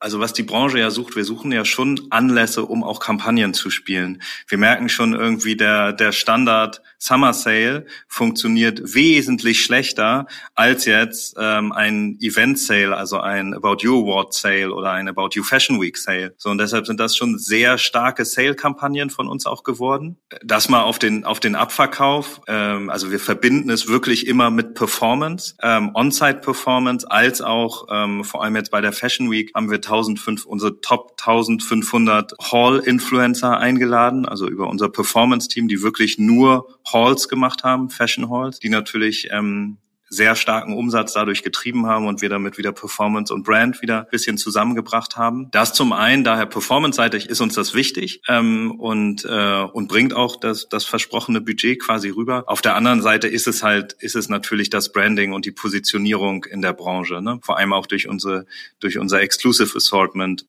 also 0.00 0.20
was 0.20 0.32
die 0.32 0.42
Branche 0.42 0.78
ja 0.78 0.90
sucht, 0.90 1.16
wir 1.16 1.24
suchen 1.24 1.52
ja 1.52 1.64
schon 1.64 2.00
Anlässe, 2.10 2.64
um 2.64 2.84
auch 2.84 3.00
Kampagnen 3.00 3.54
zu 3.54 3.70
spielen. 3.70 4.22
Wir 4.48 4.58
merken 4.58 4.88
schon 4.88 5.14
irgendwie, 5.14 5.56
der, 5.56 5.92
der 5.92 6.12
Standard 6.12 6.82
Summer 6.98 7.32
Sale 7.32 7.86
funktioniert 8.08 8.94
wesentlich 8.94 9.62
schlechter 9.62 10.26
als 10.54 10.86
jetzt 10.86 11.36
ähm, 11.38 11.72
ein 11.72 12.18
Event 12.20 12.58
Sale, 12.58 12.96
also 12.96 13.20
ein 13.20 13.54
About 13.54 13.78
You 13.80 14.02
Award 14.02 14.34
Sale 14.34 14.72
oder 14.72 14.92
ein 14.92 15.08
About 15.08 15.30
You 15.32 15.42
Fashion 15.42 15.80
Week 15.80 15.96
Sale. 15.96 16.34
So 16.38 16.50
und 16.50 16.58
deshalb 16.58 16.86
sind 16.86 17.00
das 17.00 17.16
schon 17.16 17.38
sehr 17.38 17.78
starke 17.78 18.24
Sale-Kampagnen 18.24 19.10
von 19.10 19.28
uns 19.28 19.46
auch 19.46 19.62
geworden. 19.62 20.16
Das 20.42 20.68
mal 20.68 20.82
auf 20.82 20.98
den 20.98 21.24
auf 21.24 21.40
den 21.40 21.54
Abverkauf. 21.54 22.40
Ähm, 22.48 22.90
also 22.90 23.10
wir 23.10 23.20
verbinden 23.20 23.70
es 23.70 23.88
wirklich 23.88 24.26
immer 24.26 24.50
mit 24.50 24.74
Performance, 24.74 25.54
ähm, 25.62 25.90
On-Site 25.94 26.40
Performance, 26.40 27.10
als 27.10 27.40
auch 27.40 27.86
ähm, 27.90 28.24
vor 28.24 28.42
allem 28.42 28.56
jetzt 28.56 28.70
bei 28.70 28.80
der 28.80 28.92
Fashion 28.92 29.30
Week 29.30 29.52
haben 29.54 29.70
wir 29.70 29.75
1500, 29.76 30.46
unsere 30.46 30.80
Top 30.80 31.16
1500 31.18 32.34
Hall-Influencer 32.40 33.58
eingeladen, 33.58 34.26
also 34.26 34.48
über 34.48 34.68
unser 34.68 34.88
Performance-Team, 34.88 35.68
die 35.68 35.82
wirklich 35.82 36.18
nur 36.18 36.68
Halls 36.86 37.28
gemacht 37.28 37.64
haben, 37.64 37.90
Fashion 37.90 38.30
Halls, 38.30 38.58
die 38.58 38.68
natürlich 38.68 39.28
ähm, 39.30 39.78
sehr 40.08 40.36
starken 40.36 40.74
Umsatz 40.74 41.12
dadurch 41.12 41.42
getrieben 41.42 41.86
haben 41.86 42.06
und 42.06 42.22
wir 42.22 42.28
damit 42.28 42.58
wieder 42.58 42.72
Performance 42.72 43.32
und 43.32 43.42
Brand 43.42 43.82
wieder 43.82 44.00
ein 44.00 44.10
bisschen 44.10 44.38
zusammengebracht 44.38 45.16
haben. 45.16 45.50
Das 45.50 45.72
zum 45.72 45.92
einen, 45.92 46.22
daher 46.22 46.46
performance-seitig 46.46 47.28
ist 47.28 47.40
uns 47.40 47.54
das 47.54 47.74
wichtig 47.74 48.22
ähm, 48.28 48.72
und, 48.78 49.24
äh, 49.24 49.62
und 49.62 49.88
bringt 49.88 50.14
auch 50.14 50.36
das, 50.36 50.68
das 50.68 50.84
versprochene 50.84 51.40
Budget 51.40 51.80
quasi 51.80 52.10
rüber. 52.10 52.44
Auf 52.46 52.62
der 52.62 52.76
anderen 52.76 53.02
Seite 53.02 53.26
ist 53.26 53.48
es 53.48 53.62
halt, 53.62 53.94
ist 53.94 54.14
es 54.14 54.28
natürlich 54.28 54.70
das 54.70 54.92
Branding 54.92 55.32
und 55.32 55.44
die 55.44 55.52
Positionierung 55.52 56.44
in 56.44 56.62
der 56.62 56.72
Branche, 56.72 57.20
ne? 57.20 57.40
vor 57.42 57.58
allem 57.58 57.72
auch 57.72 57.86
durch 57.86 58.08
unsere, 58.08 58.46
durch 58.78 58.98
unser 58.98 59.20
Exclusive 59.20 59.76
Assortment. 59.76 60.46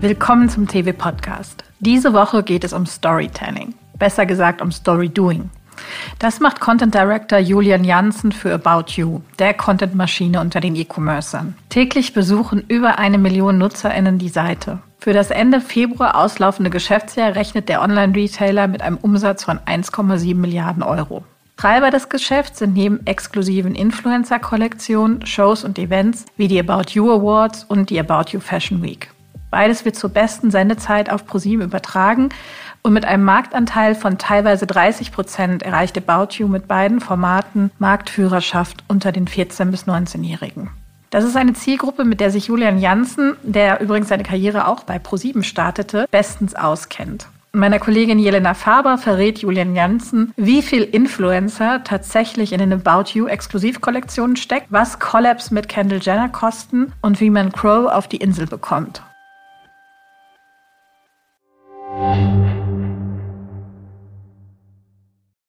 Willkommen 0.00 0.48
zum 0.48 0.66
TV 0.66 0.92
Podcast. 0.92 1.64
Diese 1.80 2.12
Woche 2.12 2.42
geht 2.42 2.64
es 2.64 2.72
um 2.72 2.86
Storytelling 2.86 3.74
besser 3.98 4.26
gesagt 4.26 4.62
um 4.62 4.72
Story 4.72 5.08
Doing. 5.08 5.50
Das 6.18 6.40
macht 6.40 6.60
Content 6.60 6.94
Director 6.94 7.38
Julian 7.38 7.84
Janssen 7.84 8.32
für 8.32 8.54
About 8.54 8.92
You, 8.92 9.20
der 9.38 9.54
Content-Maschine 9.54 10.40
unter 10.40 10.60
den 10.60 10.76
E-Commercern. 10.76 11.56
Täglich 11.68 12.12
besuchen 12.12 12.64
über 12.68 12.98
eine 12.98 13.18
Million 13.18 13.58
NutzerInnen 13.58 14.18
die 14.18 14.28
Seite. 14.28 14.80
Für 15.00 15.12
das 15.12 15.30
Ende 15.30 15.60
Februar 15.60 16.16
auslaufende 16.16 16.70
Geschäftsjahr 16.70 17.36
rechnet 17.36 17.68
der 17.68 17.82
Online-Retailer 17.82 18.66
mit 18.66 18.82
einem 18.82 18.96
Umsatz 18.96 19.44
von 19.44 19.58
1,7 19.60 20.34
Milliarden 20.34 20.82
Euro. 20.82 21.24
Treiber 21.56 21.90
des 21.90 22.08
Geschäfts 22.08 22.60
sind 22.60 22.74
neben 22.74 23.04
exklusiven 23.06 23.74
Influencer-Kollektionen, 23.74 25.26
Shows 25.26 25.64
und 25.64 25.78
Events 25.78 26.24
wie 26.36 26.48
die 26.48 26.60
About 26.60 26.92
You 26.92 27.10
Awards 27.10 27.64
und 27.64 27.90
die 27.90 27.98
About 27.98 28.30
You 28.30 28.40
Fashion 28.40 28.82
Week. 28.82 29.10
Beides 29.50 29.84
wird 29.84 29.96
zur 29.96 30.10
besten 30.10 30.50
Sendezeit 30.50 31.10
auf 31.10 31.26
ProSieben 31.26 31.64
übertragen 31.64 32.28
und 32.82 32.92
mit 32.92 33.04
einem 33.04 33.24
Marktanteil 33.24 33.94
von 33.94 34.18
teilweise 34.18 34.66
30 34.66 35.12
Prozent 35.12 35.62
erreichte 35.62 36.02
About 36.06 36.34
You 36.34 36.48
mit 36.48 36.68
beiden 36.68 37.00
Formaten 37.00 37.70
Marktführerschaft 37.78 38.84
unter 38.88 39.12
den 39.12 39.26
14- 39.26 39.70
bis 39.70 39.84
19-Jährigen. 39.86 40.70
Das 41.10 41.24
ist 41.24 41.36
eine 41.36 41.54
Zielgruppe, 41.54 42.04
mit 42.04 42.20
der 42.20 42.30
sich 42.30 42.48
Julian 42.48 42.78
Janssen, 42.78 43.36
der 43.42 43.80
übrigens 43.80 44.08
seine 44.08 44.24
Karriere 44.24 44.68
auch 44.68 44.84
bei 44.84 44.98
ProSieben 44.98 45.42
startete, 45.42 46.06
bestens 46.10 46.54
auskennt. 46.54 47.28
Meiner 47.52 47.78
Kollegin 47.78 48.18
Jelena 48.18 48.52
Faber 48.52 48.98
verrät 48.98 49.38
Julian 49.38 49.74
Janssen, 49.74 50.34
wie 50.36 50.60
viel 50.60 50.82
Influencer 50.82 51.82
tatsächlich 51.82 52.52
in 52.52 52.58
den 52.58 52.74
About 52.74 53.12
You 53.14 53.26
Exklusivkollektionen 53.26 54.36
steckt, 54.36 54.66
was 54.68 54.98
Collabs 54.98 55.50
mit 55.50 55.66
Kendall 55.66 56.00
Jenner 56.02 56.28
kosten 56.28 56.92
und 57.00 57.20
wie 57.20 57.30
man 57.30 57.50
Crow 57.50 57.90
auf 57.90 58.06
die 58.06 58.18
Insel 58.18 58.46
bekommt. 58.46 59.02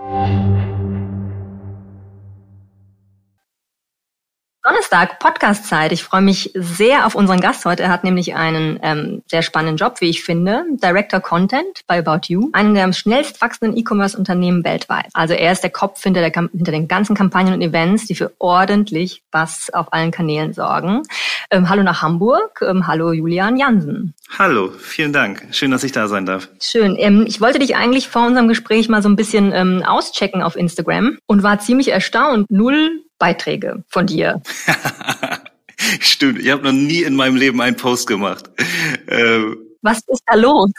Música 0.00 0.59
Donnerstag, 4.70 5.18
Podcast-Zeit. 5.18 5.90
Ich 5.90 6.04
freue 6.04 6.22
mich 6.22 6.52
sehr 6.54 7.04
auf 7.04 7.16
unseren 7.16 7.40
Gast 7.40 7.64
heute. 7.64 7.82
Er 7.82 7.88
hat 7.88 8.04
nämlich 8.04 8.36
einen 8.36 8.78
ähm, 8.84 9.20
sehr 9.28 9.42
spannenden 9.42 9.76
Job, 9.76 10.00
wie 10.00 10.08
ich 10.08 10.22
finde. 10.22 10.62
Director 10.80 11.18
Content 11.18 11.80
bei 11.88 11.98
About 11.98 12.28
You, 12.28 12.50
einem 12.52 12.74
der 12.74 12.84
am 12.84 12.92
schnellst 12.92 13.40
wachsenden 13.40 13.76
E-Commerce-Unternehmen 13.76 14.62
weltweit. 14.64 15.06
Also 15.12 15.34
er 15.34 15.50
ist 15.50 15.64
der 15.64 15.70
Kopf 15.70 16.00
hinter, 16.00 16.20
der, 16.20 16.30
hinter 16.52 16.70
den 16.70 16.86
ganzen 16.86 17.16
Kampagnen 17.16 17.54
und 17.54 17.62
Events, 17.62 18.06
die 18.06 18.14
für 18.14 18.30
ordentlich 18.38 19.24
Bass 19.32 19.70
auf 19.72 19.92
allen 19.92 20.12
Kanälen 20.12 20.52
sorgen. 20.52 21.02
Ähm, 21.50 21.68
hallo 21.68 21.82
nach 21.82 22.02
Hamburg. 22.02 22.62
Ähm, 22.64 22.86
hallo 22.86 23.10
Julian 23.10 23.56
Jansen. 23.56 24.14
Hallo, 24.38 24.70
vielen 24.78 25.12
Dank. 25.12 25.48
Schön, 25.50 25.72
dass 25.72 25.82
ich 25.82 25.90
da 25.90 26.06
sein 26.06 26.26
darf. 26.26 26.48
Schön. 26.62 26.94
Ähm, 26.96 27.24
ich 27.26 27.40
wollte 27.40 27.58
dich 27.58 27.74
eigentlich 27.74 28.08
vor 28.08 28.24
unserem 28.24 28.46
Gespräch 28.46 28.88
mal 28.88 29.02
so 29.02 29.08
ein 29.08 29.16
bisschen 29.16 29.50
ähm, 29.52 29.82
auschecken 29.84 30.44
auf 30.44 30.54
Instagram 30.54 31.18
und 31.26 31.42
war 31.42 31.58
ziemlich 31.58 31.88
erstaunt. 31.88 32.48
Null 32.48 33.02
Beiträge 33.20 33.84
von 33.88 34.08
dir. 34.08 34.42
Stimmt, 36.00 36.40
ich 36.40 36.50
habe 36.50 36.64
noch 36.64 36.72
nie 36.72 37.02
in 37.02 37.14
meinem 37.14 37.36
Leben 37.36 37.60
einen 37.60 37.76
Post 37.76 38.08
gemacht. 38.08 38.50
Ähm, 39.06 39.56
Was 39.82 39.98
ist 40.08 40.22
da 40.26 40.36
los? 40.36 40.72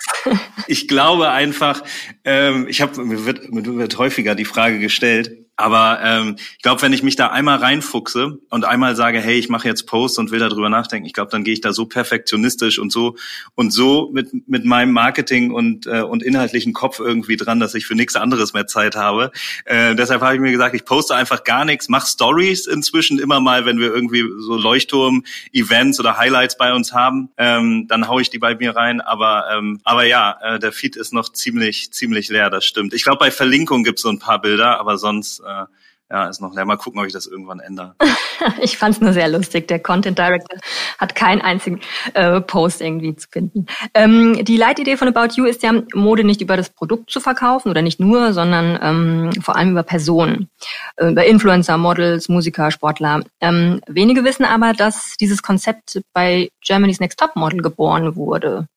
ich 0.67 0.87
glaube 0.89 1.29
einfach, 1.29 1.83
ähm, 2.25 2.67
ich 2.67 2.81
habe 2.81 3.03
mir 3.05 3.25
wird, 3.25 3.51
mir 3.51 3.65
wird 3.65 3.97
häufiger 3.97 4.35
die 4.35 4.45
Frage 4.45 4.79
gestellt, 4.79 5.31
aber 5.61 5.99
ähm, 6.03 6.35
ich 6.57 6.61
glaube, 6.61 6.81
wenn 6.81 6.93
ich 6.93 7.03
mich 7.03 7.15
da 7.15 7.27
einmal 7.27 7.57
reinfuchse 7.57 8.39
und 8.49 8.65
einmal 8.65 8.95
sage, 8.95 9.19
hey, 9.19 9.37
ich 9.37 9.49
mache 9.49 9.67
jetzt 9.67 9.85
Posts 9.85 10.19
und 10.19 10.31
will 10.31 10.39
darüber 10.39 10.69
nachdenken, 10.69 11.05
ich 11.05 11.13
glaube, 11.13 11.31
dann 11.31 11.43
gehe 11.43 11.53
ich 11.53 11.61
da 11.61 11.73
so 11.73 11.85
perfektionistisch 11.85 12.79
und 12.79 12.91
so 12.91 13.15
und 13.55 13.71
so 13.71 14.09
mit 14.13 14.29
mit 14.47 14.65
meinem 14.65 14.91
Marketing 14.91 15.51
und 15.51 15.87
äh, 15.87 16.01
und 16.01 16.23
inhaltlichen 16.23 16.73
Kopf 16.73 16.99
irgendwie 16.99 17.37
dran, 17.37 17.59
dass 17.59 17.75
ich 17.75 17.85
für 17.85 17.95
nichts 17.95 18.15
anderes 18.15 18.53
mehr 18.53 18.67
Zeit 18.67 18.95
habe. 18.95 19.31
Äh, 19.65 19.95
deshalb 19.95 20.21
habe 20.21 20.35
ich 20.35 20.41
mir 20.41 20.51
gesagt, 20.51 20.75
ich 20.75 20.85
poste 20.85 21.15
einfach 21.15 21.43
gar 21.43 21.65
nichts, 21.65 21.89
mache 21.89 22.07
Stories 22.07 22.67
inzwischen 22.67 23.19
immer 23.19 23.39
mal, 23.39 23.65
wenn 23.65 23.79
wir 23.79 23.93
irgendwie 23.93 24.25
so 24.39 24.55
Leuchtturm-Events 24.55 25.99
oder 25.99 26.17
Highlights 26.17 26.57
bei 26.57 26.73
uns 26.73 26.93
haben, 26.93 27.29
ähm, 27.37 27.87
dann 27.87 28.07
haue 28.07 28.21
ich 28.21 28.29
die 28.29 28.39
bei 28.39 28.55
mir 28.55 28.75
rein. 28.75 29.01
Aber 29.01 29.45
ähm, 29.53 29.79
aber 29.83 30.05
ja, 30.05 30.37
äh, 30.41 30.59
der 30.59 30.71
Feed 30.71 30.95
ist 30.95 31.13
noch 31.13 31.29
ziemlich 31.29 31.91
ziemlich 31.91 32.29
leer, 32.29 32.49
das 32.49 32.65
stimmt. 32.65 32.93
Ich 32.93 33.03
glaube, 33.03 33.19
bei 33.19 33.31
Verlinkung 33.31 33.83
gibt 33.83 33.99
es 33.99 34.03
so 34.03 34.09
ein 34.09 34.19
paar 34.19 34.41
Bilder, 34.41 34.79
aber 34.79 34.97
sonst 34.97 35.41
äh, 35.51 35.65
ja, 36.11 36.27
ist 36.27 36.41
noch 36.41 36.53
leer. 36.53 36.65
Mal 36.65 36.77
gucken, 36.77 36.99
ob 36.99 37.07
ich 37.07 37.13
das 37.13 37.25
irgendwann 37.25 37.61
ändere. 37.61 37.95
ich 38.61 38.77
fand 38.77 38.95
es 38.95 39.01
nur 39.01 39.13
sehr 39.13 39.29
lustig. 39.29 39.69
Der 39.69 39.79
Content 39.79 40.19
Director 40.19 40.59
hat 40.97 41.15
keinen 41.15 41.41
einzigen 41.41 41.79
äh, 42.13 42.41
Post 42.41 42.81
irgendwie 42.81 43.15
zu 43.15 43.29
finden. 43.31 43.65
Ähm, 43.93 44.43
die 44.43 44.57
Leitidee 44.57 44.97
von 44.97 45.07
About 45.07 45.35
You 45.35 45.45
ist 45.45 45.63
ja, 45.63 45.71
Mode 45.93 46.25
nicht 46.25 46.41
über 46.41 46.57
das 46.57 46.69
Produkt 46.69 47.11
zu 47.11 47.21
verkaufen 47.21 47.69
oder 47.69 47.81
nicht 47.81 48.01
nur, 48.01 48.33
sondern 48.33 48.77
ähm, 48.81 49.41
vor 49.41 49.55
allem 49.55 49.71
über 49.71 49.83
Personen, 49.83 50.49
äh, 50.97 51.11
über 51.11 51.25
Influencer, 51.25 51.77
Models, 51.77 52.27
Musiker, 52.27 52.71
Sportler. 52.71 53.23
Ähm, 53.39 53.79
wenige 53.87 54.25
wissen 54.25 54.43
aber, 54.43 54.73
dass 54.73 55.15
dieses 55.15 55.41
Konzept 55.41 56.01
bei 56.11 56.49
Germany's 56.59 56.99
Next 56.99 57.19
Top 57.19 57.37
Model 57.37 57.61
geboren 57.61 58.17
wurde. 58.17 58.67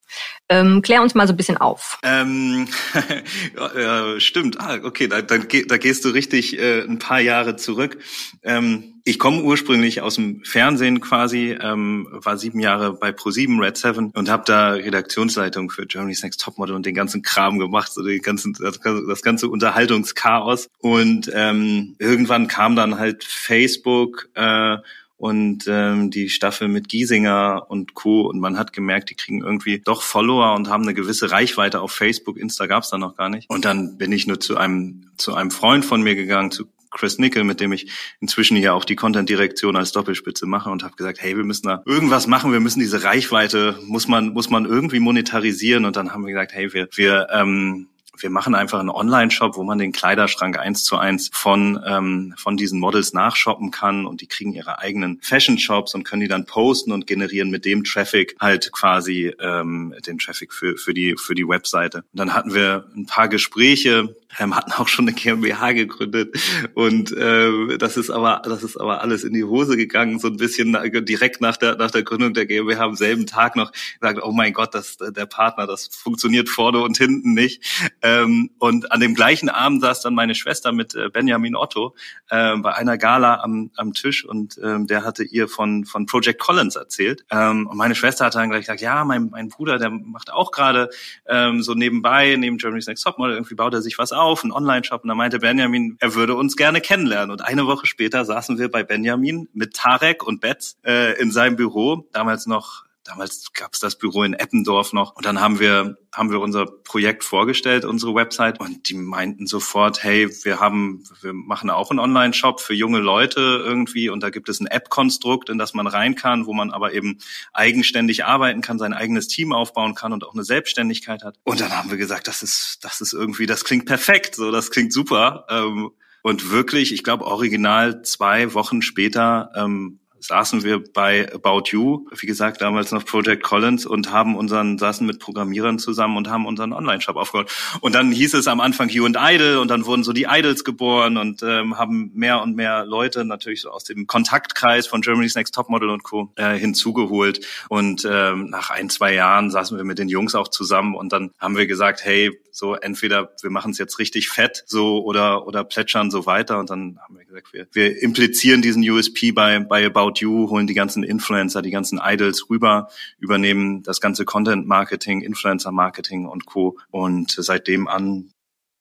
Ähm, 0.47 0.81
klär 0.81 1.01
uns 1.01 1.15
mal 1.15 1.27
so 1.27 1.33
ein 1.33 1.37
bisschen 1.37 1.57
auf. 1.57 1.97
Ähm, 2.03 2.67
ja, 3.57 4.19
stimmt. 4.19 4.59
Ah, 4.59 4.79
okay, 4.83 5.07
da, 5.07 5.21
da, 5.21 5.37
da 5.37 5.77
gehst 5.77 6.05
du 6.05 6.09
richtig 6.09 6.59
äh, 6.59 6.81
ein 6.81 6.99
paar 6.99 7.19
Jahre 7.19 7.55
zurück. 7.55 7.97
Ähm, 8.43 8.95
ich 9.07 9.19
komme 9.19 9.43
ursprünglich 9.43 10.01
aus 10.01 10.15
dem 10.15 10.43
Fernsehen 10.43 10.99
quasi, 10.99 11.55
ähm, 11.61 12.07
war 12.11 12.37
sieben 12.37 12.59
Jahre 12.59 12.93
bei 12.93 13.09
Pro7 13.09 13.61
Red 13.61 13.77
7 13.77 14.11
und 14.11 14.29
habe 14.29 14.43
da 14.45 14.71
Redaktionsleitung 14.71 15.69
für 15.69 15.85
Germany's 15.85 16.23
Next 16.23 16.41
Topmodel 16.41 16.75
und 16.75 16.85
den 16.87 16.95
ganzen 16.95 17.21
Kram 17.21 17.59
gemacht, 17.59 17.93
so 17.93 18.03
den 18.03 18.21
ganzen 18.21 18.53
das, 18.53 18.79
das 18.79 19.21
ganze 19.21 19.47
Unterhaltungschaos. 19.47 20.69
Und 20.79 21.31
ähm, 21.33 21.95
irgendwann 21.99 22.47
kam 22.47 22.75
dann 22.75 22.97
halt 22.97 23.23
Facebook 23.23 24.29
äh, 24.33 24.77
und 25.25 25.65
ähm, 25.67 26.11
die 26.11 26.29
Staffel 26.29 26.67
mit 26.67 26.87
Giesinger 26.87 27.65
und 27.67 27.95
Co. 27.95 28.27
Und 28.27 28.39
man 28.39 28.59
hat 28.59 28.73
gemerkt, 28.73 29.09
die 29.09 29.15
kriegen 29.15 29.41
irgendwie 29.41 29.79
doch 29.79 30.03
Follower 30.03 30.53
und 30.53 30.69
haben 30.69 30.83
eine 30.83 30.93
gewisse 30.93 31.31
Reichweite 31.31 31.81
auf 31.81 31.91
Facebook. 31.91 32.37
Insta 32.37 32.67
gab's 32.67 32.91
da 32.91 32.99
noch 32.99 33.17
gar 33.17 33.29
nicht. 33.29 33.49
Und 33.49 33.65
dann 33.65 33.97
bin 33.97 34.11
ich 34.11 34.27
nur 34.27 34.39
zu 34.39 34.55
einem 34.55 35.09
zu 35.17 35.33
einem 35.33 35.49
Freund 35.49 35.83
von 35.83 36.03
mir 36.03 36.13
gegangen, 36.13 36.51
zu 36.51 36.65
Chris 36.91 37.17
Nickel, 37.17 37.43
mit 37.43 37.59
dem 37.59 37.73
ich 37.73 37.91
inzwischen 38.21 38.55
hier 38.55 38.75
auch 38.75 38.85
die 38.85 38.95
Content-Direktion 38.95 39.75
als 39.75 39.93
Doppelspitze 39.93 40.45
mache 40.45 40.69
und 40.69 40.83
habe 40.83 40.95
gesagt, 40.95 41.19
hey, 41.19 41.35
wir 41.35 41.43
müssen 41.43 41.69
da 41.69 41.81
irgendwas 41.87 42.27
machen, 42.27 42.51
wir 42.51 42.59
müssen 42.59 42.79
diese 42.79 43.03
Reichweite, 43.03 43.79
muss 43.81 44.07
man, 44.07 44.29
muss 44.29 44.51
man 44.51 44.65
irgendwie 44.65 44.99
monetarisieren. 44.99 45.85
Und 45.85 45.95
dann 45.95 46.13
haben 46.13 46.23
wir 46.23 46.33
gesagt, 46.33 46.53
hey, 46.53 46.71
wir, 46.71 46.87
wir 46.93 47.29
ähm, 47.31 47.87
wir 48.17 48.29
machen 48.29 48.55
einfach 48.55 48.79
einen 48.79 48.89
Online-Shop, 48.89 49.55
wo 49.55 49.63
man 49.63 49.77
den 49.77 49.91
Kleiderschrank 49.91 50.57
eins 50.57 50.83
zu 50.83 50.97
eins 50.97 51.29
von, 51.33 51.81
ähm, 51.85 52.33
von 52.37 52.57
diesen 52.57 52.79
Models 52.79 53.13
nachshoppen 53.13 53.71
kann 53.71 54.05
und 54.05 54.21
die 54.21 54.27
kriegen 54.27 54.53
ihre 54.53 54.79
eigenen 54.79 55.19
Fashion-Shops 55.21 55.95
und 55.95 56.03
können 56.03 56.21
die 56.21 56.27
dann 56.27 56.45
posten 56.45 56.91
und 56.91 57.07
generieren 57.07 57.49
mit 57.49 57.65
dem 57.65 57.83
Traffic 57.83 58.35
halt 58.39 58.71
quasi 58.71 59.33
ähm, 59.39 59.93
den 60.05 60.17
Traffic 60.17 60.53
für, 60.53 60.77
für, 60.77 60.93
die, 60.93 61.15
für 61.17 61.35
die 61.35 61.47
Webseite. 61.47 61.99
Und 61.99 62.19
dann 62.19 62.33
hatten 62.33 62.53
wir 62.53 62.85
ein 62.95 63.05
paar 63.05 63.27
Gespräche, 63.27 64.15
ähm, 64.39 64.55
hatten 64.55 64.71
auch 64.73 64.87
schon 64.87 65.07
eine 65.07 65.15
GmbH 65.15 65.71
gegründet. 65.73 66.35
Und 66.73 67.11
äh, 67.11 67.77
das 67.77 67.97
ist 67.97 68.09
aber 68.09 68.41
das 68.43 68.63
ist 68.63 68.77
aber 68.77 69.01
alles 69.01 69.23
in 69.23 69.33
die 69.33 69.43
Hose 69.43 69.77
gegangen 69.77 70.19
so 70.19 70.27
ein 70.27 70.37
bisschen 70.37 70.77
direkt 71.05 71.41
nach 71.41 71.57
der 71.57 71.75
nach 71.75 71.91
der 71.91 72.03
Gründung 72.03 72.33
der 72.33 72.45
GmbH 72.45 72.83
am 72.83 72.95
selben 72.95 73.25
Tag 73.25 73.55
noch 73.55 73.71
gesagt 73.99 74.19
oh 74.21 74.31
mein 74.31 74.53
Gott 74.53 74.73
das 74.73 74.97
der 74.97 75.25
Partner 75.25 75.67
das 75.67 75.87
funktioniert 75.87 76.49
vorne 76.49 76.79
und 76.81 76.97
hinten 76.97 77.33
nicht 77.33 77.63
ähm, 78.05 78.51
und 78.59 78.91
an 78.91 78.99
dem 78.99 79.15
gleichen 79.15 79.49
Abend 79.49 79.81
saß 79.81 80.01
dann 80.01 80.15
meine 80.15 80.35
Schwester 80.35 80.71
mit 80.71 80.95
äh, 80.95 81.09
Benjamin 81.09 81.55
Otto 81.55 81.95
äh, 82.29 82.55
bei 82.57 82.73
einer 82.73 82.97
Gala 82.97 83.41
am, 83.41 83.71
am 83.75 83.93
Tisch 83.93 84.25
und 84.25 84.59
ähm, 84.63 84.87
der 84.87 85.03
hatte 85.03 85.23
ihr 85.23 85.47
von 85.47 85.85
von 85.85 86.05
Project 86.05 86.39
Collins 86.39 86.75
erzählt 86.75 87.25
ähm, 87.31 87.67
und 87.67 87.77
meine 87.77 87.95
Schwester 87.95 88.25
hat 88.25 88.35
dann 88.35 88.49
gleich 88.49 88.65
gesagt 88.65 88.81
ja 88.81 89.03
mein 89.05 89.29
mein 89.31 89.49
Bruder 89.49 89.77
der 89.77 89.89
macht 89.89 90.31
auch 90.31 90.51
gerade 90.51 90.89
ähm, 91.27 91.61
so 91.61 91.73
nebenbei 91.73 92.35
neben 92.37 92.57
Germany's 92.57 92.87
Next 92.87 93.03
Topmodel 93.03 93.35
irgendwie 93.35 93.55
baut 93.55 93.73
er 93.73 93.81
sich 93.81 93.97
was 93.97 94.11
auf 94.11 94.43
einen 94.43 94.51
Online-Shop. 94.51 95.03
Und 95.03 95.09
da 95.09 95.15
meinte 95.15 95.39
Benjamin, 95.39 95.97
er 95.99 96.15
würde 96.15 96.35
uns 96.35 96.55
gerne 96.55 96.81
kennenlernen. 96.81 97.31
Und 97.31 97.41
eine 97.41 97.67
Woche 97.67 97.85
später 97.85 98.25
saßen 98.25 98.57
wir 98.57 98.69
bei 98.69 98.83
Benjamin 98.83 99.49
mit 99.53 99.73
Tarek 99.73 100.23
und 100.23 100.41
Betz 100.41 100.77
äh, 100.85 101.19
in 101.19 101.31
seinem 101.31 101.55
Büro, 101.55 102.07
damals 102.11 102.45
noch 102.45 102.84
Damals 103.05 103.53
gab 103.53 103.73
es 103.73 103.79
das 103.79 103.99
Büro 103.99 104.23
in 104.23 104.33
Eppendorf 104.33 104.91
noch 104.91 105.15
und 105.15 105.27
dann 105.27 105.39
haben 105.39 105.59
wir 105.59 105.95
haben 106.11 106.31
wir 106.31 106.39
unser 106.39 106.65
Projekt 106.65 107.23
vorgestellt, 107.23 107.85
unsere 107.85 108.15
Website 108.15 108.59
und 108.59 108.89
die 108.89 108.95
meinten 108.95 109.45
sofort, 109.45 110.03
hey, 110.03 110.27
wir 110.43 110.59
haben 110.59 111.03
wir 111.21 111.31
machen 111.31 111.69
auch 111.69 111.91
einen 111.91 111.99
Online-Shop 111.99 112.59
für 112.59 112.73
junge 112.73 112.97
Leute 112.99 113.61
irgendwie 113.63 114.09
und 114.09 114.23
da 114.23 114.31
gibt 114.31 114.49
es 114.49 114.59
ein 114.59 114.65
App-Konstrukt, 114.65 115.49
in 115.49 115.59
das 115.59 115.75
man 115.75 115.85
rein 115.85 116.15
kann, 116.15 116.47
wo 116.47 116.53
man 116.53 116.71
aber 116.71 116.93
eben 116.93 117.19
eigenständig 117.53 118.25
arbeiten 118.25 118.61
kann, 118.61 118.79
sein 118.79 118.93
eigenes 118.93 119.27
Team 119.27 119.53
aufbauen 119.53 119.93
kann 119.93 120.11
und 120.11 120.23
auch 120.23 120.33
eine 120.33 120.43
Selbstständigkeit 120.43 121.23
hat. 121.23 121.37
Und 121.43 121.61
dann 121.61 121.77
haben 121.77 121.91
wir 121.91 121.97
gesagt, 121.97 122.27
das 122.27 122.41
ist 122.41 122.79
das 122.81 123.01
ist 123.01 123.13
irgendwie, 123.13 123.45
das 123.45 123.63
klingt 123.63 123.85
perfekt, 123.85 124.33
so 124.35 124.51
das 124.51 124.71
klingt 124.71 124.91
super. 124.91 125.45
Ähm, 125.49 125.91
und 126.23 126.49
wirklich, 126.49 126.91
ich 126.91 127.03
glaube, 127.03 127.25
original 127.25 128.01
zwei 128.01 128.55
Wochen 128.55 128.81
später 128.81 129.51
ähm, 129.55 129.99
saßen 130.27 130.63
wir 130.63 130.83
bei 130.83 131.31
About 131.33 131.69
You, 131.71 132.07
wie 132.17 132.25
gesagt, 132.25 132.61
damals 132.61 132.91
noch 132.91 133.05
Project 133.05 133.43
Collins 133.43 133.85
und 133.85 134.11
haben 134.11 134.35
unseren, 134.35 134.77
saßen 134.77 135.05
mit 135.05 135.19
Programmierern 135.19 135.79
zusammen 135.79 136.17
und 136.17 136.29
haben 136.29 136.45
unseren 136.45 136.73
Online-Shop 136.73 137.15
aufgebaut. 137.15 137.51
Und 137.81 137.95
dann 137.95 138.11
hieß 138.11 138.33
es 138.33 138.47
am 138.47 138.59
Anfang 138.59 138.89
You 138.89 139.05
and 139.05 139.17
Idol 139.19 139.57
und 139.57 139.69
dann 139.69 139.85
wurden 139.85 140.03
so 140.03 140.13
die 140.13 140.27
Idols 140.29 140.63
geboren 140.63 141.17
und 141.17 141.43
ähm, 141.43 141.77
haben 141.77 142.11
mehr 142.13 142.41
und 142.41 142.55
mehr 142.55 142.85
Leute 142.85 143.25
natürlich 143.25 143.61
so 143.61 143.69
aus 143.69 143.83
dem 143.83 144.07
Kontaktkreis 144.07 144.87
von 144.87 145.01
Germany's 145.01 145.35
Next 145.35 145.53
Topmodel 145.53 145.89
und 145.89 146.03
Co. 146.03 146.31
Äh, 146.35 146.57
hinzugeholt. 146.57 147.45
Und 147.69 148.07
ähm, 148.09 148.49
nach 148.49 148.69
ein, 148.69 148.89
zwei 148.89 149.13
Jahren 149.13 149.51
saßen 149.51 149.77
wir 149.77 149.83
mit 149.83 149.99
den 149.99 150.09
Jungs 150.09 150.35
auch 150.35 150.47
zusammen 150.47 150.95
und 150.95 151.13
dann 151.13 151.31
haben 151.39 151.57
wir 151.57 151.67
gesagt, 151.67 152.03
hey, 152.03 152.31
so 152.55 152.73
entweder 152.73 153.31
wir 153.41 153.49
machen 153.49 153.71
es 153.71 153.77
jetzt 153.77 153.99
richtig 153.99 154.29
fett 154.29 154.63
so 154.65 155.03
oder 155.03 155.45
oder 155.45 155.65
plätschern 155.65 156.09
so 156.09 156.25
weiter 156.25 156.57
und 156.57 156.69
dann 156.69 156.97
haben 157.03 157.17
wir 157.17 157.25
gesagt, 157.25 157.51
wir, 157.51 157.67
wir 157.73 158.01
implizieren 158.01 158.61
diesen 158.61 158.89
USP 158.89 159.31
bei 159.33 159.59
bei 159.59 159.85
About 159.85 160.13
You, 160.19 160.49
holen 160.49 160.67
die 160.67 160.73
ganzen 160.73 161.03
Influencer, 161.03 161.61
die 161.61 161.71
ganzen 161.71 161.99
Idols 162.03 162.49
rüber, 162.49 162.89
übernehmen 163.19 163.83
das 163.83 164.01
ganze 164.01 164.25
Content 164.25 164.67
Marketing, 164.67 165.21
Influencer 165.21 165.71
Marketing 165.71 166.25
und 166.25 166.45
Co. 166.45 166.77
Und 166.91 167.31
seitdem 167.31 167.87
an 167.87 168.31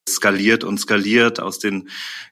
skaliert 0.08 0.64
und 0.64 0.78
skaliert 0.78 1.40
aus 1.40 1.58
den 1.58 1.88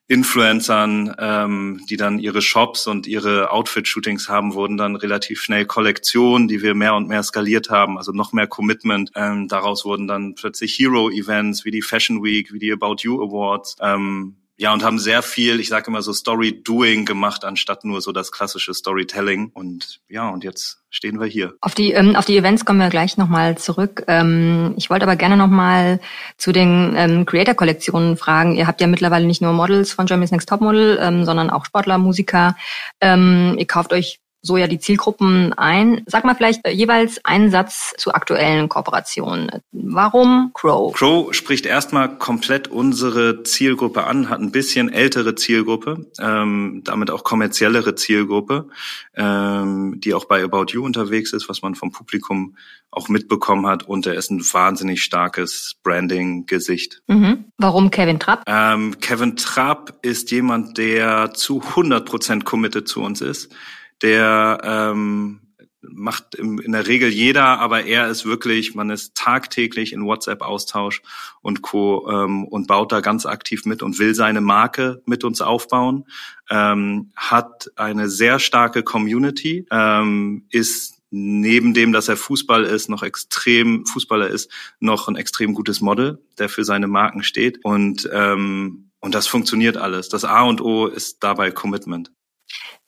Influencern, 0.07 1.15
ähm, 1.19 1.81
die 1.89 1.97
dann 1.97 2.19
ihre 2.19 2.43
Shops 2.43 2.87
und 2.87 3.07
ihre 3.07 3.51
Outfit-Shootings 3.51 4.29
haben, 4.29 4.55
wurden 4.55 4.77
dann 4.77 4.95
relativ 4.97 5.41
schnell 5.41 5.65
Kollektionen, 5.65 6.49
die 6.49 6.63
wir 6.63 6.75
mehr 6.75 6.95
und 6.95 7.09
mehr 7.09 7.23
skaliert 7.23 7.71
haben, 7.71 7.97
also 7.97 8.13
noch 8.13 8.33
mehr 8.33 8.47
Commitment. 8.47 9.11
Ähm, 9.15 9.49
daraus 9.49 9.85
wurden 9.85 10.07
dann 10.07 10.35
plötzlich 10.35 10.79
Hero-Events 10.79 11.65
wie 11.65 11.71
die 11.71 11.83
Fashion 11.83 12.23
Week, 12.23 12.53
wie 12.53 12.59
die 12.59 12.73
About 12.73 12.97
You 13.01 13.23
Awards. 13.23 13.77
Ähm, 13.81 14.37
ja, 14.63 14.73
und 14.73 14.85
haben 14.85 15.01
sehr 15.01 15.23
viel, 15.23 15.59
ich 15.59 15.69
sage 15.69 15.89
immer 15.89 16.03
so 16.03 16.13
Story-Doing 16.13 17.05
gemacht, 17.05 17.45
anstatt 17.45 17.85
nur 17.85 18.01
so 18.01 18.13
das 18.13 18.31
klassische 18.31 18.73
Storytelling. 18.73 19.51
Und 19.53 20.01
ja, 20.09 20.29
und 20.29 20.45
jetzt 20.45 20.79
stehen 20.89 21.19
wir 21.19 21.27
hier. 21.27 21.55
Auf 21.61 21.75
die, 21.75 21.91
ähm, 21.91 22.15
auf 22.15 22.27
die 22.27 22.37
Events 22.37 22.65
kommen 22.65 22.79
wir 22.79 22.89
gleich 22.89 23.17
nochmal 23.17 23.59
zurück. 23.59 24.05
Ähm, 24.07 24.75
ich 24.77 24.89
wollte 24.89 25.05
aber 25.05 25.17
gerne 25.17 25.37
nochmal 25.37 25.99
zu 26.39 26.53
den 26.53 26.95
ähm, 26.97 27.27
Creator-Kollektionen 27.27 28.17
fragen. 28.17 28.55
Ihr 28.55 28.69
habt 28.69 28.81
ja 28.81 28.87
mittlerweile 28.87 29.27
nicht 29.27 29.43
nur 29.43 29.53
Models 29.53 29.93
von 29.93 30.07
Germany's 30.07 30.31
Next 30.31 30.49
Topmodel, 30.49 30.97
ähm, 31.03 31.25
sondern 31.25 31.51
auch 31.51 31.65
Sportler, 31.65 31.99
Musiker. 31.99 32.57
Ähm, 33.01 33.57
ihr 33.59 33.67
kauft 33.67 33.93
euch 33.93 34.21
so 34.43 34.57
ja 34.57 34.67
die 34.67 34.81
Zielgruppen 34.81 35.53
ein. 35.53 36.03
Sag 36.07 36.25
mal 36.25 36.35
vielleicht 36.35 36.67
äh, 36.67 36.73
jeweils 36.73 37.25
einen 37.25 37.51
Satz 37.51 37.95
zu 37.97 38.13
aktuellen 38.13 38.69
Kooperationen. 38.69 39.51
Warum 39.71 40.51
Crow? 40.53 40.93
Crow 40.93 41.33
spricht 41.33 41.65
erstmal 41.65 42.19
komplett 42.19 42.69
unsere 42.69 43.45
Zielgruppe 43.45 44.05
an, 44.05 44.29
hat 44.29 44.41
ein 44.41 44.51
bisschen 44.51 44.93
ältere 44.93 45.37
Zielgruppe, 45.37 46.07
ähm, 46.19 46.83
damit 46.85 47.11
auch 47.11 47.23
kommerziellere 47.23 47.95
Zielgruppe, 47.95 48.69
ähm, 49.15 50.01
die 50.01 50.13
auch 50.13 50.25
bei 50.25 50.43
About 50.43 50.67
You 50.73 50.85
unterwegs 50.85 51.33
ist, 51.33 51.49
was 51.49 51.63
man 51.63 51.77
vom 51.77 51.93
Publikum 51.93 52.57
auch 52.91 53.09
mitbekommen 53.09 53.67
hat. 53.67 53.85
Und 53.85 54.07
er 54.07 54.15
ist 54.15 54.31
ein 54.31 54.41
wahnsinnig 54.41 55.05
starkes 55.05 55.77
Branding-Gesicht. 55.85 57.03
Mhm. 57.07 57.45
Warum 57.59 57.91
Kevin 57.93 58.19
Trapp? 58.19 58.43
Ähm, 58.47 58.99
Kevin 59.01 59.37
Trapp 59.37 59.99
ist 60.03 60.33
jemand, 60.33 60.79
der 60.79 61.33
zu 61.33 61.61
100 61.61 62.05
Prozent 62.05 62.45
committed 62.45 62.89
zu 62.89 63.03
uns 63.03 63.21
ist 63.21 63.55
der 64.03 64.61
ähm, 64.65 65.41
macht 65.83 66.35
im, 66.37 66.59
in 66.61 66.73
der 66.73 66.87
Regel 66.87 67.11
jeder, 67.11 67.59
aber 67.59 67.85
er 67.85 68.09
ist 68.09 68.25
wirklich, 68.25 68.75
man 68.75 68.91
ist 68.91 69.15
tagtäglich 69.15 69.93
in 69.93 70.05
WhatsApp-Austausch 70.05 71.03
und 71.43 71.63
Co. 71.63 72.09
Ähm, 72.09 72.45
und 72.45 72.67
baut 72.67 72.93
da 72.93 73.01
ganz 73.01 73.27
aktiv 73.27 73.65
mit 73.65 73.83
und 73.83 73.99
will 73.99 74.15
seine 74.15 74.41
Marke 74.41 75.03
mit 75.07 75.25
uns 75.25 75.41
aufbauen, 75.41 76.05
ähm, 76.51 77.13
hat 77.17 77.71
eine 77.77 78.09
sehr 78.09 78.39
starke 78.39 78.83
Community, 78.83 79.67
ähm, 79.71 80.47
ist 80.51 81.01
neben 81.11 81.75
dem, 81.75 81.93
dass 81.93 82.09
er 82.09 82.17
Fußball 82.17 82.65
ist, 82.65 82.89
noch 82.89 83.03
extrem 83.03 83.85
Fußballer 83.85 84.29
ist, 84.29 84.51
noch 84.81 85.09
ein 85.09 85.17
extrem 85.17 85.53
gutes 85.53 85.81
Model, 85.81 86.23
der 86.39 86.49
für 86.49 86.65
seine 86.65 86.87
Marken 86.87 87.23
steht 87.23 87.65
und 87.65 88.09
ähm, 88.13 88.89
und 89.05 89.17
das 89.17 89.27
funktioniert 89.27 89.77
alles. 89.77 90.09
Das 90.09 90.25
A 90.25 90.43
und 90.45 90.61
O 90.61 90.87
ist 90.87 91.25
dabei 91.25 91.51
Commitment. 91.51 92.13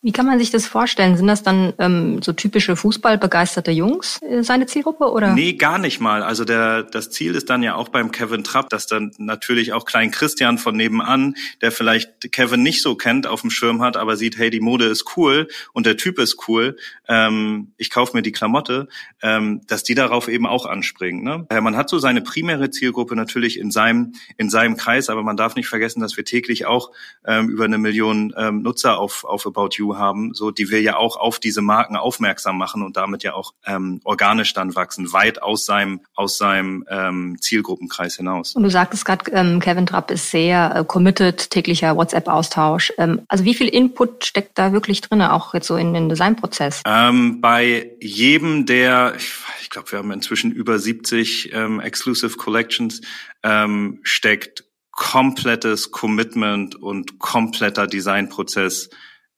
Wie 0.04 0.12
kann 0.12 0.26
man 0.26 0.38
sich 0.38 0.50
das 0.50 0.66
vorstellen? 0.66 1.16
Sind 1.16 1.28
das 1.28 1.42
dann 1.42 1.72
ähm, 1.78 2.20
so 2.20 2.34
typische 2.34 2.76
Fußballbegeisterte 2.76 3.70
Jungs, 3.70 4.20
äh, 4.20 4.42
seine 4.42 4.66
Zielgruppe, 4.66 5.10
oder? 5.10 5.32
Nee, 5.32 5.54
gar 5.54 5.78
nicht 5.78 5.98
mal. 5.98 6.22
Also 6.22 6.44
der, 6.44 6.82
das 6.82 7.08
Ziel 7.08 7.34
ist 7.34 7.48
dann 7.48 7.62
ja 7.62 7.74
auch 7.74 7.88
beim 7.88 8.12
Kevin 8.12 8.44
Trapp, 8.44 8.68
dass 8.68 8.86
dann 8.86 9.12
natürlich 9.16 9.72
auch 9.72 9.86
Klein 9.86 10.10
Christian 10.10 10.58
von 10.58 10.76
nebenan, 10.76 11.36
der 11.62 11.72
vielleicht 11.72 12.32
Kevin 12.32 12.62
nicht 12.62 12.82
so 12.82 12.96
kennt, 12.96 13.26
auf 13.26 13.40
dem 13.40 13.48
Schirm 13.48 13.80
hat, 13.80 13.96
aber 13.96 14.18
sieht, 14.18 14.36
hey, 14.36 14.50
die 14.50 14.60
Mode 14.60 14.84
ist 14.84 15.16
cool 15.16 15.48
und 15.72 15.86
der 15.86 15.96
Typ 15.96 16.18
ist 16.18 16.48
cool, 16.48 16.76
ähm, 17.08 17.72
ich 17.78 17.88
kaufe 17.88 18.14
mir 18.14 18.22
die 18.22 18.32
Klamotte, 18.32 18.88
ähm, 19.22 19.62
dass 19.68 19.84
die 19.84 19.94
darauf 19.94 20.28
eben 20.28 20.46
auch 20.46 20.66
anspringen. 20.66 21.24
Ne? 21.24 21.46
Ja, 21.50 21.62
man 21.62 21.78
hat 21.78 21.88
so 21.88 21.98
seine 21.98 22.20
primäre 22.20 22.68
Zielgruppe 22.68 23.16
natürlich 23.16 23.58
in 23.58 23.70
seinem, 23.70 24.12
in 24.36 24.50
seinem 24.50 24.76
Kreis, 24.76 25.08
aber 25.08 25.22
man 25.22 25.38
darf 25.38 25.56
nicht 25.56 25.68
vergessen, 25.68 26.02
dass 26.02 26.18
wir 26.18 26.26
täglich 26.26 26.66
auch 26.66 26.90
ähm, 27.26 27.48
über 27.48 27.64
eine 27.64 27.78
Million 27.78 28.34
ähm, 28.36 28.60
Nutzer 28.60 28.98
auf, 28.98 29.24
auf 29.24 29.46
About 29.46 29.70
You 29.78 29.93
haben, 29.98 30.34
so 30.34 30.50
die 30.50 30.70
wir 30.70 30.80
ja 30.80 30.96
auch 30.96 31.16
auf 31.16 31.38
diese 31.38 31.62
Marken 31.62 31.96
aufmerksam 31.96 32.58
machen 32.58 32.82
und 32.82 32.96
damit 32.96 33.22
ja 33.22 33.34
auch 33.34 33.52
ähm, 33.66 34.00
organisch 34.04 34.52
dann 34.54 34.74
wachsen, 34.74 35.12
weit 35.12 35.42
aus 35.42 35.66
seinem 35.66 36.00
aus 36.14 36.38
seinem 36.38 36.84
ähm, 36.88 37.36
Zielgruppenkreis 37.40 38.16
hinaus. 38.16 38.54
Und 38.54 38.62
du 38.62 38.70
sagtest 38.70 39.04
gerade, 39.04 39.30
ähm, 39.32 39.60
Kevin 39.60 39.86
Trapp 39.86 40.10
ist 40.10 40.30
sehr 40.30 40.74
äh, 40.74 40.84
committed, 40.84 41.50
täglicher 41.50 41.96
WhatsApp-Austausch. 41.96 42.92
Ähm, 42.98 43.22
also 43.28 43.44
wie 43.44 43.54
viel 43.54 43.68
Input 43.68 44.24
steckt 44.24 44.58
da 44.58 44.72
wirklich 44.72 45.00
drin, 45.00 45.22
auch 45.22 45.54
jetzt 45.54 45.66
so 45.66 45.76
in 45.76 45.94
den 45.94 46.08
Designprozess? 46.08 46.82
Ähm, 46.86 47.40
bei 47.40 47.92
jedem 48.00 48.66
der, 48.66 49.14
ich, 49.16 49.32
ich 49.62 49.70
glaube, 49.70 49.90
wir 49.92 49.98
haben 49.98 50.10
inzwischen 50.10 50.52
über 50.52 50.78
70 50.78 51.52
ähm, 51.52 51.80
Exclusive 51.80 52.36
Collections, 52.36 53.00
ähm, 53.42 54.00
steckt 54.02 54.64
komplettes 54.90 55.90
Commitment 55.90 56.76
und 56.76 57.18
kompletter 57.18 57.86
Designprozess 57.86 58.90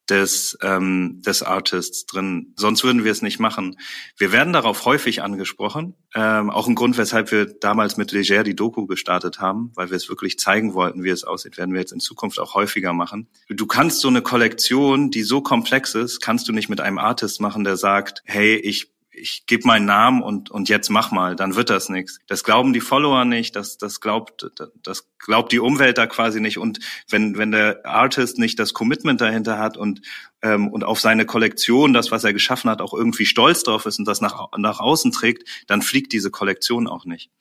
des, 0.09 0.57
ähm, 0.61 1.21
des 1.25 1.43
Artists 1.43 2.05
drin. 2.05 2.53
Sonst 2.55 2.83
würden 2.83 3.03
wir 3.03 3.11
es 3.11 3.21
nicht 3.21 3.39
machen. 3.39 3.77
Wir 4.17 4.31
werden 4.31 4.53
darauf 4.53 4.85
häufig 4.85 5.21
angesprochen. 5.21 5.95
Ähm, 6.15 6.49
auch 6.49 6.67
ein 6.67 6.75
Grund, 6.75 6.97
weshalb 6.97 7.31
wir 7.31 7.45
damals 7.45 7.97
mit 7.97 8.11
Leger 8.11 8.43
die 8.43 8.55
Doku 8.55 8.87
gestartet 8.87 9.39
haben, 9.39 9.71
weil 9.75 9.89
wir 9.89 9.97
es 9.97 10.09
wirklich 10.09 10.39
zeigen 10.39 10.73
wollten, 10.73 11.03
wie 11.03 11.09
es 11.09 11.23
aussieht, 11.23 11.57
werden 11.57 11.73
wir 11.73 11.81
jetzt 11.81 11.93
in 11.93 11.99
Zukunft 11.99 12.39
auch 12.39 12.55
häufiger 12.55 12.93
machen. 12.93 13.27
Du 13.49 13.65
kannst 13.65 14.01
so 14.01 14.07
eine 14.07 14.21
Kollektion, 14.21 15.11
die 15.11 15.23
so 15.23 15.41
komplex 15.41 15.95
ist, 15.95 16.21
kannst 16.21 16.47
du 16.47 16.53
nicht 16.53 16.69
mit 16.69 16.81
einem 16.81 16.97
Artist 16.97 17.41
machen, 17.41 17.63
der 17.63 17.77
sagt, 17.77 18.23
hey, 18.25 18.55
ich 18.55 18.96
ich 19.17 19.45
gebe 19.45 19.67
meinen 19.67 19.85
Namen 19.85 20.21
und, 20.21 20.51
und 20.51 20.69
jetzt 20.69 20.89
mach 20.89 21.11
mal, 21.11 21.35
dann 21.35 21.55
wird 21.55 21.69
das 21.69 21.89
nichts. 21.89 22.19
Das 22.27 22.43
glauben 22.43 22.73
die 22.73 22.81
Follower 22.81 23.25
nicht, 23.25 23.55
das, 23.55 23.77
das 23.77 23.99
glaubt, 23.99 24.49
das 24.83 25.09
glaubt 25.17 25.51
die 25.51 25.59
Umwelt 25.59 25.97
da 25.97 26.07
quasi 26.07 26.39
nicht. 26.39 26.57
Und 26.57 26.79
wenn, 27.09 27.37
wenn 27.37 27.51
der 27.51 27.85
Artist 27.85 28.37
nicht 28.37 28.59
das 28.59 28.73
Commitment 28.73 29.19
dahinter 29.19 29.57
hat 29.57 29.77
und 29.77 30.01
ähm, 30.41 30.67
und 30.67 30.83
auf 30.83 30.99
seine 30.99 31.25
Kollektion, 31.25 31.93
das, 31.93 32.11
was 32.11 32.23
er 32.23 32.33
geschaffen 32.33 32.69
hat, 32.69 32.81
auch 32.81 32.93
irgendwie 32.93 33.25
stolz 33.25 33.63
drauf 33.63 33.85
ist 33.85 33.99
und 33.99 34.07
das 34.07 34.21
nach, 34.21 34.49
nach 34.57 34.79
außen 34.79 35.11
trägt, 35.11 35.47
dann 35.67 35.81
fliegt 35.81 36.13
diese 36.13 36.31
Kollektion 36.31 36.87
auch 36.87 37.05
nicht. 37.05 37.31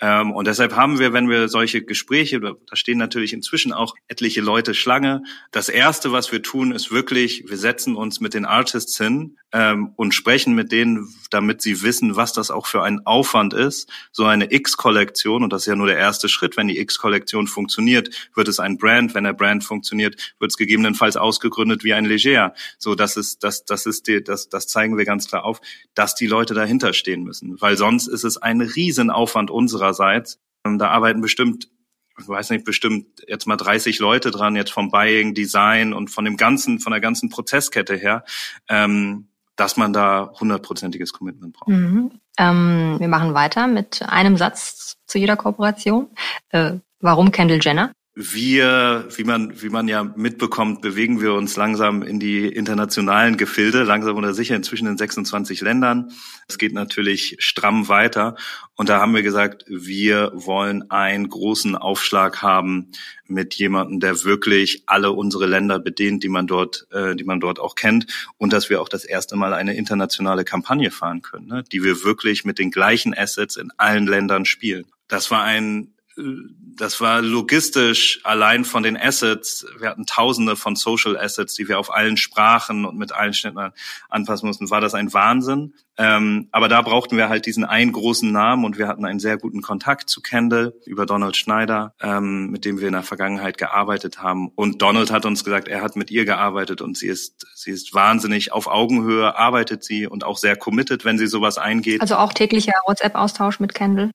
Ähm, 0.00 0.32
und 0.32 0.46
deshalb 0.46 0.74
haben 0.74 0.98
wir, 0.98 1.12
wenn 1.12 1.28
wir 1.28 1.48
solche 1.48 1.82
Gespräche, 1.82 2.40
da 2.40 2.54
stehen 2.76 2.98
natürlich 2.98 3.32
inzwischen 3.32 3.72
auch 3.72 3.94
etliche 4.08 4.40
Leute 4.40 4.74
Schlange. 4.74 5.22
Das 5.50 5.68
Erste, 5.68 6.12
was 6.12 6.32
wir 6.32 6.42
tun, 6.42 6.72
ist 6.72 6.90
wirklich, 6.90 7.44
wir 7.48 7.58
setzen 7.58 7.96
uns 7.96 8.20
mit 8.20 8.34
den 8.34 8.44
Artists 8.44 8.96
hin 8.96 9.36
ähm, 9.52 9.92
und 9.96 10.14
sprechen 10.14 10.54
mit 10.54 10.72
denen, 10.72 11.14
damit 11.30 11.62
sie 11.62 11.82
wissen, 11.82 12.16
was 12.16 12.32
das 12.32 12.50
auch 12.50 12.66
für 12.66 12.82
ein 12.82 13.06
Aufwand 13.06 13.54
ist. 13.54 13.90
So 14.12 14.24
eine 14.24 14.52
X-Kollektion, 14.52 15.42
und 15.42 15.52
das 15.52 15.62
ist 15.62 15.66
ja 15.66 15.76
nur 15.76 15.86
der 15.86 15.98
erste 15.98 16.28
Schritt, 16.28 16.56
wenn 16.56 16.68
die 16.68 16.78
X-Kollektion 16.78 17.46
funktioniert, 17.46 18.30
wird 18.34 18.48
es 18.48 18.60
ein 18.60 18.78
Brand. 18.78 19.14
Wenn 19.14 19.24
der 19.24 19.32
Brand 19.32 19.64
funktioniert, 19.64 20.34
wird 20.38 20.52
es 20.52 20.56
gegebenenfalls 20.56 21.16
ausgegründet 21.16 21.84
wie 21.84 21.94
ein 21.94 22.04
Leger. 22.04 22.45
So, 22.78 22.94
das 22.94 23.16
ist, 23.16 23.44
das, 23.44 23.64
das 23.64 23.86
ist 23.86 24.06
die, 24.06 24.22
das, 24.22 24.48
das 24.48 24.68
zeigen 24.68 24.96
wir 24.96 25.04
ganz 25.04 25.28
klar 25.28 25.44
auf, 25.44 25.60
dass 25.94 26.14
die 26.14 26.26
Leute 26.26 26.54
dahinter 26.54 26.92
stehen 26.92 27.22
müssen. 27.22 27.60
Weil 27.60 27.76
sonst 27.76 28.06
ist 28.06 28.24
es 28.24 28.36
ein 28.36 28.60
Riesenaufwand 28.60 29.50
unsererseits. 29.50 30.38
Ähm, 30.64 30.78
da 30.78 30.88
arbeiten 30.88 31.20
bestimmt 31.20 31.68
ich 32.18 32.28
weiß 32.28 32.50
nicht, 32.50 32.64
bestimmt 32.64 33.22
jetzt 33.26 33.46
mal 33.46 33.56
30 33.56 33.98
Leute 33.98 34.30
dran, 34.30 34.56
jetzt 34.56 34.72
vom 34.72 34.90
Buying, 34.90 35.34
Design 35.34 35.92
und 35.92 36.08
von 36.08 36.24
dem 36.24 36.36
ganzen, 36.36 36.80
von 36.80 36.92
der 36.92 37.00
ganzen 37.00 37.28
Prozesskette 37.28 37.94
her, 37.94 38.24
ähm, 38.68 39.28
dass 39.56 39.76
man 39.76 39.92
da 39.92 40.32
hundertprozentiges 40.38 41.12
Commitment 41.12 41.54
braucht. 41.54 41.68
Mhm. 41.68 42.12
Ähm, 42.38 42.96
wir 42.98 43.08
machen 43.08 43.34
weiter 43.34 43.66
mit 43.66 44.02
einem 44.02 44.36
Satz 44.36 44.96
zu 45.06 45.18
jeder 45.18 45.36
Kooperation. 45.36 46.08
Äh, 46.50 46.74
warum 47.00 47.32
Kendall 47.32 47.60
Jenner? 47.62 47.92
Wir, 48.18 49.06
wie 49.14 49.24
man, 49.24 49.60
wie 49.60 49.68
man 49.68 49.88
ja 49.88 50.02
mitbekommt, 50.02 50.80
bewegen 50.80 51.20
wir 51.20 51.34
uns 51.34 51.54
langsam 51.56 52.02
in 52.02 52.18
die 52.18 52.48
internationalen 52.48 53.36
Gefilde, 53.36 53.82
langsam 53.82 54.16
oder 54.16 54.32
sicher 54.32 54.56
inzwischen 54.56 54.88
in 54.88 54.96
26 54.96 55.60
Ländern. 55.60 56.10
Es 56.48 56.56
geht 56.56 56.72
natürlich 56.72 57.36
stramm 57.40 57.88
weiter. 57.88 58.34
Und 58.74 58.88
da 58.88 59.02
haben 59.02 59.14
wir 59.14 59.22
gesagt, 59.22 59.66
wir 59.68 60.32
wollen 60.34 60.90
einen 60.90 61.28
großen 61.28 61.76
Aufschlag 61.76 62.40
haben 62.40 62.90
mit 63.26 63.52
jemandem, 63.52 64.00
der 64.00 64.24
wirklich 64.24 64.84
alle 64.86 65.12
unsere 65.12 65.44
Länder 65.44 65.78
bedient, 65.78 66.24
die 66.24 66.30
man 66.30 66.46
dort, 66.46 66.86
äh, 66.92 67.16
die 67.16 67.24
man 67.24 67.38
dort 67.38 67.60
auch 67.60 67.74
kennt. 67.74 68.06
Und 68.38 68.54
dass 68.54 68.70
wir 68.70 68.80
auch 68.80 68.88
das 68.88 69.04
erste 69.04 69.36
Mal 69.36 69.52
eine 69.52 69.76
internationale 69.76 70.44
Kampagne 70.44 70.90
fahren 70.90 71.20
können, 71.20 71.48
ne? 71.48 71.64
die 71.70 71.84
wir 71.84 72.02
wirklich 72.02 72.46
mit 72.46 72.58
den 72.58 72.70
gleichen 72.70 73.12
Assets 73.14 73.56
in 73.56 73.72
allen 73.76 74.06
Ländern 74.06 74.46
spielen. 74.46 74.86
Das 75.06 75.30
war 75.30 75.42
ein 75.42 75.92
das 76.16 77.00
war 77.00 77.20
logistisch 77.20 78.20
allein 78.24 78.64
von 78.64 78.82
den 78.82 78.96
Assets. 78.96 79.66
Wir 79.78 79.90
hatten 79.90 80.06
Tausende 80.06 80.56
von 80.56 80.74
Social 80.74 81.16
Assets, 81.16 81.54
die 81.54 81.68
wir 81.68 81.78
auf 81.78 81.92
allen 81.92 82.16
Sprachen 82.16 82.84
und 82.84 82.96
mit 82.96 83.12
allen 83.12 83.34
Schnitten 83.34 83.72
anpassen 84.08 84.46
mussten. 84.46 84.70
War 84.70 84.80
das 84.80 84.94
ein 84.94 85.12
Wahnsinn? 85.12 85.74
Ähm, 85.98 86.48
aber 86.52 86.68
da 86.68 86.82
brauchten 86.82 87.16
wir 87.16 87.28
halt 87.28 87.46
diesen 87.46 87.64
einen 87.64 87.92
großen 87.92 88.30
Namen 88.30 88.64
und 88.64 88.78
wir 88.78 88.88
hatten 88.88 89.04
einen 89.04 89.18
sehr 89.18 89.38
guten 89.38 89.62
Kontakt 89.62 90.10
zu 90.10 90.20
Kendall 90.20 90.74
über 90.84 91.06
Donald 91.06 91.36
Schneider, 91.36 91.94
ähm, 92.00 92.50
mit 92.50 92.64
dem 92.64 92.80
wir 92.80 92.88
in 92.88 92.92
der 92.92 93.02
Vergangenheit 93.02 93.56
gearbeitet 93.56 94.22
haben. 94.22 94.48
Und 94.54 94.82
Donald 94.82 95.10
hat 95.10 95.24
uns 95.24 95.44
gesagt, 95.44 95.68
er 95.68 95.82
hat 95.82 95.96
mit 95.96 96.10
ihr 96.10 96.24
gearbeitet 96.24 96.82
und 96.82 96.98
sie 96.98 97.08
ist, 97.08 97.46
sie 97.54 97.70
ist 97.70 97.94
wahnsinnig 97.94 98.52
auf 98.52 98.66
Augenhöhe, 98.66 99.36
arbeitet 99.36 99.84
sie 99.84 100.06
und 100.06 100.24
auch 100.24 100.38
sehr 100.38 100.56
committed, 100.56 101.04
wenn 101.04 101.18
sie 101.18 101.26
sowas 101.26 101.58
eingeht. 101.58 102.00
Also 102.00 102.16
auch 102.16 102.32
täglicher 102.32 102.72
WhatsApp-Austausch 102.86 103.60
mit 103.60 103.74
Kendall? 103.74 104.10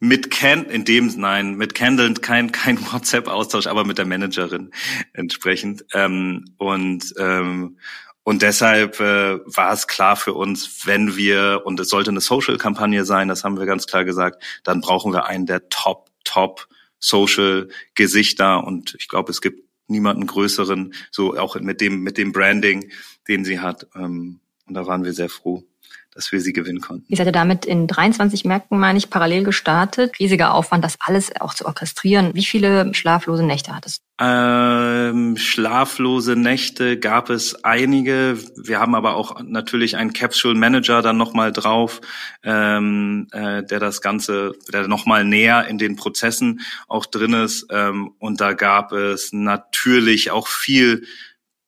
Mit 0.00 0.30
Ken, 0.30 0.64
in 0.64 0.84
dem, 0.84 1.12
nein, 1.16 1.54
mit 1.54 1.74
Kendall 1.74 2.14
kein, 2.14 2.50
kein 2.50 2.78
WhatsApp-Austausch, 2.92 3.66
aber 3.66 3.84
mit 3.84 3.98
der 3.98 4.06
Managerin 4.06 4.70
entsprechend. 5.12 5.84
Ähm, 5.94 6.44
und, 6.58 7.14
ähm, 7.18 7.78
und 8.22 8.42
deshalb 8.42 9.00
äh, 9.00 9.38
war 9.46 9.72
es 9.72 9.86
klar 9.86 10.16
für 10.16 10.34
uns, 10.34 10.86
wenn 10.86 11.16
wir, 11.16 11.62
und 11.64 11.80
es 11.80 11.88
sollte 11.88 12.10
eine 12.10 12.20
Social-Kampagne 12.20 13.04
sein, 13.04 13.28
das 13.28 13.44
haben 13.44 13.58
wir 13.58 13.66
ganz 13.66 13.86
klar 13.86 14.04
gesagt, 14.04 14.42
dann 14.62 14.80
brauchen 14.80 15.12
wir 15.12 15.24
einen 15.26 15.46
der 15.46 15.68
Top, 15.68 16.10
Top 16.24 16.68
Social-Gesichter. 16.98 18.62
Und 18.64 18.94
ich 18.98 19.08
glaube, 19.08 19.30
es 19.30 19.40
gibt 19.40 19.64
niemanden 19.88 20.26
größeren, 20.26 20.94
so 21.10 21.36
auch 21.36 21.56
mit 21.56 21.80
dem, 21.80 22.02
mit 22.02 22.18
dem 22.18 22.32
Branding, 22.32 22.92
den 23.26 23.44
sie 23.44 23.60
hat. 23.60 23.86
Ähm, 23.94 24.40
und 24.66 24.74
da 24.74 24.86
waren 24.86 25.02
wir 25.02 25.12
sehr 25.12 25.30
froh 25.30 25.64
dass 26.14 26.32
wir 26.32 26.40
sie 26.40 26.52
gewinnen 26.52 26.80
konnten. 26.80 27.04
Ihr 27.08 27.16
seid 27.16 27.26
ja 27.26 27.32
damit 27.32 27.64
in 27.64 27.86
23 27.86 28.44
Märkten, 28.44 28.78
meine 28.78 28.98
ich, 28.98 29.10
parallel 29.10 29.44
gestartet. 29.44 30.18
Riesiger 30.18 30.54
Aufwand, 30.54 30.84
das 30.84 30.96
alles 31.00 31.30
auch 31.40 31.54
zu 31.54 31.66
orchestrieren. 31.66 32.30
Wie 32.34 32.44
viele 32.44 32.92
schlaflose 32.94 33.44
Nächte 33.44 33.74
hattest 33.74 33.98
du? 33.98 34.10
Ähm, 34.22 35.38
schlaflose 35.38 36.36
Nächte 36.36 36.98
gab 36.98 37.30
es 37.30 37.64
einige. 37.64 38.36
Wir 38.54 38.78
haben 38.78 38.94
aber 38.94 39.14
auch 39.14 39.40
natürlich 39.42 39.96
einen 39.96 40.12
Capsule 40.12 40.54
Manager 40.58 41.00
dann 41.00 41.16
nochmal 41.16 41.52
drauf, 41.52 42.02
ähm, 42.42 43.28
äh, 43.32 43.62
der 43.62 43.80
das 43.80 44.02
Ganze, 44.02 44.52
der 44.70 44.88
nochmal 44.88 45.24
näher 45.24 45.66
in 45.68 45.78
den 45.78 45.96
Prozessen 45.96 46.60
auch 46.86 47.06
drin 47.06 47.32
ist. 47.32 47.66
Ähm, 47.70 48.12
und 48.18 48.42
da 48.42 48.52
gab 48.52 48.92
es 48.92 49.32
natürlich 49.32 50.30
auch 50.30 50.48
viel 50.48 51.06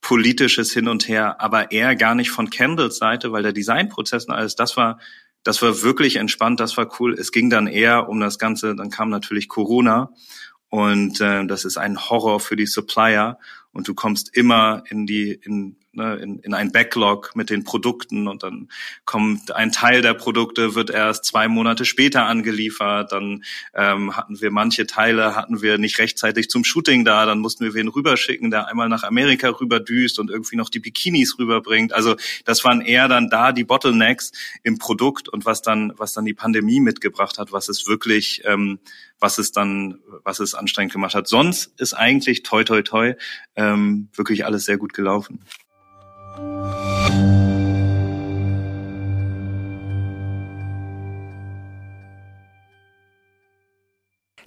politisches 0.03 0.71
Hin 0.73 0.87
und 0.87 1.07
Her, 1.07 1.41
aber 1.41 1.71
eher 1.71 1.95
gar 1.95 2.13
nicht 2.13 2.29
von 2.29 2.51
Kendalls 2.51 2.97
Seite, 2.97 3.31
weil 3.31 3.41
der 3.41 3.53
Designprozess 3.53 4.25
und 4.25 4.35
alles, 4.35 4.55
das 4.55 4.77
war, 4.77 4.99
das 5.43 5.61
war 5.63 5.81
wirklich 5.81 6.17
entspannt, 6.17 6.59
das 6.59 6.77
war 6.77 6.87
cool. 6.99 7.13
Es 7.13 7.31
ging 7.31 7.49
dann 7.49 7.65
eher 7.65 8.09
um 8.09 8.19
das 8.19 8.37
Ganze, 8.37 8.75
dann 8.75 8.91
kam 8.91 9.09
natürlich 9.09 9.47
Corona 9.47 10.11
und 10.69 11.19
äh, 11.21 11.45
das 11.47 11.65
ist 11.65 11.77
ein 11.77 11.97
Horror 11.97 12.39
für 12.39 12.55
die 12.55 12.65
Supplier 12.65 13.39
und 13.73 13.87
du 13.87 13.93
kommst 13.93 14.35
immer 14.35 14.83
in 14.89 15.05
die 15.05 15.31
in 15.31 15.75
ne, 15.93 16.15
in, 16.15 16.39
in 16.39 16.53
ein 16.53 16.71
Backlog 16.71 17.35
mit 17.35 17.49
den 17.49 17.63
Produkten 17.63 18.27
und 18.27 18.43
dann 18.43 18.69
kommt 19.05 19.51
ein 19.55 19.71
Teil 19.71 20.01
der 20.01 20.13
Produkte 20.13 20.75
wird 20.75 20.89
erst 20.89 21.25
zwei 21.25 21.47
Monate 21.47 21.85
später 21.85 22.25
angeliefert. 22.25 23.11
Dann 23.11 23.43
ähm, 23.73 24.15
hatten 24.15 24.41
wir 24.41 24.51
manche 24.51 24.85
Teile 24.87 25.35
hatten 25.35 25.61
wir 25.61 25.77
nicht 25.77 25.99
rechtzeitig 25.99 26.49
zum 26.49 26.63
Shooting 26.63 27.05
da, 27.05 27.25
dann 27.25 27.39
mussten 27.39 27.63
wir 27.63 27.73
wen 27.73 27.87
rüberschicken, 27.87 28.51
der 28.51 28.67
einmal 28.67 28.89
nach 28.89 29.03
Amerika 29.03 29.49
rüberdüst 29.49 30.19
und 30.19 30.29
irgendwie 30.29 30.55
noch 30.55 30.69
die 30.69 30.79
Bikinis 30.79 31.37
rüberbringt. 31.39 31.93
Also 31.93 32.15
das 32.45 32.63
waren 32.63 32.81
eher 32.81 33.07
dann 33.07 33.29
da 33.29 33.51
die 33.51 33.63
Bottlenecks 33.63 34.31
im 34.63 34.77
Produkt 34.77 35.29
und 35.29 35.45
was 35.45 35.61
dann 35.61 35.93
was 35.97 36.13
dann 36.13 36.25
die 36.25 36.33
Pandemie 36.33 36.79
mitgebracht 36.79 37.37
hat, 37.37 37.51
was 37.51 37.69
es 37.69 37.87
wirklich 37.87 38.41
ähm, 38.45 38.79
was 39.23 39.37
es 39.37 39.53
dann, 39.53 39.99
was 40.25 40.41
es 40.41 40.53
anstrengend 40.53 40.91
gemacht 40.91 41.15
hat. 41.15 41.29
Sonst 41.29 41.79
ist 41.79 41.93
eigentlich 41.93 42.43
toi 42.43 42.65
toi 42.65 42.81
toi 42.81 43.13
ähm, 43.63 44.09
wirklich 44.15 44.45
alles 44.45 44.65
sehr 44.65 44.77
gut 44.77 44.93
gelaufen. 44.93 45.39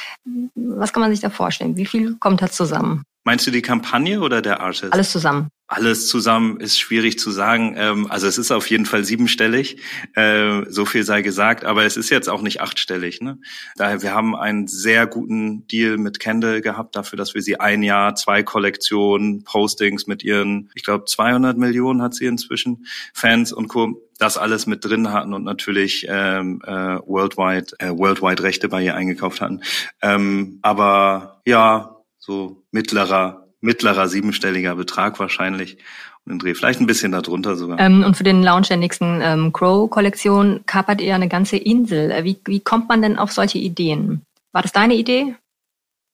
Was 0.54 0.92
kann 0.92 1.02
man 1.02 1.12
sich 1.12 1.20
da 1.20 1.30
vorstellen? 1.30 1.76
Wie 1.76 1.86
viel 1.86 2.16
kommt 2.16 2.42
da 2.42 2.50
zusammen? 2.50 3.04
Meinst 3.24 3.46
du 3.46 3.50
die 3.50 3.62
Kampagne 3.62 4.20
oder 4.20 4.42
der 4.42 4.60
Artist? 4.60 4.92
Alles 4.92 5.12
zusammen. 5.12 5.50
Alles 5.72 6.08
zusammen 6.08 6.58
ist 6.58 6.80
schwierig 6.80 7.20
zu 7.20 7.30
sagen. 7.30 7.76
Ähm, 7.76 8.10
also 8.10 8.26
es 8.26 8.38
ist 8.38 8.50
auf 8.50 8.68
jeden 8.68 8.86
Fall 8.86 9.04
siebenstellig, 9.04 9.76
äh, 10.16 10.62
so 10.68 10.84
viel 10.84 11.04
sei 11.04 11.22
gesagt, 11.22 11.64
aber 11.64 11.84
es 11.84 11.96
ist 11.96 12.10
jetzt 12.10 12.28
auch 12.28 12.42
nicht 12.42 12.60
achtstellig. 12.60 13.20
Ne? 13.20 13.38
Daher, 13.76 14.02
wir 14.02 14.12
haben 14.12 14.34
einen 14.34 14.66
sehr 14.66 15.06
guten 15.06 15.68
Deal 15.68 15.96
mit 15.96 16.18
Kendall 16.18 16.60
gehabt, 16.60 16.96
dafür, 16.96 17.16
dass 17.16 17.34
wir 17.34 17.42
sie 17.42 17.60
ein 17.60 17.84
Jahr, 17.84 18.16
zwei 18.16 18.42
Kollektionen, 18.42 19.44
Postings 19.44 20.08
mit 20.08 20.24
ihren, 20.24 20.72
ich 20.74 20.82
glaube 20.82 21.04
200 21.04 21.56
Millionen 21.56 22.02
hat 22.02 22.14
sie 22.14 22.26
inzwischen, 22.26 22.84
Fans 23.14 23.52
und 23.52 23.68
Co 23.68 24.02
das 24.18 24.38
alles 24.38 24.66
mit 24.66 24.84
drin 24.84 25.12
hatten 25.12 25.32
und 25.32 25.44
natürlich 25.44 26.04
ähm, 26.08 26.60
äh, 26.66 26.98
worldwide 27.06 27.76
äh, 27.78 27.90
worldwide 27.90 28.42
Rechte 28.42 28.68
bei 28.68 28.82
ihr 28.82 28.96
eingekauft 28.96 29.40
hatten. 29.40 29.62
Ähm, 30.02 30.58
aber 30.62 31.40
ja, 31.46 32.00
so 32.18 32.64
mittlerer, 32.70 33.39
mittlerer 33.60 34.08
siebenstelliger 34.08 34.74
Betrag 34.74 35.18
wahrscheinlich. 35.18 35.78
Und 36.24 36.32
im 36.32 36.38
Dreh 36.38 36.54
vielleicht 36.54 36.80
ein 36.80 36.86
bisschen 36.86 37.12
darunter 37.12 37.56
sogar. 37.56 37.78
Ähm, 37.78 38.04
und 38.04 38.16
für 38.16 38.24
den 38.24 38.42
Launch 38.42 38.68
der 38.68 38.76
nächsten 38.76 39.20
ähm, 39.22 39.52
Crow-Kollektion 39.52 40.60
kapert 40.66 41.00
ihr 41.00 41.14
eine 41.14 41.28
ganze 41.28 41.56
Insel. 41.56 42.10
Äh, 42.10 42.24
wie, 42.24 42.38
wie 42.44 42.60
kommt 42.60 42.88
man 42.88 43.00
denn 43.00 43.18
auf 43.18 43.32
solche 43.32 43.58
Ideen? 43.58 44.22
War 44.52 44.62
das 44.62 44.72
deine 44.72 44.94
Idee? 44.94 45.34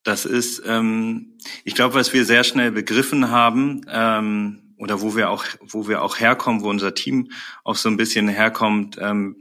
Das 0.05 0.25
ist, 0.25 0.63
ähm, 0.65 1.37
ich 1.65 1.75
glaube, 1.75 1.95
was 1.95 2.13
wir 2.13 2.25
sehr 2.25 2.45
schnell 2.45 2.71
begriffen 2.71 3.31
haben, 3.31 3.85
ähm, 3.91 4.63
oder 4.79 5.01
wo 5.01 5.17
wir 5.17 5.31
auch, 5.31 5.45
wo 5.61 5.89
wir 5.89 6.03
auch 6.03 6.21
herkommen, 6.21 6.63
wo 6.63 6.69
unser 6.69 6.95
Team 6.95 7.31
auch 7.65 7.77
so 7.77 7.89
ein 7.89 7.97
bisschen 7.97 8.29
herkommt, 8.29 8.99
ähm, 9.01 9.37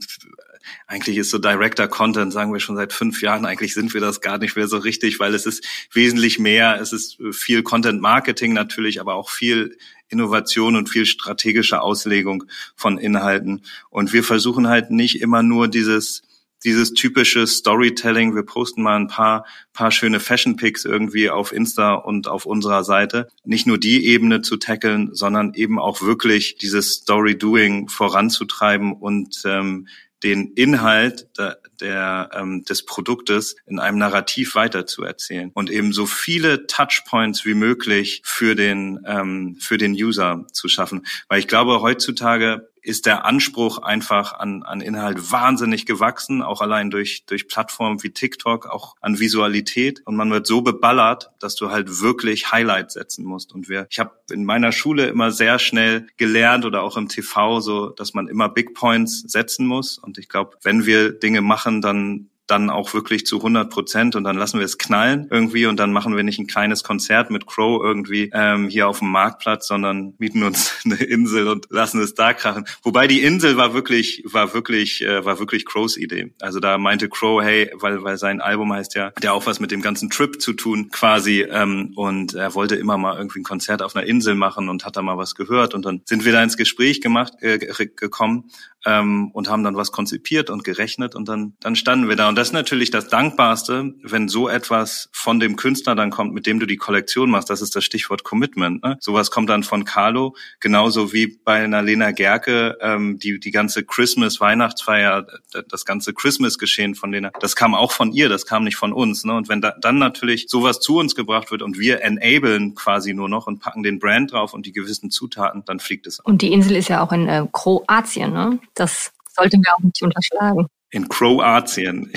eigentlich 0.88 1.18
ist 1.18 1.30
so 1.30 1.38
Director 1.38 1.88
Content, 1.88 2.34
sagen 2.34 2.54
wir 2.54 2.60
schon 2.60 2.76
seit 2.76 2.94
fünf 2.94 3.22
Jahren, 3.22 3.46
eigentlich 3.46 3.74
sind 3.74 3.94
wir 3.94 4.02
das 4.02 4.22
gar 4.22 4.38
nicht 4.38 4.56
mehr 4.56 4.68
so 4.68 4.78
richtig, 4.78 5.20
weil 5.20 5.34
es 5.34 5.46
ist 5.46 5.66
wesentlich 5.92 6.40
mehr, 6.40 6.80
es 6.80 6.94
ist 6.94 7.18
viel 7.32 7.64
Content 7.64 8.02
Marketing 8.02 8.54
natürlich, 8.54 9.00
aber 9.00 9.16
auch 9.16 9.30
viel 9.30 9.78
Innovation 10.08 10.76
und 10.76 10.90
viel 10.90 11.06
strategische 11.06 11.82
Auslegung 11.82 12.46
von 12.76 12.98
Inhalten. 12.98 13.64
Und 13.90 14.14
wir 14.14 14.24
versuchen 14.24 14.68
halt 14.68 14.92
nicht 14.92 15.22
immer 15.22 15.42
nur 15.42 15.68
dieses 15.68 16.22
dieses 16.66 16.94
typische 16.94 17.46
Storytelling. 17.46 18.36
Wir 18.36 18.44
posten 18.44 18.82
mal 18.82 18.96
ein 18.96 19.08
paar, 19.08 19.46
paar 19.72 19.92
schöne 19.92 20.20
Fashion 20.20 20.56
Pics 20.56 20.84
irgendwie 20.84 21.30
auf 21.30 21.52
Insta 21.52 21.94
und 21.94 22.28
auf 22.28 22.46
unserer 22.46 22.84
Seite. 22.84 23.28
Nicht 23.44 23.68
nur 23.68 23.78
die 23.78 24.08
Ebene 24.08 24.42
zu 24.42 24.58
tackeln, 24.58 25.14
sondern 25.14 25.54
eben 25.54 25.80
auch 25.80 26.02
wirklich 26.02 26.58
dieses 26.58 26.94
Story 26.94 27.38
Doing 27.38 27.88
voranzutreiben 27.88 28.94
und 28.94 29.44
ähm, 29.46 29.88
den 30.24 30.54
Inhalt 30.54 31.28
der, 31.38 31.60
der, 31.80 32.30
ähm, 32.34 32.64
des 32.64 32.86
Produktes 32.86 33.56
in 33.66 33.80
einem 33.80 33.98
Narrativ 33.98 34.56
weiterzuerzählen 34.56 35.52
und 35.54 35.70
eben 35.70 35.94
so 35.94 36.06
viele 36.06 36.68
Touchpoints 36.68 37.46
wie 37.46 37.54
möglich 37.54 38.22
für 38.24 38.56
den 38.56 39.00
ähm, 39.06 39.58
für 39.60 39.78
den 39.78 39.94
User 39.94 40.46
zu 40.52 40.68
schaffen, 40.68 41.06
weil 41.28 41.40
ich 41.40 41.48
glaube 41.48 41.82
heutzutage 41.82 42.70
ist 42.86 43.06
der 43.06 43.26
Anspruch 43.26 43.80
einfach 43.80 44.34
an, 44.34 44.64
an 44.64 44.82
Inhalt 44.82 45.32
wahnsinnig 45.32 45.86
gewachsen, 45.86 46.42
auch 46.42 46.62
allein 46.62 46.90
durch, 46.90 47.26
durch 47.26 47.48
Plattformen 47.48 48.04
wie 48.04 48.12
TikTok, 48.12 48.68
auch 48.68 48.96
an 49.02 49.20
Visualität. 49.20 50.02
Und 50.06 50.16
man 50.16 50.32
wird 50.32 50.48
so 50.48 50.62
beballert, 50.62 51.32
dass 51.40 51.56
du 51.56 51.72
halt 51.72 52.02
wirklich 52.02 52.52
Highlights 52.52 52.94
setzen 52.94 53.26
musst. 53.26 53.54
Und 53.54 53.70
wir, 53.70 53.88
ich 53.90 54.00
habe 54.00 54.12
in 54.32 54.46
meiner 54.46 54.72
Schule 54.72 55.08
immer 55.08 55.32
sehr 55.32 55.60
schnell 55.60 56.08
gelernt 56.18 56.66
oder 56.66 56.84
auch 56.84 56.98
im 56.98 57.10
TV 57.10 57.60
so, 57.60 57.90
dass 57.90 58.14
man 58.14 58.28
immer 58.28 58.50
Big 58.50 58.74
Points 58.74 59.22
setzen 59.22 59.66
muss. 59.66 59.98
Und 59.98 60.18
ich 60.18 60.30
glaube, 60.30 60.58
wenn 60.62 60.86
wir 60.86 61.12
Dinge 61.12 61.42
machen, 61.42 61.82
dann 61.82 62.30
dann 62.48 62.70
auch 62.70 62.94
wirklich 62.94 63.26
zu 63.26 63.38
100 63.38 63.70
Prozent 63.70 64.16
und 64.16 64.24
dann 64.24 64.38
lassen 64.38 64.60
wir 64.60 64.66
es 64.66 64.78
knallen 64.78 65.28
irgendwie 65.32 65.66
und 65.66 65.78
dann 65.78 65.92
machen 65.92 66.16
wir 66.16 66.24
nicht 66.24 66.40
ein 66.40 66.48
kleines 66.48 66.84
Konzert 66.84 67.32
mit 67.32 67.48
Crow 67.48 67.82
irgendwie 67.84 68.30
ähm, 68.34 68.70
hier 68.70 68.88
auf 68.88 69.00
dem 69.00 69.10
Marktplatz, 69.10 69.68
sondern 69.68 70.14
mieten 70.18 70.44
uns 70.44 70.74
eine 70.86 70.96
Insel 70.96 71.48
und 71.48 71.68
lassen 71.70 72.02
es 72.02 72.14
da 72.14 72.34
krachen. 72.34 72.66
Wobei 72.84 73.08
die 73.08 73.22
Insel 73.22 73.58
war 73.58 73.74
wirklich, 73.74 74.24
war 74.26 74.54
wirklich, 74.54 75.04
äh, 75.04 75.26
war 75.26 75.40
wirklich 75.40 75.66
Crows 75.66 75.98
Idee. 75.98 76.34
Also 76.40 76.60
da 76.60 76.78
meinte 76.78 77.10
Crow, 77.10 77.42
hey, 77.42 77.72
weil, 77.74 78.04
weil 78.04 78.18
sein 78.18 78.42
Album 78.42 78.72
heißt 78.74 78.96
ja, 78.96 79.12
der 79.22 79.34
auch 79.34 79.46
was 79.46 79.60
mit 79.60 79.72
dem 79.72 79.82
ganzen 79.82 80.10
Trip 80.10 80.42
zu 80.42 80.54
tun 80.54 80.90
quasi 80.92 81.42
ähm, 81.50 81.94
und 81.96 82.36
er 82.36 82.54
wollte 82.54 82.76
immer 82.76 82.98
mal 82.98 83.18
irgendwie 83.18 83.40
ein 83.40 83.44
Konzert 83.44 83.82
auf 83.82 83.96
einer 83.96 84.06
Insel 84.06 84.36
machen 84.36 84.70
und 84.70 84.86
hat 84.86 84.98
da 84.98 85.02
mal 85.02 85.18
was 85.18 85.36
gehört 85.36 85.74
und 85.74 85.86
dann 85.86 86.02
sind 86.06 86.26
wir 86.26 86.32
da 86.32 86.44
ins 86.44 86.58
Gespräch 86.58 87.02
gemacht, 87.02 87.34
äh, 87.42 87.58
gekommen 87.96 88.52
ähm, 88.86 89.32
und 89.34 89.50
haben 89.50 89.64
dann 89.64 89.76
was 89.76 89.92
konzipiert 89.92 90.50
und 90.50 90.64
gerechnet 90.64 91.16
und 91.16 91.28
dann, 91.28 91.56
dann 91.60 91.76
standen 91.76 92.08
wir 92.08 92.16
da. 92.16 92.30
Und 92.30 92.35
das 92.36 92.50
ist 92.50 92.54
natürlich 92.54 92.92
das 92.92 93.08
Dankbarste, 93.08 93.94
wenn 94.02 94.28
so 94.28 94.48
etwas 94.48 95.10
von 95.12 95.40
dem 95.40 95.56
Künstler 95.56 95.96
dann 95.96 96.12
kommt, 96.12 96.34
mit 96.34 96.46
dem 96.46 96.60
du 96.60 96.66
die 96.66 96.78
Kollektion 96.78 97.30
machst. 97.30 97.50
Das 97.50 97.62
ist 97.62 97.76
das 97.76 97.84
Stichwort 97.84 98.24
Commitment. 98.24 98.84
Ne? 98.84 98.98
Sowas 99.00 99.32
kommt 99.32 99.50
dann 99.50 99.64
von 99.64 99.86
Carlo, 99.86 100.36
genauso 100.60 101.14
wie 101.14 101.40
bei 101.44 101.64
einer 101.64 101.82
Lena 101.82 102.12
Gerke, 102.12 102.78
ähm, 102.82 103.20
die, 103.20 103.40
die 103.40 103.52
ganze 103.52 103.84
Christmas-Weihnachtsfeier, 103.84 105.28
das 105.70 105.86
ganze 105.86 106.14
Christmas-Geschehen 106.14 106.96
von 106.96 107.12
Lena, 107.12 107.32
das 107.40 107.56
kam 107.56 107.76
auch 107.76 107.92
von 107.92 108.12
ihr, 108.12 108.30
das 108.30 108.46
kam 108.46 108.64
nicht 108.64 108.78
von 108.78 108.94
uns. 108.94 109.24
Ne? 109.26 109.34
Und 109.34 109.50
wenn 109.50 109.62
da, 109.62 109.76
dann 109.80 109.98
natürlich 109.98 110.46
sowas 110.48 110.80
zu 110.80 110.98
uns 110.98 111.16
gebracht 111.16 111.52
wird 111.52 111.62
und 111.62 111.80
wir 111.80 112.02
enablen 112.02 112.76
quasi 112.76 113.14
nur 113.14 113.30
noch 113.30 113.48
und 113.48 113.60
packen 113.60 113.84
den 113.84 114.00
Brand 114.00 114.32
drauf 114.32 114.54
und 114.54 114.66
die 114.66 114.72
gewissen 114.72 115.12
Zutaten, 115.12 115.64
dann 115.66 115.80
fliegt 115.80 116.08
es. 116.08 116.20
Auch. 116.20 116.26
Und 116.26 116.42
die 116.42 116.52
Insel 116.52 116.76
ist 116.76 116.90
ja 116.90 117.04
auch 117.04 117.12
in 117.12 117.28
äh, 117.28 117.46
Kroatien, 117.52 118.34
ne? 118.34 118.60
Das 118.74 119.12
sollten 119.36 119.62
wir 119.64 119.74
auch 119.74 119.84
nicht 119.84 120.02
unterschlagen. 120.02 120.68
In 120.96 121.10
Kroatien. 121.10 122.10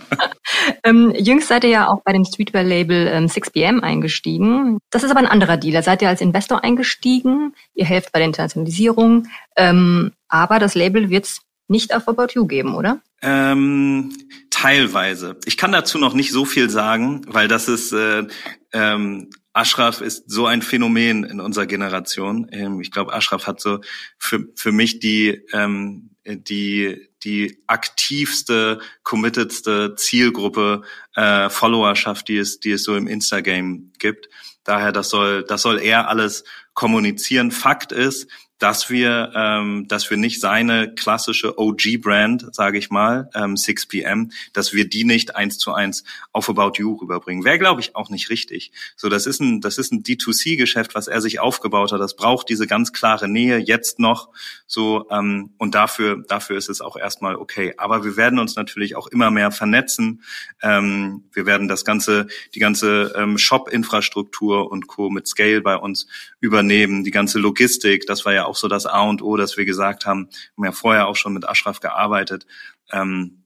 ähm, 0.84 1.12
jüngst 1.18 1.48
seid 1.48 1.64
ihr 1.64 1.70
ja 1.70 1.88
auch 1.88 2.02
bei 2.04 2.12
dem 2.12 2.24
Streetwear-Label 2.24 3.08
ähm, 3.08 3.26
6BM 3.26 3.80
eingestiegen. 3.80 4.78
Das 4.90 5.02
ist 5.02 5.10
aber 5.10 5.18
ein 5.18 5.26
anderer 5.26 5.56
Deal. 5.56 5.72
Da 5.72 5.82
seid 5.82 6.00
ihr 6.00 6.08
als 6.08 6.20
Investor 6.20 6.62
eingestiegen. 6.62 7.52
Ihr 7.74 7.86
helft 7.86 8.12
bei 8.12 8.20
der 8.20 8.26
Internationalisierung. 8.26 9.26
Ähm, 9.56 10.12
aber 10.28 10.60
das 10.60 10.76
Label 10.76 11.10
wird 11.10 11.24
es 11.24 11.40
nicht 11.66 11.92
auf 11.92 12.06
About 12.06 12.28
You 12.34 12.46
geben, 12.46 12.76
oder? 12.76 13.00
Ähm, 13.22 14.16
teilweise. 14.50 15.36
Ich 15.44 15.56
kann 15.56 15.72
dazu 15.72 15.98
noch 15.98 16.14
nicht 16.14 16.30
so 16.30 16.44
viel 16.44 16.70
sagen, 16.70 17.22
weil 17.26 17.48
das 17.48 17.66
ist 17.66 17.92
äh, 17.92 18.24
ähm, 18.72 19.30
Ashraf 19.52 20.00
ist 20.00 20.30
so 20.30 20.46
ein 20.46 20.62
Phänomen 20.62 21.24
in 21.24 21.40
unserer 21.40 21.66
Generation. 21.66 22.46
Ähm, 22.52 22.80
ich 22.80 22.92
glaube, 22.92 23.12
Ashraf 23.12 23.48
hat 23.48 23.60
so 23.60 23.80
für, 24.16 24.46
für 24.54 24.70
mich 24.70 25.00
die, 25.00 25.42
ähm, 25.52 26.09
die, 26.24 27.08
die 27.24 27.62
aktivste, 27.66 28.80
committedste 29.02 29.94
Zielgruppe, 29.96 30.82
äh, 31.14 31.48
Followerschaft, 31.50 32.28
die 32.28 32.38
es, 32.38 32.60
die 32.60 32.72
es 32.72 32.84
so 32.84 32.96
im 32.96 33.06
Instagame 33.06 33.90
gibt. 33.98 34.28
Daher, 34.64 34.92
das 34.92 35.08
soll, 35.08 35.44
das 35.44 35.62
soll 35.62 35.78
er 35.78 36.08
alles 36.08 36.44
kommunizieren. 36.74 37.50
Fakt 37.50 37.92
ist, 37.92 38.28
dass 38.60 38.90
wir, 38.90 39.32
ähm, 39.34 39.88
dass 39.88 40.10
wir 40.10 40.18
nicht 40.18 40.38
seine 40.38 40.94
klassische 40.94 41.58
OG-Brand, 41.58 42.54
sage 42.54 42.76
ich 42.76 42.90
mal, 42.90 43.30
ähm, 43.34 43.56
6PM, 43.56 44.32
dass 44.52 44.74
wir 44.74 44.88
die 44.88 45.04
nicht 45.04 45.34
eins 45.34 45.56
zu 45.56 45.72
eins 45.72 46.04
auf 46.32 46.48
About 46.50 46.72
You 46.76 46.94
rüberbringen. 47.00 47.42
Wäre, 47.42 47.58
glaube 47.58 47.80
ich, 47.80 47.96
auch 47.96 48.10
nicht 48.10 48.28
richtig. 48.28 48.70
So, 48.96 49.08
das 49.08 49.24
ist 49.24 49.40
ein, 49.40 49.62
das 49.62 49.78
ist 49.78 49.92
ein 49.92 50.02
D2C-Geschäft, 50.02 50.94
was 50.94 51.08
er 51.08 51.22
sich 51.22 51.40
aufgebaut 51.40 51.90
hat. 51.90 52.00
Das 52.00 52.14
braucht 52.14 52.50
diese 52.50 52.66
ganz 52.66 52.92
klare 52.92 53.28
Nähe 53.28 53.56
jetzt 53.56 53.98
noch. 53.98 54.28
So 54.66 55.08
ähm, 55.10 55.54
und 55.56 55.74
dafür, 55.74 56.22
dafür 56.28 56.58
ist 56.58 56.68
es 56.68 56.82
auch 56.82 56.96
erstmal 56.96 57.36
okay. 57.36 57.72
Aber 57.78 58.04
wir 58.04 58.18
werden 58.18 58.38
uns 58.38 58.56
natürlich 58.56 58.94
auch 58.94 59.06
immer 59.06 59.30
mehr 59.30 59.52
vernetzen. 59.52 60.22
Ähm, 60.62 61.24
wir 61.32 61.46
werden 61.46 61.66
das 61.66 61.86
ganze, 61.86 62.26
die 62.54 62.60
ganze 62.60 63.14
ähm, 63.16 63.38
Shop-Infrastruktur 63.38 64.70
und 64.70 64.86
Co. 64.86 65.08
mit 65.08 65.26
Scale 65.26 65.62
bei 65.62 65.76
uns 65.76 66.06
übernehmen, 66.40 67.04
die 67.04 67.10
ganze 67.10 67.38
Logistik. 67.38 68.06
Das 68.06 68.26
war 68.26 68.34
ja 68.34 68.49
auch 68.50 68.56
so 68.56 68.68
das 68.68 68.86
A 68.86 69.02
und 69.02 69.22
O, 69.22 69.36
dass 69.36 69.56
wir 69.56 69.64
gesagt 69.64 70.06
haben, 70.06 70.28
wir 70.56 70.56
haben 70.56 70.64
ja 70.64 70.72
vorher 70.72 71.06
auch 71.08 71.16
schon 71.16 71.32
mit 71.32 71.48
Ashraf 71.48 71.80
gearbeitet 71.80 72.46
ähm, 72.90 73.44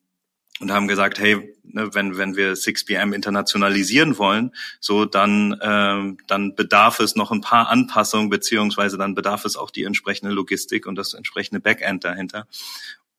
und 0.61 0.73
haben 0.73 0.89
gesagt, 0.89 1.19
hey, 1.19 1.55
ne, 1.63 1.95
wenn 1.95 2.17
wenn 2.17 2.37
wir 2.37 2.55
6PM 2.55 3.13
internationalisieren 3.13 4.19
wollen, 4.19 4.53
so 4.81 5.05
dann 5.05 5.59
ähm, 5.61 6.17
dann 6.27 6.55
bedarf 6.55 7.01
es 7.01 7.17
noch 7.17 7.31
ein 7.31 7.41
paar 7.43 7.69
Anpassungen 7.69 8.31
beziehungsweise 8.31 8.97
dann 8.97 9.15
bedarf 9.15 9.45
es 9.45 9.57
auch 9.57 9.71
die 9.71 9.85
entsprechende 9.85 10.33
Logistik 10.33 10.87
und 10.87 10.97
das 10.97 11.15
entsprechende 11.15 11.61
Backend 11.61 12.05
dahinter. 12.05 12.47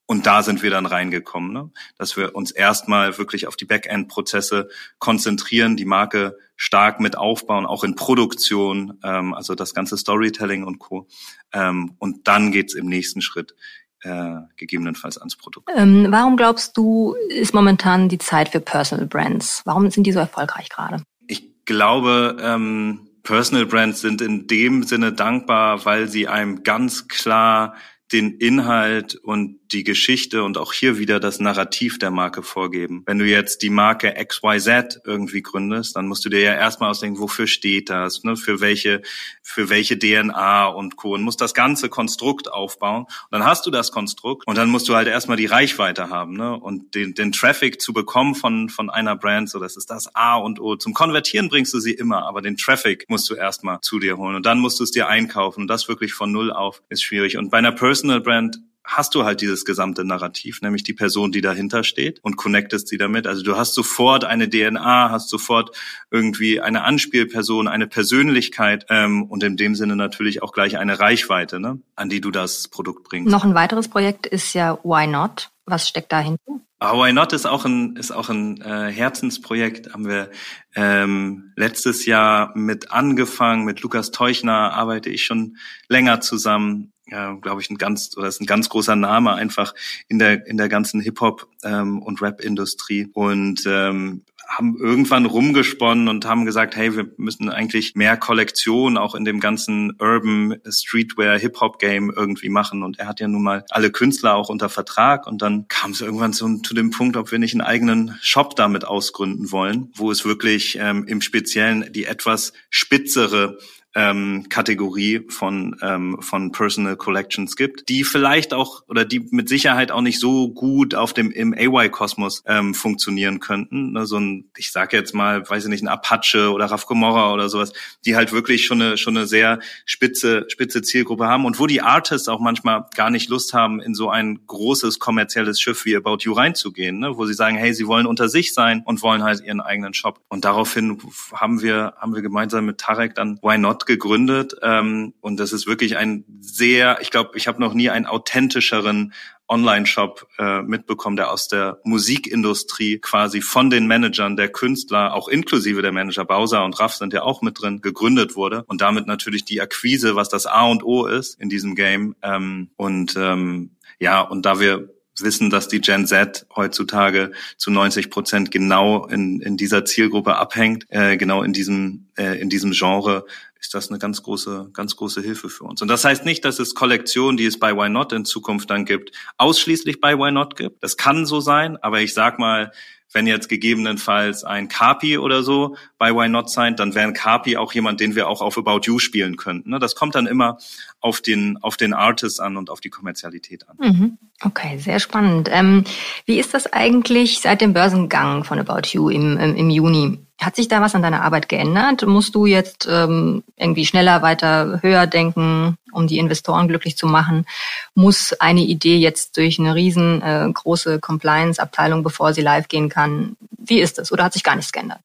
Und 0.07 0.27
da 0.27 0.43
sind 0.43 0.61
wir 0.61 0.69
dann 0.69 0.85
reingekommen, 0.85 1.51
ne? 1.51 1.71
dass 1.97 2.15
wir 2.15 2.35
uns 2.35 2.51
erstmal 2.51 3.17
wirklich 3.17 3.47
auf 3.47 3.55
die 3.55 3.65
Backend-Prozesse 3.65 4.69
konzentrieren, 4.99 5.77
die 5.77 5.85
Marke 5.85 6.37
stark 6.55 6.99
mit 6.99 7.17
aufbauen, 7.17 7.65
auch 7.65 7.83
in 7.83 7.95
Produktion, 7.95 8.99
ähm, 9.03 9.33
also 9.33 9.55
das 9.55 9.73
ganze 9.73 9.97
Storytelling 9.97 10.63
und 10.63 10.79
Co. 10.79 11.07
Ähm, 11.53 11.95
und 11.97 12.27
dann 12.27 12.51
geht's 12.51 12.75
im 12.75 12.85
nächsten 12.85 13.21
Schritt 13.21 13.55
äh, 14.01 14.35
gegebenenfalls 14.57 15.17
ans 15.17 15.35
Produkt. 15.35 15.69
Ähm, 15.75 16.07
warum 16.09 16.37
glaubst 16.37 16.77
du, 16.77 17.15
ist 17.29 17.55
momentan 17.55 18.07
die 18.07 18.19
Zeit 18.19 18.49
für 18.49 18.59
Personal 18.59 19.07
Brands? 19.07 19.63
Warum 19.65 19.89
sind 19.89 20.05
die 20.05 20.11
so 20.11 20.19
erfolgreich 20.19 20.69
gerade? 20.69 21.03
Ich 21.27 21.65
glaube, 21.65 22.37
ähm, 22.39 23.07
Personal 23.23 23.65
Brands 23.65 24.01
sind 24.01 24.21
in 24.21 24.45
dem 24.45 24.83
Sinne 24.83 25.11
dankbar, 25.11 25.83
weil 25.85 26.07
sie 26.07 26.27
einem 26.27 26.63
ganz 26.63 27.07
klar 27.07 27.75
den 28.15 28.37
Inhalt 28.37 29.15
und 29.15 29.59
die 29.73 29.83
Geschichte 29.83 30.43
und 30.43 30.57
auch 30.57 30.71
hier 30.71 30.97
wieder 30.97 31.19
das 31.19 31.41
Narrativ 31.41 31.99
der 31.99 32.11
Marke 32.11 32.43
vorgeben. 32.43 33.03
Wenn 33.05 33.19
du 33.19 33.25
jetzt 33.25 33.61
die 33.61 33.69
Marke 33.69 34.13
XYZ 34.13 35.01
irgendwie 35.03 35.41
gründest, 35.41 35.97
dann 35.97 36.07
musst 36.07 36.23
du 36.23 36.29
dir 36.29 36.39
ja 36.39 36.53
erstmal 36.53 36.91
ausdenken, 36.91 37.19
wofür 37.19 37.45
steht 37.45 37.89
das, 37.89 38.23
ne? 38.23 38.37
für 38.37 38.61
welche, 38.61 39.01
für 39.41 39.69
welche 39.69 39.99
DNA 39.99 40.67
und 40.67 40.95
Co. 40.95 41.15
und 41.15 41.23
musst 41.23 41.41
das 41.41 41.53
ganze 41.53 41.89
Konstrukt 41.89 42.49
aufbauen. 42.49 43.03
Und 43.03 43.31
dann 43.31 43.43
hast 43.43 43.65
du 43.65 43.71
das 43.71 43.91
Konstrukt 43.91 44.47
und 44.47 44.57
dann 44.57 44.69
musst 44.69 44.87
du 44.87 44.95
halt 44.95 45.09
erstmal 45.09 45.35
die 45.35 45.47
Reichweite 45.47 46.09
haben 46.09 46.37
ne? 46.37 46.57
und 46.57 46.95
den, 46.95 47.13
den 47.13 47.33
Traffic 47.33 47.81
zu 47.81 47.91
bekommen 47.91 48.35
von, 48.35 48.69
von 48.69 48.89
einer 48.89 49.17
Brand, 49.17 49.49
so 49.49 49.59
das 49.59 49.75
ist 49.75 49.89
das 49.89 50.15
A 50.15 50.37
und 50.37 50.61
O. 50.61 50.77
Zum 50.77 50.93
Konvertieren 50.93 51.49
bringst 51.49 51.73
du 51.73 51.81
sie 51.81 51.93
immer, 51.93 52.25
aber 52.25 52.41
den 52.41 52.55
Traffic 52.55 53.09
musst 53.09 53.29
du 53.29 53.35
erstmal 53.35 53.81
zu 53.81 53.99
dir 53.99 54.15
holen 54.15 54.37
und 54.37 54.45
dann 54.45 54.59
musst 54.59 54.79
du 54.79 54.85
es 54.85 54.91
dir 54.91 55.09
einkaufen 55.09 55.63
und 55.63 55.67
das 55.67 55.89
wirklich 55.89 56.13
von 56.13 56.31
Null 56.31 56.53
auf 56.53 56.81
ist 56.87 57.03
schwierig. 57.03 57.35
Und 57.35 57.49
bei 57.49 57.57
einer 57.57 57.73
Personal 58.05 58.21
Brand 58.21 58.59
hast 58.83 59.15
du 59.15 59.25
halt 59.25 59.41
dieses 59.41 59.65
gesamte 59.65 60.05
Narrativ, 60.05 60.61
nämlich 60.61 60.83
die 60.83 60.93
Person, 60.93 61.31
die 61.31 61.41
dahinter 61.41 61.83
steht 61.83 62.19
und 62.23 62.35
connectest 62.35 62.87
sie 62.87 62.99
damit. 62.99 63.25
Also 63.25 63.41
du 63.41 63.57
hast 63.57 63.73
sofort 63.73 64.25
eine 64.25 64.47
DNA, 64.47 65.09
hast 65.09 65.27
sofort 65.27 65.75
irgendwie 66.11 66.61
eine 66.61 66.83
Anspielperson, 66.83 67.67
eine 67.67 67.87
Persönlichkeit 67.87 68.85
ähm, 68.89 69.23
und 69.23 69.41
in 69.43 69.57
dem 69.57 69.73
Sinne 69.73 69.95
natürlich 69.95 70.43
auch 70.43 70.53
gleich 70.53 70.77
eine 70.77 70.99
Reichweite, 70.99 71.59
ne, 71.59 71.79
an 71.95 72.09
die 72.09 72.21
du 72.21 72.29
das 72.29 72.67
Produkt 72.67 73.09
bringst. 73.09 73.31
Noch 73.31 73.43
ein 73.43 73.55
weiteres 73.55 73.87
Projekt 73.87 74.27
ist 74.27 74.53
ja 74.53 74.77
Why 74.83 75.07
Not? 75.07 75.49
Was 75.65 75.89
steckt 75.89 76.11
dahinter? 76.11 76.59
Why 76.93 77.13
Not 77.13 77.33
ist 77.33 77.45
auch 77.45 77.65
ein 77.65 77.95
ist 77.95 78.11
auch 78.11 78.29
ein 78.29 78.61
äh, 78.61 78.91
Herzensprojekt. 78.91 79.93
Haben 79.93 80.07
wir 80.07 80.31
ähm, 80.75 81.51
letztes 81.55 82.05
Jahr 82.05 82.55
mit 82.55 82.91
angefangen. 82.91 83.65
Mit 83.65 83.81
Lukas 83.81 84.11
Teuchner 84.11 84.73
arbeite 84.73 85.09
ich 85.09 85.23
schon 85.25 85.57
länger 85.87 86.21
zusammen 86.21 86.93
ja, 87.07 87.33
glaube 87.33 87.61
ich, 87.61 87.69
ein 87.69 87.77
ganz 87.77 88.17
oder 88.17 88.27
ist 88.27 88.41
ein 88.41 88.47
ganz 88.47 88.69
großer 88.69 88.95
Name 88.95 89.33
einfach 89.33 89.75
in 90.07 90.17
der 90.17 90.47
in 90.47 90.57
der 90.57 90.69
ganzen 90.69 91.01
Hip 91.01 91.21
Hop 91.21 91.47
ähm, 91.63 92.01
und 92.01 92.21
Rap 92.21 92.41
Industrie 92.41 93.07
und 93.13 93.63
ähm, 93.67 94.23
haben 94.47 94.77
irgendwann 94.79 95.25
rumgesponnen 95.25 96.07
und 96.07 96.25
haben 96.25 96.45
gesagt, 96.45 96.75
hey, 96.75 96.95
wir 96.95 97.07
müssen 97.17 97.49
eigentlich 97.49 97.95
mehr 97.95 98.17
Kollektion 98.17 98.97
auch 98.97 99.15
in 99.15 99.25
dem 99.25 99.39
ganzen 99.39 99.95
Urban 99.99 100.57
Streetwear 100.67 101.37
Hip 101.37 101.59
Hop 101.61 101.79
Game 101.79 102.11
irgendwie 102.15 102.49
machen. 102.49 102.83
Und 102.83 102.99
er 102.99 103.07
hat 103.07 103.19
ja 103.19 103.27
nun 103.27 103.43
mal 103.43 103.65
alle 103.69 103.91
Künstler 103.91 104.35
auch 104.35 104.49
unter 104.49 104.69
Vertrag. 104.69 105.27
Und 105.27 105.41
dann 105.41 105.67
kam 105.67 105.91
es 105.91 106.01
irgendwann 106.01 106.33
zu, 106.33 106.61
zu 106.61 106.73
dem 106.73 106.91
Punkt, 106.91 107.17
ob 107.17 107.31
wir 107.31 107.39
nicht 107.39 107.53
einen 107.53 107.61
eigenen 107.61 108.17
Shop 108.21 108.55
damit 108.55 108.85
ausgründen 108.85 109.51
wollen, 109.51 109.91
wo 109.95 110.11
es 110.11 110.25
wirklich 110.25 110.77
ähm, 110.79 111.05
im 111.07 111.21
Speziellen 111.21 111.91
die 111.91 112.05
etwas 112.05 112.53
spitzere 112.69 113.57
ähm, 113.95 114.47
Kategorie 114.49 115.25
von 115.29 115.77
ähm, 115.81 116.17
von 116.19 116.51
Personal 116.51 116.97
Collections 116.97 117.55
gibt, 117.55 117.87
die 117.87 118.03
vielleicht 118.03 118.53
auch 118.53 118.83
oder 118.89 119.05
die 119.05 119.21
mit 119.31 119.47
Sicherheit 119.47 119.89
auch 119.89 120.01
nicht 120.01 120.19
so 120.19 120.49
gut 120.49 120.95
auf 120.95 121.13
dem 121.13 121.31
im 121.31 121.53
AY 121.53 121.89
Kosmos 121.89 122.43
ähm, 122.45 122.73
funktionieren 122.73 123.39
könnten. 123.39 123.93
Ne, 123.93 124.05
so 124.05 124.17
ein, 124.17 124.51
ich 124.57 124.73
sage 124.73 124.97
jetzt 124.97 125.13
mal, 125.13 125.49
weiß 125.49 125.63
ich 125.63 125.69
nicht, 125.69 125.83
ein 125.83 125.87
Apache 125.87 126.51
oder 126.51 126.65
Raf 126.65 126.85
Gomorra 126.87 127.33
oder 127.33 127.47
sowas, 127.47 127.71
die 128.05 128.17
halt 128.17 128.33
wirklich 128.33 128.65
schon 128.65 128.81
eine 128.81 128.97
schon 128.97 129.15
eine 129.15 129.27
sehr 129.27 129.59
spitze 129.85 130.45
spitze 130.49 130.81
Zielgruppe 130.81 131.27
haben 131.27 131.45
und 131.45 131.59
wo 131.59 131.65
die 131.65 131.81
Artists 131.81 132.27
auch 132.27 132.41
manchmal 132.41 132.85
gar 132.95 133.09
nicht 133.09 133.29
Lust 133.29 133.53
haben, 133.53 133.79
in 133.79 133.95
so 133.95 134.09
ein 134.09 134.41
großes 134.45 134.99
kommerzielles 134.99 135.61
Schiff 135.61 135.85
wie 135.85 135.95
About 135.95 136.17
You 136.21 136.33
reinzugehen, 136.33 136.99
ne, 136.99 137.17
wo 137.17 137.25
sie 137.25 137.33
sagen, 137.33 137.55
hey, 137.55 137.73
sie 137.73 137.87
wollen 137.87 138.07
unter 138.07 138.27
sich 138.27 138.53
sein 138.53 138.83
und 138.85 139.01
wollen 139.01 139.23
halt 139.23 139.39
ihren 139.41 139.61
eigenen 139.61 139.93
Shop. 139.93 140.19
Und 140.27 140.43
daraufhin 140.43 140.99
haben 141.33 141.61
wir 141.61 141.93
haben 141.97 142.13
wir 142.13 142.21
gemeinsam 142.21 142.65
mit 142.65 142.77
Tarek 142.79 143.15
dann 143.15 143.39
Why 143.41 143.57
Not 143.57 143.84
gegründet 143.85 144.55
ähm, 144.61 145.13
und 145.21 145.39
das 145.39 145.53
ist 145.53 145.67
wirklich 145.67 145.97
ein 145.97 146.25
sehr, 146.39 146.99
ich 147.01 147.11
glaube, 147.11 147.31
ich 147.35 147.47
habe 147.47 147.59
noch 147.59 147.73
nie 147.73 147.89
einen 147.89 148.05
authentischeren 148.05 149.13
Online-Shop 149.47 150.27
äh, 150.39 150.61
mitbekommen, 150.61 151.15
der 151.15 151.31
aus 151.31 151.47
der 151.47 151.79
Musikindustrie 151.83 152.99
quasi 152.99 153.41
von 153.41 153.69
den 153.69 153.87
Managern 153.87 154.35
der 154.35 154.49
Künstler, 154.49 155.13
auch 155.13 155.27
inklusive 155.27 155.81
der 155.81 155.91
Manager 155.91 156.25
Bowser 156.25 156.65
und 156.65 156.79
Raff 156.79 156.95
sind 156.95 157.13
ja 157.13 157.21
auch 157.21 157.41
mit 157.41 157.61
drin, 157.61 157.81
gegründet 157.81 158.35
wurde 158.35 158.63
und 158.67 158.81
damit 158.81 159.07
natürlich 159.07 159.45
die 159.45 159.61
Akquise, 159.61 160.15
was 160.15 160.29
das 160.29 160.45
A 160.45 160.65
und 160.65 160.83
O 160.83 161.05
ist 161.05 161.39
in 161.39 161.49
diesem 161.49 161.75
Game. 161.75 162.15
Ähm, 162.23 162.69
und 162.75 163.15
ähm, 163.17 163.71
ja, 163.99 164.21
und 164.21 164.45
da 164.45 164.59
wir 164.59 164.89
wissen, 165.21 165.49
dass 165.49 165.67
die 165.67 165.79
Gen 165.79 166.07
Z 166.07 166.45
heutzutage 166.55 167.31
zu 167.57 167.71
90 167.71 168.09
Prozent 168.09 168.51
genau 168.51 169.05
in, 169.05 169.39
in 169.39 169.57
dieser 169.57 169.85
Zielgruppe 169.85 170.35
abhängt, 170.35 170.85
äh, 170.89 171.17
genau 171.17 171.43
in 171.43 171.53
diesem 171.53 172.07
äh, 172.17 172.39
in 172.39 172.49
diesem 172.49 172.71
Genre 172.71 173.25
ist 173.65 173.73
das 173.73 173.89
eine 173.89 173.99
ganz 173.99 174.21
große 174.23 174.69
ganz 174.73 174.95
große 174.95 175.21
Hilfe 175.21 175.49
für 175.49 175.63
uns. 175.63 175.81
Und 175.81 175.87
das 175.87 176.05
heißt 176.05 176.25
nicht, 176.25 176.45
dass 176.45 176.59
es 176.59 176.75
Kollektionen, 176.75 177.37
die 177.37 177.45
es 177.45 177.59
bei 177.59 177.75
Why 177.75 177.89
Not 177.89 178.13
in 178.13 178.25
Zukunft 178.25 178.69
dann 178.69 178.85
gibt, 178.85 179.11
ausschließlich 179.37 179.99
bei 179.99 180.17
Why 180.17 180.31
Not 180.31 180.55
gibt. 180.55 180.83
Das 180.83 180.97
kann 180.97 181.25
so 181.25 181.39
sein, 181.39 181.77
aber 181.77 182.01
ich 182.01 182.13
sag 182.13 182.39
mal, 182.39 182.71
wenn 183.15 183.25
jetzt 183.27 183.47
gegebenenfalls 183.47 184.43
ein 184.43 184.67
Kapi 184.67 185.17
oder 185.17 185.41
so 185.41 185.77
bei 185.97 186.13
Why 186.13 186.27
Not 186.27 186.49
sein, 186.49 186.75
dann 186.75 186.93
wäre 186.93 187.07
ein 187.07 187.13
Kapi 187.13 187.55
auch 187.55 187.73
jemand, 187.73 188.01
den 188.01 188.13
wir 188.13 188.27
auch 188.27 188.41
auf 188.41 188.57
About 188.57 188.81
You 188.83 188.99
spielen 188.99 189.37
könnten. 189.37 189.69
Ne? 189.69 189.79
Das 189.79 189.95
kommt 189.95 190.15
dann 190.15 190.27
immer 190.27 190.59
auf 190.99 191.21
den, 191.21 191.57
auf 191.61 191.77
den 191.77 191.93
Artist 191.93 192.41
an 192.41 192.57
und 192.57 192.69
auf 192.69 192.81
die 192.81 192.89
Kommerzialität 192.89 193.65
an. 193.69 193.77
Mhm. 193.79 194.17
Okay, 194.43 194.77
sehr 194.77 194.99
spannend. 194.99 195.49
Ähm, 195.51 195.85
wie 196.25 196.39
ist 196.39 196.53
das 196.53 196.71
eigentlich 196.71 197.39
seit 197.39 197.61
dem 197.61 197.73
Börsengang 197.73 198.43
von 198.43 198.59
About 198.59 198.89
You 198.89 199.09
im, 199.09 199.37
im, 199.37 199.55
im 199.55 199.69
Juni? 199.69 200.19
Hat 200.41 200.57
sich 200.57 200.67
da 200.67 200.81
was 200.81 200.93
an 200.93 201.01
deiner 201.01 201.21
Arbeit 201.21 201.47
geändert? 201.47 202.05
Musst 202.05 202.35
du 202.35 202.45
jetzt 202.45 202.85
ähm, 202.91 203.43
irgendwie 203.55 203.85
schneller, 203.85 204.21
weiter, 204.21 204.79
höher 204.81 205.07
denken, 205.07 205.77
um 205.95 206.07
die 206.07 206.17
Investoren 206.17 206.67
glücklich 206.67 206.97
zu 206.97 207.07
machen? 207.07 207.45
Muss 207.93 208.33
eine 208.33 208.61
Idee 208.61 208.97
jetzt 208.97 209.37
durch 209.37 209.59
eine 209.59 209.73
riesengroße 209.75 210.95
äh, 210.95 210.99
Compliance-Abteilung, 210.99 212.03
bevor 212.03 212.33
sie 212.33 212.41
live 212.41 212.67
gehen 212.67 212.89
kann? 212.89 213.37
Wie 213.57 213.79
ist 213.79 213.97
das? 213.97 214.11
Oder 214.11 214.25
hat 214.25 214.33
sich 214.33 214.43
gar 214.43 214.55
nichts 214.55 214.71
geändert? 214.71 214.99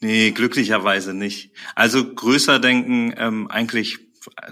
Nee, 0.00 0.32
glücklicherweise 0.32 1.14
nicht. 1.14 1.50
Also 1.74 2.14
größer 2.14 2.58
denken 2.58 3.14
ähm, 3.16 3.50
eigentlich 3.50 3.98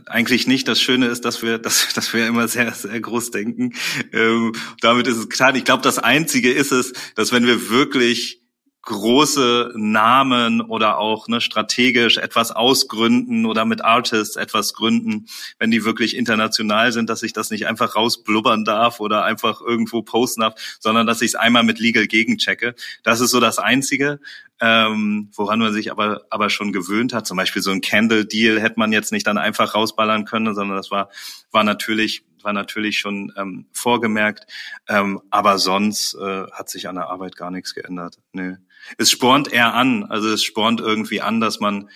eigentlich 0.06 0.46
nicht. 0.46 0.68
Das 0.68 0.80
Schöne 0.80 1.06
ist, 1.06 1.24
dass 1.24 1.42
wir, 1.42 1.58
dass, 1.58 1.92
dass 1.94 2.12
wir 2.12 2.26
immer 2.26 2.48
sehr, 2.48 2.72
sehr 2.72 3.00
groß 3.00 3.30
denken. 3.30 3.74
Ähm, 4.12 4.52
damit 4.80 5.06
ist 5.06 5.16
es 5.16 5.28
klar. 5.28 5.54
Ich 5.54 5.64
glaube, 5.64 5.82
das 5.82 5.98
Einzige 5.98 6.52
ist 6.52 6.72
es, 6.72 6.92
dass 7.14 7.32
wenn 7.32 7.46
wir 7.46 7.70
wirklich 7.70 8.41
große 8.82 9.72
Namen 9.76 10.60
oder 10.60 10.98
auch 10.98 11.28
ne, 11.28 11.40
strategisch 11.40 12.16
etwas 12.16 12.50
ausgründen 12.50 13.46
oder 13.46 13.64
mit 13.64 13.84
Artists 13.84 14.34
etwas 14.34 14.74
gründen, 14.74 15.26
wenn 15.58 15.70
die 15.70 15.84
wirklich 15.84 16.16
international 16.16 16.90
sind, 16.90 17.08
dass 17.08 17.22
ich 17.22 17.32
das 17.32 17.50
nicht 17.50 17.66
einfach 17.68 17.94
rausblubbern 17.94 18.64
darf 18.64 18.98
oder 18.98 19.24
einfach 19.24 19.60
irgendwo 19.60 20.02
posten 20.02 20.40
darf, 20.40 20.54
sondern 20.80 21.06
dass 21.06 21.22
ich 21.22 21.28
es 21.28 21.34
einmal 21.36 21.62
mit 21.62 21.78
Legal 21.78 22.08
gegenchecke. 22.08 22.74
Das 23.04 23.20
ist 23.20 23.30
so 23.30 23.38
das 23.38 23.60
Einzige, 23.60 24.18
ähm, 24.60 25.30
woran 25.34 25.60
man 25.60 25.72
sich 25.72 25.92
aber, 25.92 26.22
aber 26.30 26.50
schon 26.50 26.72
gewöhnt 26.72 27.14
hat. 27.14 27.24
Zum 27.26 27.36
Beispiel 27.36 27.62
so 27.62 27.70
ein 27.70 27.82
Candle-Deal 27.82 28.60
hätte 28.60 28.80
man 28.80 28.90
jetzt 28.90 29.12
nicht 29.12 29.28
dann 29.28 29.38
einfach 29.38 29.76
rausballern 29.76 30.24
können, 30.24 30.56
sondern 30.56 30.76
das 30.76 30.90
war, 30.90 31.08
war 31.52 31.62
natürlich 31.64 32.24
war 32.42 32.52
natürlich 32.52 32.98
schon 32.98 33.32
ähm, 33.36 33.66
vorgemerkt, 33.72 34.48
ähm, 34.88 35.20
aber 35.30 35.58
sonst 35.58 36.14
äh, 36.14 36.42
hat 36.50 36.68
sich 36.68 36.88
an 36.88 36.96
der 36.96 37.08
Arbeit 37.08 37.36
gar 37.36 37.52
nichts 37.52 37.72
geändert. 37.72 38.18
Nee 38.32 38.56
es 38.98 39.10
spornt 39.10 39.52
eher 39.52 39.74
an. 39.74 40.04
Also 40.04 40.28
es 40.30 40.42
spornt 40.42 40.80
irgendwie 40.80 41.20
an, 41.20 41.40
dass 41.40 41.60
man, 41.60 41.88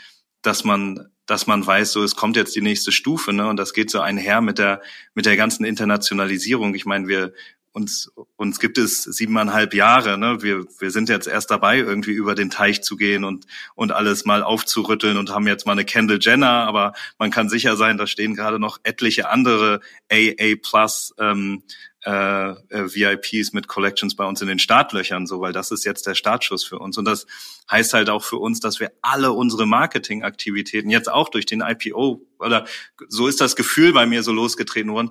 dass 0.43 0.65
man, 0.65 1.09
dass 1.27 1.47
man 1.47 1.67
weiß, 1.67 1.93
so 1.93 2.03
es 2.03 2.17
kommt 2.17 2.37
jetzt 2.37 2.55
die 2.55 2.61
nächste 2.61 2.93
Stufe, 2.93 3.33
ne? 3.33 3.49
Und 3.49 3.57
das 3.57 3.73
geht 3.73 3.91
so 3.91 4.01
einher 4.01 4.41
mit 4.41 4.59
der 4.59 4.81
mit 5.15 5.27
der 5.27 5.37
ganzen 5.37 5.65
Internationalisierung. 5.65 6.75
Ich 6.75 6.87
meine, 6.87 7.09
wir 7.09 7.33
uns 7.77 8.11
uns 8.37 8.59
gibt 8.59 8.79
es 8.79 9.03
siebeneinhalb 9.03 9.75
Jahre. 9.75 10.17
Ne? 10.17 10.41
Wir 10.41 10.65
wir 10.79 10.91
sind 10.91 11.11
jetzt 11.11 11.29
erst 11.29 11.51
dabei, 11.51 11.77
irgendwie 11.77 12.13
über 12.13 12.35
den 12.35 12.49
Teich 12.49 12.83
zu 12.83 12.97
gehen 12.97 13.23
und 13.23 13.45
und 13.75 13.93
alles 13.93 14.25
mal 14.25 14.43
aufzurütteln 14.43 15.19
und 15.19 15.31
haben 15.31 15.47
jetzt 15.47 15.67
mal 15.67 15.73
eine 15.73 15.85
Kendall 15.85 16.19
Jenner, 16.21 16.67
aber 16.67 16.95
man 17.19 17.31
kann 17.31 17.51
sicher 17.51 17.77
sein, 17.77 17.99
da 17.99 18.07
stehen 18.07 18.35
gerade 18.35 18.59
noch 18.59 18.79
etliche 18.83 19.29
andere 19.29 19.81
AA 20.11 20.55
Plus 20.63 21.15
ähm, 21.19 21.65
äh, 22.07 22.51
äh 22.51 22.95
VIPs 22.95 23.53
mit 23.53 23.69
Collections 23.69 24.15
bei 24.15 24.25
uns 24.25 24.41
in 24.41 24.49
den 24.49 24.59
Startlöchern, 24.59 25.27
so 25.27 25.41
weil 25.41 25.53
das 25.53 25.71
ist 25.71 25.85
jetzt 25.85 26.07
der 26.07 26.15
Startschuss 26.15 26.65
für 26.65 26.79
uns. 26.79 26.97
Und 26.97 27.05
das 27.05 27.27
heißt 27.71 27.93
halt 27.93 28.09
auch 28.09 28.23
für 28.23 28.37
uns, 28.37 28.61
dass 28.61 28.81
wir 28.81 28.93
alle 29.03 29.33
unsere 29.33 29.67
Marketingaktivitäten 29.67 30.89
jetzt 30.91 31.11
auch 31.11 31.29
durch 31.29 31.47
den 31.47 31.61
IPO 31.61 32.23
oder 32.39 32.65
so 33.09 33.27
ist 33.27 33.41
das 33.41 33.57
Gefühl 33.57 33.93
bei 33.93 34.07
mir 34.07 34.23
so 34.23 34.33
losgetreten 34.33 34.93
worden, 34.93 35.11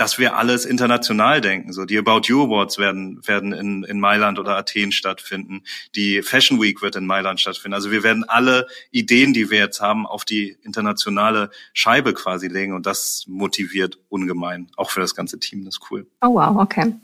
dass 0.00 0.18
wir 0.18 0.34
alles 0.34 0.64
international 0.64 1.42
denken. 1.42 1.74
So 1.74 1.84
die 1.84 1.98
About 1.98 2.22
You 2.24 2.44
Awards 2.44 2.78
werden 2.78 3.20
werden 3.26 3.52
in, 3.52 3.84
in 3.84 4.00
Mailand 4.00 4.38
oder 4.38 4.56
Athen 4.56 4.92
stattfinden. 4.92 5.62
Die 5.94 6.22
Fashion 6.22 6.58
Week 6.58 6.80
wird 6.80 6.96
in 6.96 7.04
Mailand 7.04 7.38
stattfinden. 7.38 7.74
Also 7.74 7.90
wir 7.90 8.02
werden 8.02 8.24
alle 8.26 8.66
Ideen, 8.90 9.34
die 9.34 9.50
wir 9.50 9.58
jetzt 9.58 9.82
haben, 9.82 10.06
auf 10.06 10.24
die 10.24 10.56
internationale 10.62 11.50
Scheibe 11.74 12.14
quasi 12.14 12.48
legen 12.48 12.72
und 12.72 12.86
das 12.86 13.24
motiviert 13.28 13.98
ungemein. 14.08 14.68
Auch 14.78 14.90
für 14.90 15.00
das 15.00 15.14
ganze 15.14 15.38
Team, 15.38 15.66
das 15.66 15.74
ist 15.74 15.90
cool. 15.90 16.06
Oh 16.22 16.34
wow, 16.34 16.56
okay. 16.56 16.94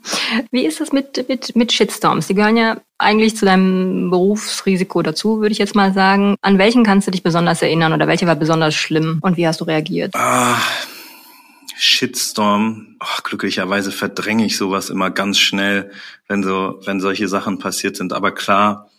Wie 0.49 0.65
ist 0.65 0.79
das 0.79 0.91
mit 0.91 1.23
mit 1.29 1.55
mit 1.55 1.71
Shitstorms? 1.71 2.25
Die 2.25 2.33
gehören 2.33 2.57
ja 2.57 2.81
eigentlich 2.97 3.37
zu 3.37 3.45
deinem 3.45 4.09
Berufsrisiko 4.09 5.03
dazu, 5.03 5.39
würde 5.39 5.51
ich 5.51 5.59
jetzt 5.59 5.75
mal 5.75 5.93
sagen. 5.93 6.35
An 6.41 6.57
welchen 6.57 6.83
kannst 6.83 7.05
du 7.05 7.11
dich 7.11 7.21
besonders 7.21 7.61
erinnern 7.61 7.93
oder 7.93 8.07
welche 8.07 8.25
war 8.25 8.35
besonders 8.35 8.73
schlimm 8.73 9.19
und 9.21 9.37
wie 9.37 9.47
hast 9.47 9.61
du 9.61 9.65
reagiert? 9.65 10.15
Ah, 10.15 10.57
Shitstorm. 11.75 12.97
Oh, 12.99 13.21
glücklicherweise 13.23 13.91
verdränge 13.91 14.45
ich 14.45 14.57
sowas 14.57 14.89
immer 14.89 15.11
ganz 15.11 15.39
schnell, 15.39 15.91
wenn 16.27 16.43
so, 16.43 16.79
wenn 16.85 17.01
solche 17.01 17.27
Sachen 17.27 17.59
passiert 17.59 17.95
sind. 17.95 18.13
Aber 18.13 18.33
klar, 18.33 18.89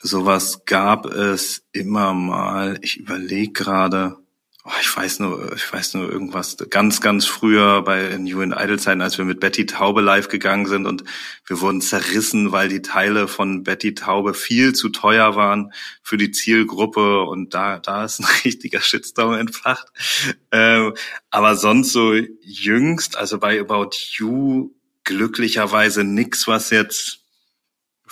sowas 0.00 0.64
gab 0.66 1.06
es 1.06 1.66
immer 1.72 2.12
mal. 2.12 2.78
Ich 2.82 2.98
überlege 2.98 3.52
gerade 3.52 4.16
oh, 4.64 4.70
ich 4.80 4.96
weiß 4.96 5.18
nur, 5.20 5.52
ich 5.54 5.70
weiß 5.70 5.94
nur 5.94 6.10
irgendwas 6.10 6.56
ganz, 6.70 7.02
ganz 7.02 7.26
früher 7.26 7.82
bei 7.82 8.16
New 8.16 8.40
in 8.40 8.52
Idle 8.52 8.78
Zeiten, 8.78 9.02
als 9.02 9.18
wir 9.18 9.26
mit 9.26 9.38
Betty 9.38 9.66
Taube 9.66 10.00
live 10.00 10.28
gegangen 10.28 10.66
sind 10.66 10.86
und 10.86 11.04
wir 11.46 11.60
wurden 11.60 11.82
zerrissen, 11.82 12.50
weil 12.50 12.68
die 12.68 12.80
Teile 12.80 13.28
von 13.28 13.62
Betty 13.62 13.94
Taube 13.94 14.32
viel 14.32 14.72
zu 14.72 14.88
teuer 14.88 15.36
waren 15.36 15.72
für 16.02 16.16
die 16.16 16.30
Zielgruppe 16.30 17.22
und 17.24 17.52
da, 17.52 17.78
da 17.78 18.04
ist 18.04 18.20
ein 18.20 18.26
richtiger 18.44 18.80
Shitstorm 18.80 19.34
entfacht. 19.34 19.88
Ähm, 20.50 20.94
aber 21.30 21.56
sonst 21.56 21.92
so 21.92 22.14
jüngst, 22.14 23.16
also 23.18 23.38
bei 23.38 23.60
About 23.60 23.90
You 24.16 24.70
glücklicherweise 25.04 26.04
nix, 26.04 26.48
was 26.48 26.70
jetzt, 26.70 27.20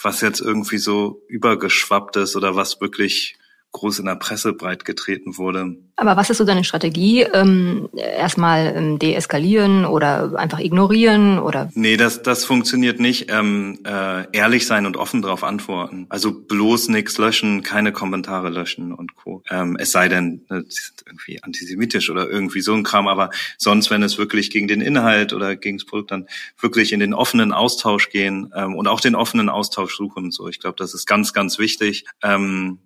was 0.02 0.20
jetzt 0.20 0.40
irgendwie 0.40 0.78
so 0.78 1.22
übergeschwappt 1.28 2.16
ist 2.16 2.36
oder 2.36 2.56
was 2.56 2.82
wirklich 2.82 3.38
groß 3.72 4.00
in 4.00 4.06
der 4.06 4.16
Presse 4.16 4.52
breit 4.52 4.85
getreten 4.85 5.38
wurde. 5.38 5.76
Aber 5.96 6.16
was 6.16 6.30
ist 6.30 6.38
so 6.38 6.44
deine 6.44 6.64
Strategie? 6.64 7.22
Ähm, 7.22 7.88
erstmal 7.96 8.74
ähm, 8.76 8.98
deeskalieren 8.98 9.87
oder 9.87 10.35
einfach 10.37 10.58
ignorieren 10.58 11.38
oder? 11.38 11.70
Nee, 11.74 11.96
das, 11.96 12.22
das 12.22 12.44
funktioniert 12.44 13.00
nicht. 13.00 13.30
Ähm, 13.30 13.78
äh, 13.85 14.26
ehrlich 14.32 14.66
sein 14.66 14.85
und 14.85 14.96
offen 14.96 15.22
darauf 15.22 15.42
antworten. 15.42 16.06
Also 16.11 16.32
bloß 16.32 16.88
nichts 16.88 17.18
löschen, 17.18 17.62
keine 17.62 17.92
Kommentare 17.92 18.50
löschen 18.50 18.92
und 18.92 19.16
Co. 19.16 19.42
Ähm, 19.50 19.76
es 19.78 19.92
sei 19.92 20.08
denn, 20.08 20.44
ne, 20.50 20.64
sie 20.68 20.82
sind 20.82 21.02
irgendwie 21.06 21.42
antisemitisch 21.42 22.11
oder 22.11 22.28
irgendwie 22.28 22.61
so 22.61 22.74
ein 22.74 22.82
Kram, 22.82 23.08
aber 23.08 23.30
sonst, 23.56 23.90
wenn 23.90 24.02
es 24.02 24.18
wirklich 24.18 24.50
gegen 24.50 24.68
den 24.68 24.82
Inhalt 24.82 25.32
oder 25.32 25.56
gegen 25.56 25.78
das 25.78 25.87
Produkt 25.87 26.11
dann 26.11 26.26
wirklich 26.61 26.92
in 26.92 27.00
den 27.00 27.14
offenen 27.14 27.52
Austausch 27.52 28.11
gehen 28.11 28.52
ähm, 28.54 28.74
und 28.74 28.87
auch 28.87 29.00
den 29.00 29.14
offenen 29.14 29.48
Austausch 29.48 29.96
suchen 29.96 30.24
und 30.24 30.35
so. 30.35 30.48
Ich 30.48 30.61
glaube, 30.61 30.76
das 30.78 30.94
ist 30.94 31.06
ganz, 31.06 31.32
ganz 31.32 31.58
wichtig. 31.58 32.04
Ähm, 32.22 32.78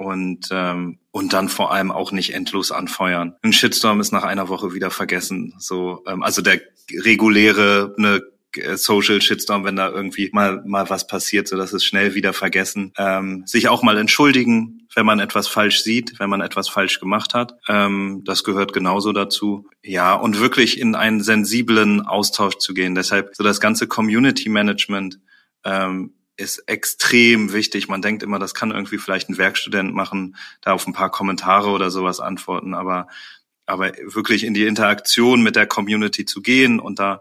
und 0.00 0.48
ähm, 0.50 0.98
und 1.10 1.32
dann 1.34 1.48
vor 1.50 1.72
allem 1.72 1.92
auch 1.92 2.10
nicht 2.10 2.32
endlos 2.32 2.72
anfeuern. 2.72 3.34
Ein 3.42 3.52
Shitstorm 3.52 4.00
ist 4.00 4.12
nach 4.12 4.24
einer 4.24 4.48
Woche 4.48 4.72
wieder 4.72 4.90
vergessen. 4.90 5.54
So, 5.58 6.02
ähm, 6.06 6.22
also 6.22 6.40
der 6.40 6.60
reguläre 7.04 7.94
ne, 7.98 8.22
Social 8.76 9.20
Shitstorm, 9.20 9.64
wenn 9.64 9.76
da 9.76 9.90
irgendwie 9.90 10.30
mal 10.32 10.62
mal 10.64 10.88
was 10.88 11.06
passiert, 11.06 11.48
so 11.48 11.56
dass 11.58 11.74
es 11.74 11.84
schnell 11.84 12.14
wieder 12.14 12.32
vergessen. 12.32 12.92
Ähm, 12.96 13.42
sich 13.46 13.68
auch 13.68 13.82
mal 13.82 13.98
entschuldigen, 13.98 14.88
wenn 14.94 15.04
man 15.04 15.20
etwas 15.20 15.48
falsch 15.48 15.82
sieht, 15.82 16.18
wenn 16.18 16.30
man 16.30 16.40
etwas 16.40 16.70
falsch 16.70 16.98
gemacht 16.98 17.34
hat. 17.34 17.58
Ähm, 17.68 18.22
das 18.24 18.42
gehört 18.42 18.72
genauso 18.72 19.12
dazu. 19.12 19.68
Ja, 19.82 20.14
und 20.14 20.40
wirklich 20.40 20.80
in 20.80 20.94
einen 20.94 21.22
sensiblen 21.22 22.06
Austausch 22.06 22.56
zu 22.56 22.72
gehen. 22.72 22.94
Deshalb 22.94 23.36
so 23.36 23.44
das 23.44 23.60
ganze 23.60 23.86
Community 23.86 24.48
Management 24.48 25.20
ähm, 25.62 26.14
ist 26.40 26.58
extrem 26.66 27.52
wichtig. 27.52 27.88
Man 27.88 28.02
denkt 28.02 28.22
immer, 28.22 28.38
das 28.38 28.54
kann 28.54 28.70
irgendwie 28.70 28.98
vielleicht 28.98 29.28
ein 29.28 29.38
Werkstudent 29.38 29.94
machen, 29.94 30.36
da 30.60 30.72
auf 30.72 30.86
ein 30.86 30.92
paar 30.92 31.10
Kommentare 31.10 31.70
oder 31.70 31.90
sowas 31.90 32.20
antworten, 32.20 32.74
aber, 32.74 33.08
aber 33.66 33.92
wirklich 34.04 34.44
in 34.44 34.54
die 34.54 34.66
Interaktion 34.66 35.42
mit 35.42 35.56
der 35.56 35.66
Community 35.66 36.24
zu 36.24 36.42
gehen 36.42 36.80
und 36.80 36.98
da 36.98 37.20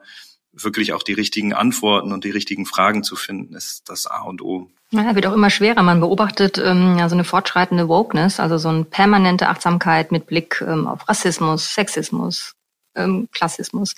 wirklich 0.52 0.94
auch 0.94 1.04
die 1.04 1.14
richtigen 1.14 1.54
Antworten 1.54 2.12
und 2.12 2.24
die 2.24 2.32
richtigen 2.32 2.66
Fragen 2.66 3.04
zu 3.04 3.16
finden, 3.16 3.56
ist 3.56 3.90
das 3.90 4.08
A 4.08 4.22
und 4.22 4.42
O. 4.42 4.70
Ja, 4.92 5.14
wird 5.14 5.28
auch 5.28 5.34
immer 5.34 5.52
schwerer. 5.52 5.84
Man 5.84 6.00
beobachtet 6.00 6.58
ähm, 6.58 6.98
ja 6.98 7.08
so 7.10 7.16
eine 7.16 7.24
fortschreitende 7.24 7.88
Wokeness, 7.88 8.40
also 8.40 8.58
so 8.58 8.70
eine 8.70 8.86
permanente 8.86 9.48
Achtsamkeit 9.48 10.12
mit 10.12 10.26
Blick 10.26 10.64
ähm, 10.68 10.88
auf 10.88 11.08
Rassismus, 11.08 11.76
Sexismus, 11.76 12.56
ähm, 13.00 13.30
Klassismus. 13.32 13.96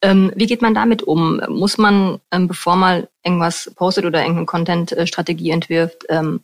Ähm, 0.00 0.32
wie 0.36 0.46
geht 0.46 0.62
man 0.62 0.74
damit 0.74 1.02
um? 1.02 1.40
Muss 1.48 1.78
man, 1.78 2.20
ähm, 2.30 2.48
bevor 2.48 2.76
man 2.76 3.06
irgendwas 3.24 3.72
postet 3.74 4.04
oder 4.04 4.20
irgendeine 4.20 4.46
Content-Strategie 4.46 5.50
entwirft, 5.50 6.04
ähm, 6.08 6.40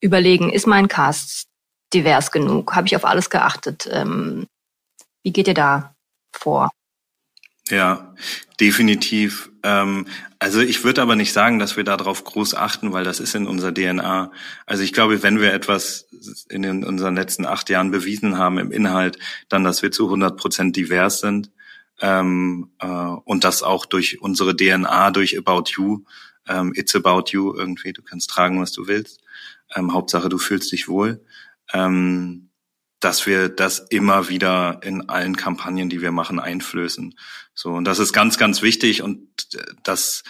überlegen, 0.00 0.52
ist 0.52 0.66
mein 0.66 0.88
Cast 0.88 1.48
divers 1.92 2.30
genug? 2.30 2.74
Habe 2.74 2.86
ich 2.86 2.96
auf 2.96 3.04
alles 3.04 3.30
geachtet? 3.30 3.88
Ähm, 3.90 4.46
wie 5.22 5.32
geht 5.32 5.48
ihr 5.48 5.54
da 5.54 5.94
vor? 6.32 6.70
Ja, 7.68 8.14
definitiv. 8.60 9.50
Ähm, 9.66 10.06
also 10.38 10.60
ich 10.60 10.84
würde 10.84 11.02
aber 11.02 11.16
nicht 11.16 11.32
sagen, 11.32 11.58
dass 11.58 11.76
wir 11.76 11.82
darauf 11.82 12.22
groß 12.22 12.54
achten, 12.54 12.92
weil 12.92 13.02
das 13.02 13.18
ist 13.18 13.34
in 13.34 13.48
unserer 13.48 13.74
DNA. 13.74 14.30
Also 14.64 14.84
ich 14.84 14.92
glaube, 14.92 15.24
wenn 15.24 15.40
wir 15.40 15.52
etwas 15.52 16.06
in 16.48 16.62
den, 16.62 16.84
unseren 16.84 17.16
letzten 17.16 17.44
acht 17.44 17.68
Jahren 17.68 17.90
bewiesen 17.90 18.38
haben 18.38 18.58
im 18.58 18.70
Inhalt, 18.70 19.18
dann, 19.48 19.64
dass 19.64 19.82
wir 19.82 19.90
zu 19.90 20.04
100 20.04 20.36
Prozent 20.36 20.76
divers 20.76 21.18
sind 21.18 21.50
ähm, 22.00 22.70
äh, 22.78 22.86
und 22.86 23.42
das 23.42 23.64
auch 23.64 23.86
durch 23.86 24.22
unsere 24.22 24.54
DNA, 24.54 25.10
durch 25.10 25.36
About 25.36 25.64
You, 25.76 26.04
ähm, 26.46 26.72
It's 26.76 26.94
About 26.94 27.24
You 27.32 27.52
irgendwie. 27.52 27.92
Du 27.92 28.02
kannst 28.02 28.30
tragen, 28.30 28.60
was 28.60 28.70
du 28.70 28.86
willst. 28.86 29.20
Ähm, 29.74 29.92
Hauptsache, 29.92 30.28
du 30.28 30.38
fühlst 30.38 30.70
dich 30.70 30.86
wohl. 30.86 31.24
Ähm, 31.72 32.45
dass 33.00 33.26
wir 33.26 33.48
das 33.48 33.78
immer 33.78 34.28
wieder 34.28 34.80
in 34.82 35.08
allen 35.08 35.36
Kampagnen, 35.36 35.88
die 35.88 36.00
wir 36.00 36.12
machen, 36.12 36.38
einflößen. 36.38 37.14
So, 37.54 37.70
und 37.70 37.84
das 37.84 37.98
ist 37.98 38.12
ganz, 38.12 38.38
ganz 38.38 38.62
wichtig 38.62 39.02
und 39.02 39.28
äh, 39.54 39.62
das, 39.82 40.24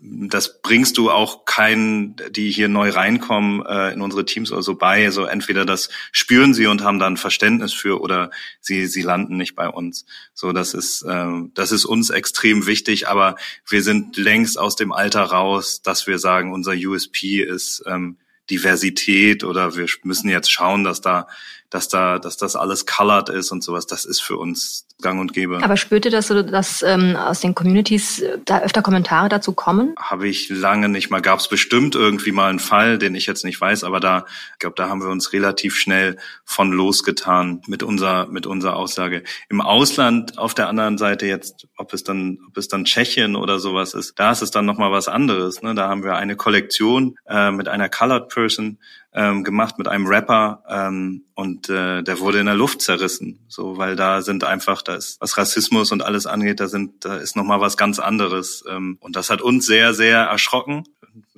das 0.00 0.62
bringst 0.62 0.96
du 0.96 1.10
auch 1.10 1.44
keinen, 1.44 2.16
die 2.30 2.50
hier 2.50 2.68
neu 2.68 2.90
reinkommen, 2.90 3.64
äh, 3.66 3.92
in 3.92 4.00
unsere 4.00 4.24
Teams 4.24 4.52
oder 4.52 4.62
so 4.62 4.76
bei. 4.76 5.10
So 5.10 5.24
entweder 5.24 5.64
das 5.64 5.88
spüren 6.12 6.54
sie 6.54 6.66
und 6.66 6.82
haben 6.82 6.98
dann 6.98 7.16
Verständnis 7.16 7.72
für 7.72 8.00
oder 8.00 8.30
sie, 8.60 8.86
sie 8.86 9.02
landen 9.02 9.36
nicht 9.36 9.56
bei 9.56 9.68
uns. 9.68 10.04
So, 10.34 10.52
das 10.52 10.74
ist, 10.74 11.02
äh, 11.02 11.26
das 11.54 11.72
ist 11.72 11.84
uns 11.84 12.10
extrem 12.10 12.66
wichtig, 12.66 13.08
aber 13.08 13.36
wir 13.68 13.82
sind 13.82 14.16
längst 14.16 14.58
aus 14.58 14.76
dem 14.76 14.92
Alter 14.92 15.22
raus, 15.22 15.82
dass 15.82 16.06
wir 16.06 16.18
sagen, 16.18 16.52
unser 16.52 16.72
USP 16.72 17.40
ist, 17.42 17.82
ähm, 17.86 18.18
Diversität 18.50 19.44
oder 19.44 19.76
wir 19.76 19.86
müssen 20.04 20.28
jetzt 20.28 20.50
schauen, 20.50 20.84
dass 20.84 21.00
da 21.00 21.26
dass 21.70 21.88
da, 21.88 22.18
dass 22.18 22.36
das 22.36 22.56
alles 22.56 22.86
colored 22.86 23.28
ist 23.28 23.52
und 23.52 23.62
sowas, 23.62 23.86
das 23.86 24.04
ist 24.04 24.20
für 24.20 24.36
uns 24.36 24.86
gang 25.00 25.20
und 25.20 25.32
gäbe. 25.32 25.62
Aber 25.62 25.76
spürt 25.76 26.04
ihr, 26.06 26.10
dass, 26.10 26.28
dass 26.28 26.82
ähm, 26.82 27.14
aus 27.14 27.40
den 27.40 27.54
Communities 27.54 28.20
äh, 28.20 28.38
da 28.44 28.62
öfter 28.62 28.82
Kommentare 28.82 29.28
dazu 29.28 29.52
kommen? 29.52 29.94
Habe 29.98 30.28
ich 30.28 30.48
lange 30.48 30.88
nicht 30.88 31.10
mal. 31.10 31.20
Gab 31.20 31.38
es 31.38 31.48
bestimmt 31.48 31.94
irgendwie 31.94 32.32
mal 32.32 32.50
einen 32.50 32.58
Fall, 32.58 32.98
den 32.98 33.14
ich 33.14 33.26
jetzt 33.26 33.44
nicht 33.44 33.60
weiß, 33.60 33.84
aber 33.84 34.00
da, 34.00 34.24
ich 34.54 34.58
glaube, 34.58 34.74
da 34.76 34.88
haben 34.88 35.02
wir 35.02 35.10
uns 35.10 35.32
relativ 35.32 35.76
schnell 35.76 36.16
von 36.44 36.72
losgetan 36.72 37.62
mit 37.66 37.82
unserer, 37.82 38.26
mit 38.26 38.46
unserer 38.46 38.76
Aussage. 38.76 39.22
Im 39.48 39.60
Ausland 39.60 40.38
auf 40.38 40.54
der 40.54 40.68
anderen 40.68 40.98
Seite 40.98 41.26
jetzt, 41.26 41.68
ob 41.76 41.92
es 41.92 42.02
dann, 42.02 42.38
ob 42.48 42.56
es 42.56 42.68
dann 42.68 42.84
Tschechien 42.84 43.36
oder 43.36 43.58
sowas 43.58 43.94
ist, 43.94 44.18
da 44.18 44.32
ist 44.32 44.42
es 44.42 44.50
dann 44.50 44.64
nochmal 44.64 44.90
was 44.90 45.06
anderes. 45.06 45.62
Ne? 45.62 45.74
Da 45.74 45.88
haben 45.88 46.02
wir 46.02 46.16
eine 46.16 46.34
Kollektion 46.34 47.16
äh, 47.28 47.50
mit 47.50 47.68
einer 47.68 47.88
Colored 47.88 48.28
Person, 48.28 48.78
ähm, 49.12 49.44
gemacht 49.44 49.78
mit 49.78 49.88
einem 49.88 50.06
Rapper 50.06 50.62
ähm, 50.68 51.24
und 51.34 51.68
äh, 51.68 52.02
der 52.02 52.20
wurde 52.20 52.40
in 52.40 52.46
der 52.46 52.54
Luft 52.54 52.82
zerrissen, 52.82 53.38
so 53.48 53.78
weil 53.78 53.96
da 53.96 54.22
sind 54.22 54.44
einfach, 54.44 54.82
da 54.82 54.94
ist 54.94 55.20
was 55.20 55.38
Rassismus 55.38 55.92
und 55.92 56.02
alles 56.02 56.26
angeht, 56.26 56.60
da 56.60 56.68
sind, 56.68 57.04
da 57.04 57.16
ist 57.16 57.36
noch 57.36 57.44
mal 57.44 57.60
was 57.60 57.76
ganz 57.76 57.98
anderes 57.98 58.64
ähm, 58.68 58.98
und 59.00 59.16
das 59.16 59.30
hat 59.30 59.40
uns 59.40 59.66
sehr 59.66 59.94
sehr 59.94 60.18
erschrocken 60.20 60.84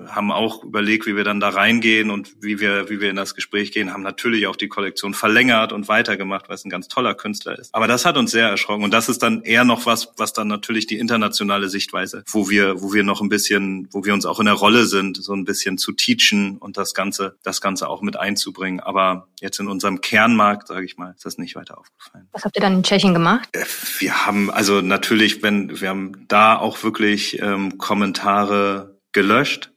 haben 0.08 0.32
auch 0.32 0.64
überlegt, 0.64 1.06
wie 1.06 1.16
wir 1.16 1.24
dann 1.24 1.40
da 1.40 1.50
reingehen 1.50 2.10
und 2.10 2.34
wie 2.40 2.60
wir, 2.60 2.88
wie 2.88 3.00
wir 3.00 3.10
in 3.10 3.16
das 3.16 3.34
Gespräch 3.34 3.72
gehen, 3.72 3.92
haben 3.92 4.02
natürlich 4.02 4.46
auch 4.46 4.56
die 4.56 4.68
Kollektion 4.68 5.14
verlängert 5.14 5.72
und 5.72 5.88
weitergemacht, 5.88 6.48
weil 6.48 6.54
es 6.54 6.64
ein 6.64 6.70
ganz 6.70 6.88
toller 6.88 7.14
Künstler 7.14 7.58
ist. 7.58 7.74
Aber 7.74 7.86
das 7.86 8.04
hat 8.04 8.16
uns 8.16 8.30
sehr 8.30 8.48
erschrocken 8.48 8.84
und 8.84 8.92
das 8.92 9.08
ist 9.08 9.22
dann 9.22 9.42
eher 9.42 9.64
noch 9.64 9.86
was, 9.86 10.12
was 10.16 10.32
dann 10.32 10.48
natürlich 10.48 10.86
die 10.86 10.98
internationale 10.98 11.68
Sichtweise, 11.68 12.24
wo 12.28 12.48
wir, 12.48 12.80
wo 12.82 12.92
wir 12.92 13.02
noch 13.02 13.20
ein 13.20 13.28
bisschen, 13.28 13.88
wo 13.90 14.04
wir 14.04 14.14
uns 14.14 14.26
auch 14.26 14.40
in 14.40 14.46
der 14.46 14.54
Rolle 14.54 14.86
sind, 14.86 15.16
so 15.22 15.34
ein 15.34 15.44
bisschen 15.44 15.78
zu 15.78 15.92
teachen 15.92 16.58
und 16.58 16.76
das 16.76 16.94
Ganze, 16.94 17.36
das 17.42 17.60
Ganze 17.60 17.88
auch 17.88 18.02
mit 18.02 18.16
einzubringen. 18.16 18.80
Aber 18.80 19.28
jetzt 19.40 19.60
in 19.60 19.68
unserem 19.68 20.00
Kernmarkt, 20.00 20.68
sage 20.68 20.86
ich 20.86 20.96
mal, 20.96 21.12
ist 21.16 21.24
das 21.24 21.38
nicht 21.38 21.56
weiter 21.56 21.78
aufgefallen. 21.78 22.28
Was 22.32 22.44
habt 22.44 22.56
ihr 22.56 22.62
dann 22.62 22.74
in 22.74 22.82
Tschechien 22.82 23.14
gemacht? 23.14 23.48
Äh, 23.52 23.64
wir 23.98 24.26
haben 24.26 24.50
also 24.50 24.80
natürlich, 24.80 25.42
wenn 25.42 25.80
wir 25.80 25.88
haben 25.88 26.26
da 26.28 26.56
auch 26.56 26.82
wirklich 26.82 27.40
ähm, 27.40 27.78
Kommentare 27.78 28.98
gelöscht 29.12 29.72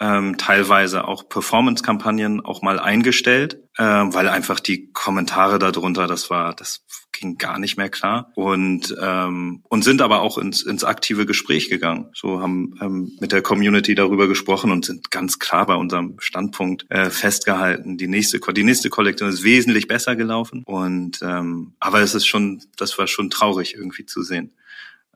ähm, 0.00 0.38
teilweise 0.38 1.06
auch 1.06 1.28
Performance-Kampagnen 1.28 2.40
auch 2.44 2.62
mal 2.62 2.80
eingestellt, 2.80 3.62
äh, 3.76 3.84
weil 3.84 4.28
einfach 4.28 4.58
die 4.58 4.90
Kommentare 4.92 5.58
darunter, 5.58 6.06
das 6.06 6.30
war, 6.30 6.54
das 6.54 6.86
ging 7.12 7.36
gar 7.36 7.58
nicht 7.58 7.76
mehr 7.76 7.90
klar 7.90 8.32
und 8.34 8.94
ähm, 9.00 9.62
und 9.68 9.84
sind 9.84 10.00
aber 10.00 10.22
auch 10.22 10.38
ins 10.38 10.62
ins 10.62 10.84
aktive 10.84 11.26
Gespräch 11.26 11.68
gegangen. 11.68 12.10
So 12.14 12.40
haben 12.40 12.74
ähm, 12.80 13.12
mit 13.20 13.32
der 13.32 13.42
Community 13.42 13.94
darüber 13.94 14.26
gesprochen 14.26 14.70
und 14.70 14.84
sind 14.84 15.10
ganz 15.10 15.38
klar 15.38 15.66
bei 15.66 15.74
unserem 15.74 16.16
Standpunkt 16.18 16.86
äh, 16.88 17.10
festgehalten. 17.10 17.98
Die 17.98 18.08
nächste 18.08 18.40
die 18.40 18.64
nächste 18.64 18.90
Kollektion 18.90 19.28
ist 19.28 19.44
wesentlich 19.44 19.86
besser 19.86 20.16
gelaufen 20.16 20.62
und 20.64 21.20
ähm, 21.22 21.74
aber 21.78 22.00
es 22.00 22.14
ist 22.14 22.26
schon 22.26 22.62
das 22.76 22.96
war 22.98 23.06
schon 23.06 23.28
traurig 23.28 23.74
irgendwie 23.74 24.06
zu 24.06 24.22
sehen. 24.22 24.52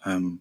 Ähm, 0.04 0.40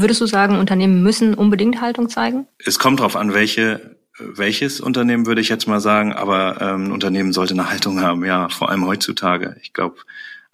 Würdest 0.00 0.20
du 0.20 0.26
sagen, 0.26 0.58
Unternehmen 0.58 1.02
müssen 1.02 1.34
unbedingt 1.34 1.80
Haltung 1.80 2.08
zeigen? 2.08 2.46
Es 2.64 2.78
kommt 2.78 3.00
darauf 3.00 3.16
an, 3.16 3.34
welche 3.34 3.96
welches 4.20 4.80
Unternehmen 4.80 5.26
würde 5.26 5.40
ich 5.40 5.48
jetzt 5.48 5.68
mal 5.68 5.80
sagen, 5.80 6.12
aber 6.12 6.60
ähm, 6.60 6.86
ein 6.86 6.92
Unternehmen 6.92 7.32
sollte 7.32 7.54
eine 7.54 7.70
Haltung 7.70 8.00
haben, 8.00 8.24
ja, 8.24 8.48
vor 8.48 8.68
allem 8.68 8.84
heutzutage. 8.84 9.56
Ich 9.62 9.72
glaube, 9.72 9.96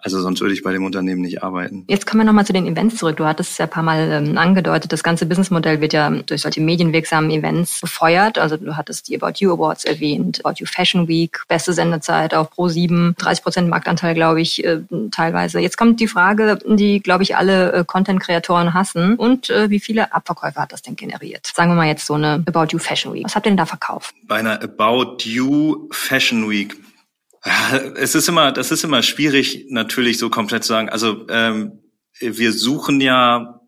also 0.05 0.21
sonst 0.21 0.39
würde 0.39 0.53
ich 0.53 0.61
bei 0.61 0.71
dem 0.71 0.85
Unternehmen 0.85 1.21
nicht 1.21 1.41
arbeiten. 1.41 1.83
Jetzt 1.87 2.05
kommen 2.05 2.21
wir 2.21 2.25
nochmal 2.25 2.45
zu 2.45 2.53
den 2.53 2.67
Events 2.67 2.97
zurück. 2.97 3.17
Du 3.17 3.25
hattest 3.25 3.53
es 3.53 3.57
ja 3.57 3.65
ein 3.65 3.71
paar 3.71 3.81
Mal 3.81 4.11
ähm, 4.11 4.37
angedeutet, 4.37 4.93
das 4.93 5.01
ganze 5.01 5.25
Businessmodell 5.25 5.81
wird 5.81 5.93
ja 5.93 6.11
durch 6.11 6.43
solche 6.43 6.61
medienwirksamen 6.61 7.31
Events 7.31 7.81
befeuert. 7.81 8.37
Also 8.37 8.55
du 8.57 8.77
hattest 8.77 9.07
die 9.07 9.19
About 9.19 9.39
You 9.39 9.51
Awards 9.53 9.83
erwähnt, 9.83 10.45
About 10.45 10.59
You 10.59 10.67
Fashion 10.67 11.07
Week, 11.07 11.41
beste 11.47 11.73
Sendezeit 11.73 12.35
auf 12.35 12.51
Pro 12.51 12.67
7, 12.67 13.15
30 13.17 13.43
Prozent 13.43 13.69
Marktanteil, 13.69 14.13
glaube 14.13 14.41
ich, 14.41 14.63
äh, 14.63 14.81
teilweise. 15.09 15.59
Jetzt 15.59 15.77
kommt 15.77 15.99
die 15.99 16.07
Frage, 16.07 16.59
die, 16.67 16.99
glaube 16.99 17.23
ich, 17.23 17.35
alle 17.35 17.73
äh, 17.73 17.83
Content-Kreatoren 17.83 18.75
hassen. 18.75 19.15
Und 19.15 19.49
äh, 19.49 19.71
wie 19.71 19.79
viele 19.79 20.13
Abverkäufe 20.13 20.61
hat 20.61 20.71
das 20.71 20.83
denn 20.83 20.95
generiert? 20.95 21.47
Sagen 21.47 21.71
wir 21.71 21.75
mal 21.75 21.87
jetzt 21.87 22.05
so 22.05 22.13
eine 22.13 22.43
About 22.45 22.67
You 22.69 22.77
Fashion 22.77 23.11
Week. 23.11 23.25
Was 23.25 23.35
habt 23.35 23.47
ihr 23.47 23.49
denn 23.49 23.57
da 23.57 23.65
verkauft? 23.65 24.13
Bei 24.27 24.35
einer 24.35 24.61
About 24.61 25.17
You 25.23 25.87
Fashion 25.91 26.47
Week 26.47 26.75
es 27.95 28.15
ist 28.15 28.27
immer, 28.27 28.51
das 28.51 28.71
ist 28.71 28.83
immer 28.83 29.03
schwierig, 29.03 29.67
natürlich 29.69 30.17
so 30.17 30.29
komplett 30.29 30.63
zu 30.63 30.69
sagen. 30.69 30.89
Also 30.89 31.27
ähm, 31.29 31.79
wir 32.19 32.51
suchen 32.51 33.01
ja 33.01 33.61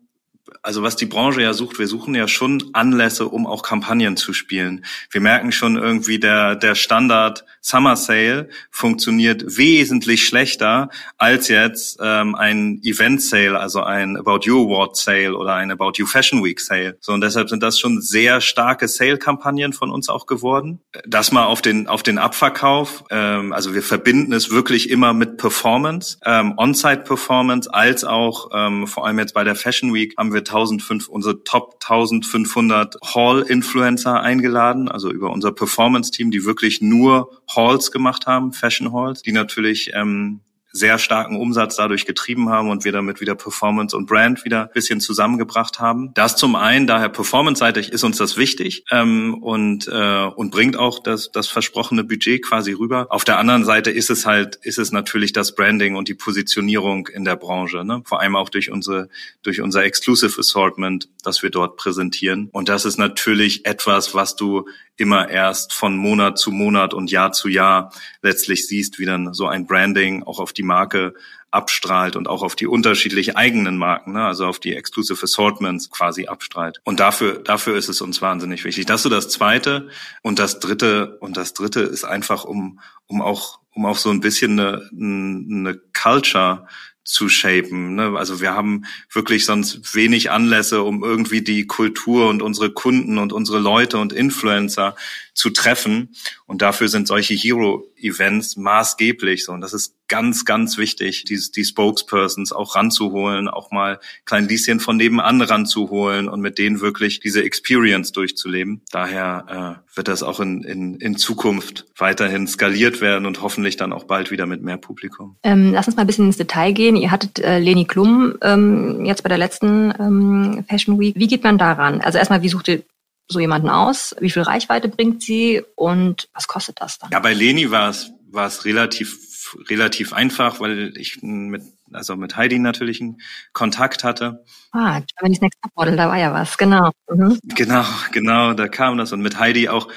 also 0.62 0.82
was 0.82 0.96
die 0.96 1.06
Branche 1.06 1.42
ja 1.42 1.52
sucht, 1.52 1.78
wir 1.78 1.86
suchen 1.86 2.14
ja 2.14 2.28
schon 2.28 2.62
Anlässe, 2.72 3.28
um 3.28 3.46
auch 3.46 3.62
Kampagnen 3.62 4.16
zu 4.16 4.32
spielen. 4.32 4.84
Wir 5.10 5.20
merken 5.20 5.52
schon 5.52 5.76
irgendwie, 5.76 6.18
der, 6.18 6.56
der 6.56 6.74
Standard 6.74 7.44
Summer 7.60 7.96
Sale 7.96 8.48
funktioniert 8.70 9.58
wesentlich 9.58 10.24
schlechter 10.24 10.88
als 11.18 11.48
jetzt 11.48 11.98
ähm, 12.02 12.34
ein 12.34 12.80
Event 12.82 13.22
Sale, 13.22 13.58
also 13.58 13.82
ein 13.82 14.16
About 14.16 14.40
You 14.44 14.64
Award 14.64 14.96
Sale 14.96 15.36
oder 15.36 15.54
ein 15.54 15.70
About 15.70 15.92
You 15.96 16.06
Fashion 16.06 16.42
Week 16.42 16.60
Sale. 16.60 16.96
So 17.00 17.12
und 17.12 17.20
deshalb 17.20 17.48
sind 17.48 17.62
das 17.62 17.78
schon 17.78 18.00
sehr 18.00 18.40
starke 18.40 18.88
Sale-Kampagnen 18.88 19.72
von 19.72 19.90
uns 19.90 20.08
auch 20.08 20.26
geworden. 20.26 20.80
Das 21.06 21.32
mal 21.32 21.44
auf 21.44 21.62
den 21.62 21.88
auf 21.88 22.02
den 22.02 22.18
Abverkauf. 22.18 23.04
Ähm, 23.10 23.52
also 23.52 23.74
wir 23.74 23.82
verbinden 23.82 24.32
es 24.32 24.50
wirklich 24.50 24.90
immer 24.90 25.12
mit 25.12 25.36
Performance, 25.36 26.18
ähm, 26.24 26.54
On-Site 26.56 27.02
Performance, 27.04 27.72
als 27.72 28.04
auch 28.04 28.50
ähm, 28.54 28.86
vor 28.86 29.06
allem 29.06 29.18
jetzt 29.18 29.34
bei 29.34 29.44
der 29.44 29.54
Fashion 29.54 29.92
Week 29.92 30.14
haben 30.16 30.32
wir 30.32 30.44
1500, 30.48 31.08
unsere 31.08 31.44
Top 31.44 31.78
1500 31.80 32.96
Hall-Influencer 33.02 34.20
eingeladen, 34.20 34.88
also 34.88 35.10
über 35.10 35.30
unser 35.30 35.52
Performance-Team, 35.52 36.30
die 36.30 36.44
wirklich 36.44 36.80
nur 36.80 37.30
Halls 37.48 37.90
gemacht 37.90 38.26
haben, 38.26 38.52
Fashion 38.52 38.92
Halls, 38.92 39.22
die 39.22 39.32
natürlich 39.32 39.92
ähm, 39.94 40.40
sehr 40.78 40.98
starken 40.98 41.36
Umsatz 41.36 41.76
dadurch 41.76 42.06
getrieben 42.06 42.48
haben 42.48 42.70
und 42.70 42.84
wir 42.84 42.92
damit 42.92 43.20
wieder 43.20 43.34
Performance 43.34 43.96
und 43.96 44.06
Brand 44.06 44.44
wieder 44.44 44.62
ein 44.62 44.72
bisschen 44.72 45.00
zusammengebracht 45.00 45.80
haben. 45.80 46.12
Das 46.14 46.36
zum 46.36 46.56
einen, 46.56 46.86
daher 46.86 47.08
performance-seitig 47.08 47.92
ist 47.92 48.04
uns 48.04 48.16
das 48.18 48.36
wichtig 48.36 48.84
ähm, 48.90 49.34
und, 49.42 49.88
äh, 49.88 50.24
und 50.24 50.50
bringt 50.50 50.76
auch 50.76 51.00
das, 51.02 51.30
das 51.32 51.48
versprochene 51.48 52.04
Budget 52.04 52.42
quasi 52.44 52.72
rüber. 52.72 53.06
Auf 53.10 53.24
der 53.24 53.38
anderen 53.38 53.64
Seite 53.64 53.90
ist 53.90 54.10
es 54.10 54.24
halt, 54.24 54.56
ist 54.56 54.78
es 54.78 54.92
natürlich 54.92 55.32
das 55.32 55.54
Branding 55.54 55.96
und 55.96 56.08
die 56.08 56.14
Positionierung 56.14 57.08
in 57.08 57.24
der 57.24 57.36
Branche, 57.36 57.84
ne? 57.84 58.02
vor 58.04 58.20
allem 58.20 58.36
auch 58.36 58.48
durch 58.48 58.70
unsere, 58.70 59.08
durch 59.42 59.60
unser 59.60 59.84
Exclusive 59.84 60.38
Assortment, 60.38 61.08
das 61.22 61.42
wir 61.42 61.50
dort 61.50 61.76
präsentieren. 61.76 62.48
Und 62.52 62.68
das 62.68 62.84
ist 62.84 62.98
natürlich 62.98 63.66
etwas, 63.66 64.14
was 64.14 64.36
du 64.36 64.66
immer 64.98 65.30
erst 65.30 65.72
von 65.72 65.96
Monat 65.96 66.38
zu 66.38 66.50
Monat 66.50 66.92
und 66.92 67.10
Jahr 67.10 67.32
zu 67.32 67.48
Jahr 67.48 67.92
letztlich 68.20 68.66
siehst, 68.66 68.98
wie 68.98 69.06
dann 69.06 69.32
so 69.32 69.46
ein 69.46 69.66
Branding 69.66 70.22
auch 70.24 70.40
auf 70.40 70.52
die 70.52 70.62
Marke 70.62 71.14
abstrahlt 71.50 72.14
und 72.16 72.28
auch 72.28 72.42
auf 72.42 72.56
die 72.56 72.66
unterschiedlich 72.66 73.36
eigenen 73.36 73.78
Marken, 73.78 74.12
ne, 74.12 74.24
also 74.24 74.46
auf 74.46 74.58
die 74.58 74.74
Exclusive 74.74 75.22
Assortments 75.22 75.90
quasi 75.90 76.26
abstrahlt. 76.26 76.80
Und 76.84 77.00
dafür, 77.00 77.38
dafür 77.38 77.76
ist 77.76 77.88
es 77.88 78.02
uns 78.02 78.20
wahnsinnig 78.20 78.64
wichtig. 78.64 78.84
Das 78.84 78.96
ist 79.00 79.04
so 79.04 79.08
das 79.08 79.30
Zweite. 79.30 79.88
Und 80.22 80.38
das 80.38 80.60
Dritte, 80.60 81.16
und 81.20 81.36
das 81.36 81.54
Dritte 81.54 81.80
ist 81.80 82.04
einfach, 82.04 82.44
um, 82.44 82.80
um 83.06 83.22
auch, 83.22 83.60
um 83.72 83.86
auch 83.86 83.96
so 83.96 84.10
ein 84.10 84.20
bisschen 84.20 84.60
eine, 84.60 84.90
eine 84.92 85.80
Culture 85.94 86.66
zu 87.08 87.30
shapen. 87.30 87.94
Ne? 87.94 88.18
Also 88.18 88.42
wir 88.42 88.52
haben 88.52 88.84
wirklich 89.10 89.46
sonst 89.46 89.94
wenig 89.94 90.30
Anlässe, 90.30 90.82
um 90.82 91.02
irgendwie 91.02 91.40
die 91.40 91.66
Kultur 91.66 92.28
und 92.28 92.42
unsere 92.42 92.70
Kunden 92.70 93.16
und 93.16 93.32
unsere 93.32 93.58
Leute 93.58 93.96
und 93.96 94.12
Influencer 94.12 94.94
zu 95.32 95.48
treffen. 95.48 96.14
Und 96.44 96.60
dafür 96.60 96.88
sind 96.88 97.08
solche 97.08 97.32
Hero-Events 97.32 98.58
maßgeblich. 98.58 99.46
So. 99.46 99.52
Und 99.52 99.62
das 99.62 99.72
ist 99.72 99.94
ganz, 100.08 100.44
ganz 100.44 100.78
wichtig, 100.78 101.24
die, 101.24 101.38
die 101.54 101.64
Spokespersons 101.64 102.52
auch 102.52 102.74
ranzuholen, 102.74 103.48
auch 103.48 103.70
mal 103.70 104.00
klein 104.24 104.48
Lieschen 104.48 104.80
von 104.80 104.96
nebenan 104.96 105.40
ranzuholen 105.40 106.28
und 106.28 106.40
mit 106.40 106.58
denen 106.58 106.80
wirklich 106.80 107.20
diese 107.20 107.42
Experience 107.42 108.12
durchzuleben. 108.12 108.82
Daher 108.90 109.82
äh, 109.86 109.96
wird 109.96 110.08
das 110.08 110.22
auch 110.22 110.40
in, 110.40 110.64
in, 110.64 110.94
in 110.96 111.16
Zukunft 111.16 111.86
weiterhin 111.96 112.46
skaliert 112.46 113.00
werden 113.00 113.26
und 113.26 113.42
hoffentlich 113.42 113.76
dann 113.76 113.92
auch 113.92 114.04
bald 114.04 114.30
wieder 114.30 114.46
mit 114.46 114.62
mehr 114.62 114.78
Publikum. 114.78 115.36
Ähm, 115.42 115.72
lass 115.72 115.86
uns 115.86 115.96
mal 115.96 116.02
ein 116.02 116.06
bisschen 116.06 116.26
ins 116.26 116.38
Detail 116.38 116.72
gehen. 116.72 116.96
Ihr 116.96 117.10
hattet 117.10 117.38
äh, 117.38 117.58
Leni 117.58 117.84
Klum 117.84 118.36
ähm, 118.42 119.04
jetzt 119.04 119.22
bei 119.22 119.28
der 119.28 119.38
letzten 119.38 119.92
ähm, 119.98 120.64
Fashion 120.68 120.98
Week. 120.98 121.14
Wie 121.16 121.26
geht 121.26 121.44
man 121.44 121.58
daran? 121.58 122.00
Also 122.00 122.18
erstmal, 122.18 122.42
wie 122.42 122.48
sucht 122.48 122.68
ihr 122.68 122.82
so 123.28 123.40
jemanden 123.40 123.68
aus? 123.68 124.16
Wie 124.20 124.30
viel 124.30 124.42
Reichweite 124.42 124.88
bringt 124.88 125.22
sie 125.22 125.62
und 125.74 126.28
was 126.32 126.48
kostet 126.48 126.80
das 126.80 126.98
dann? 126.98 127.10
Ja, 127.12 127.20
bei 127.20 127.34
Leni 127.34 127.70
war 127.70 127.90
es 127.90 128.10
war 128.30 128.46
es 128.46 128.64
relativ 128.64 129.27
relativ 129.68 130.12
einfach, 130.12 130.60
weil 130.60 130.92
ich 130.96 131.22
mit 131.22 131.62
also 131.92 132.16
mit 132.16 132.36
Heidi 132.36 132.58
natürlich 132.58 133.00
einen 133.00 133.18
Kontakt 133.52 134.04
hatte. 134.04 134.44
Ah, 134.72 135.00
wenn 135.20 135.32
ich 135.32 135.40
Next 135.40 135.58
Model, 135.74 135.96
da 135.96 136.08
war 136.08 136.18
ja 136.18 136.32
was, 136.32 136.58
genau. 136.58 136.90
Mhm. 137.10 137.38
Genau, 137.44 137.84
genau, 138.12 138.52
da 138.54 138.68
kam 138.68 138.98
das 138.98 139.12
und 139.12 139.20
mit 139.20 139.38
Heidi 139.38 139.68
auch 139.68 139.88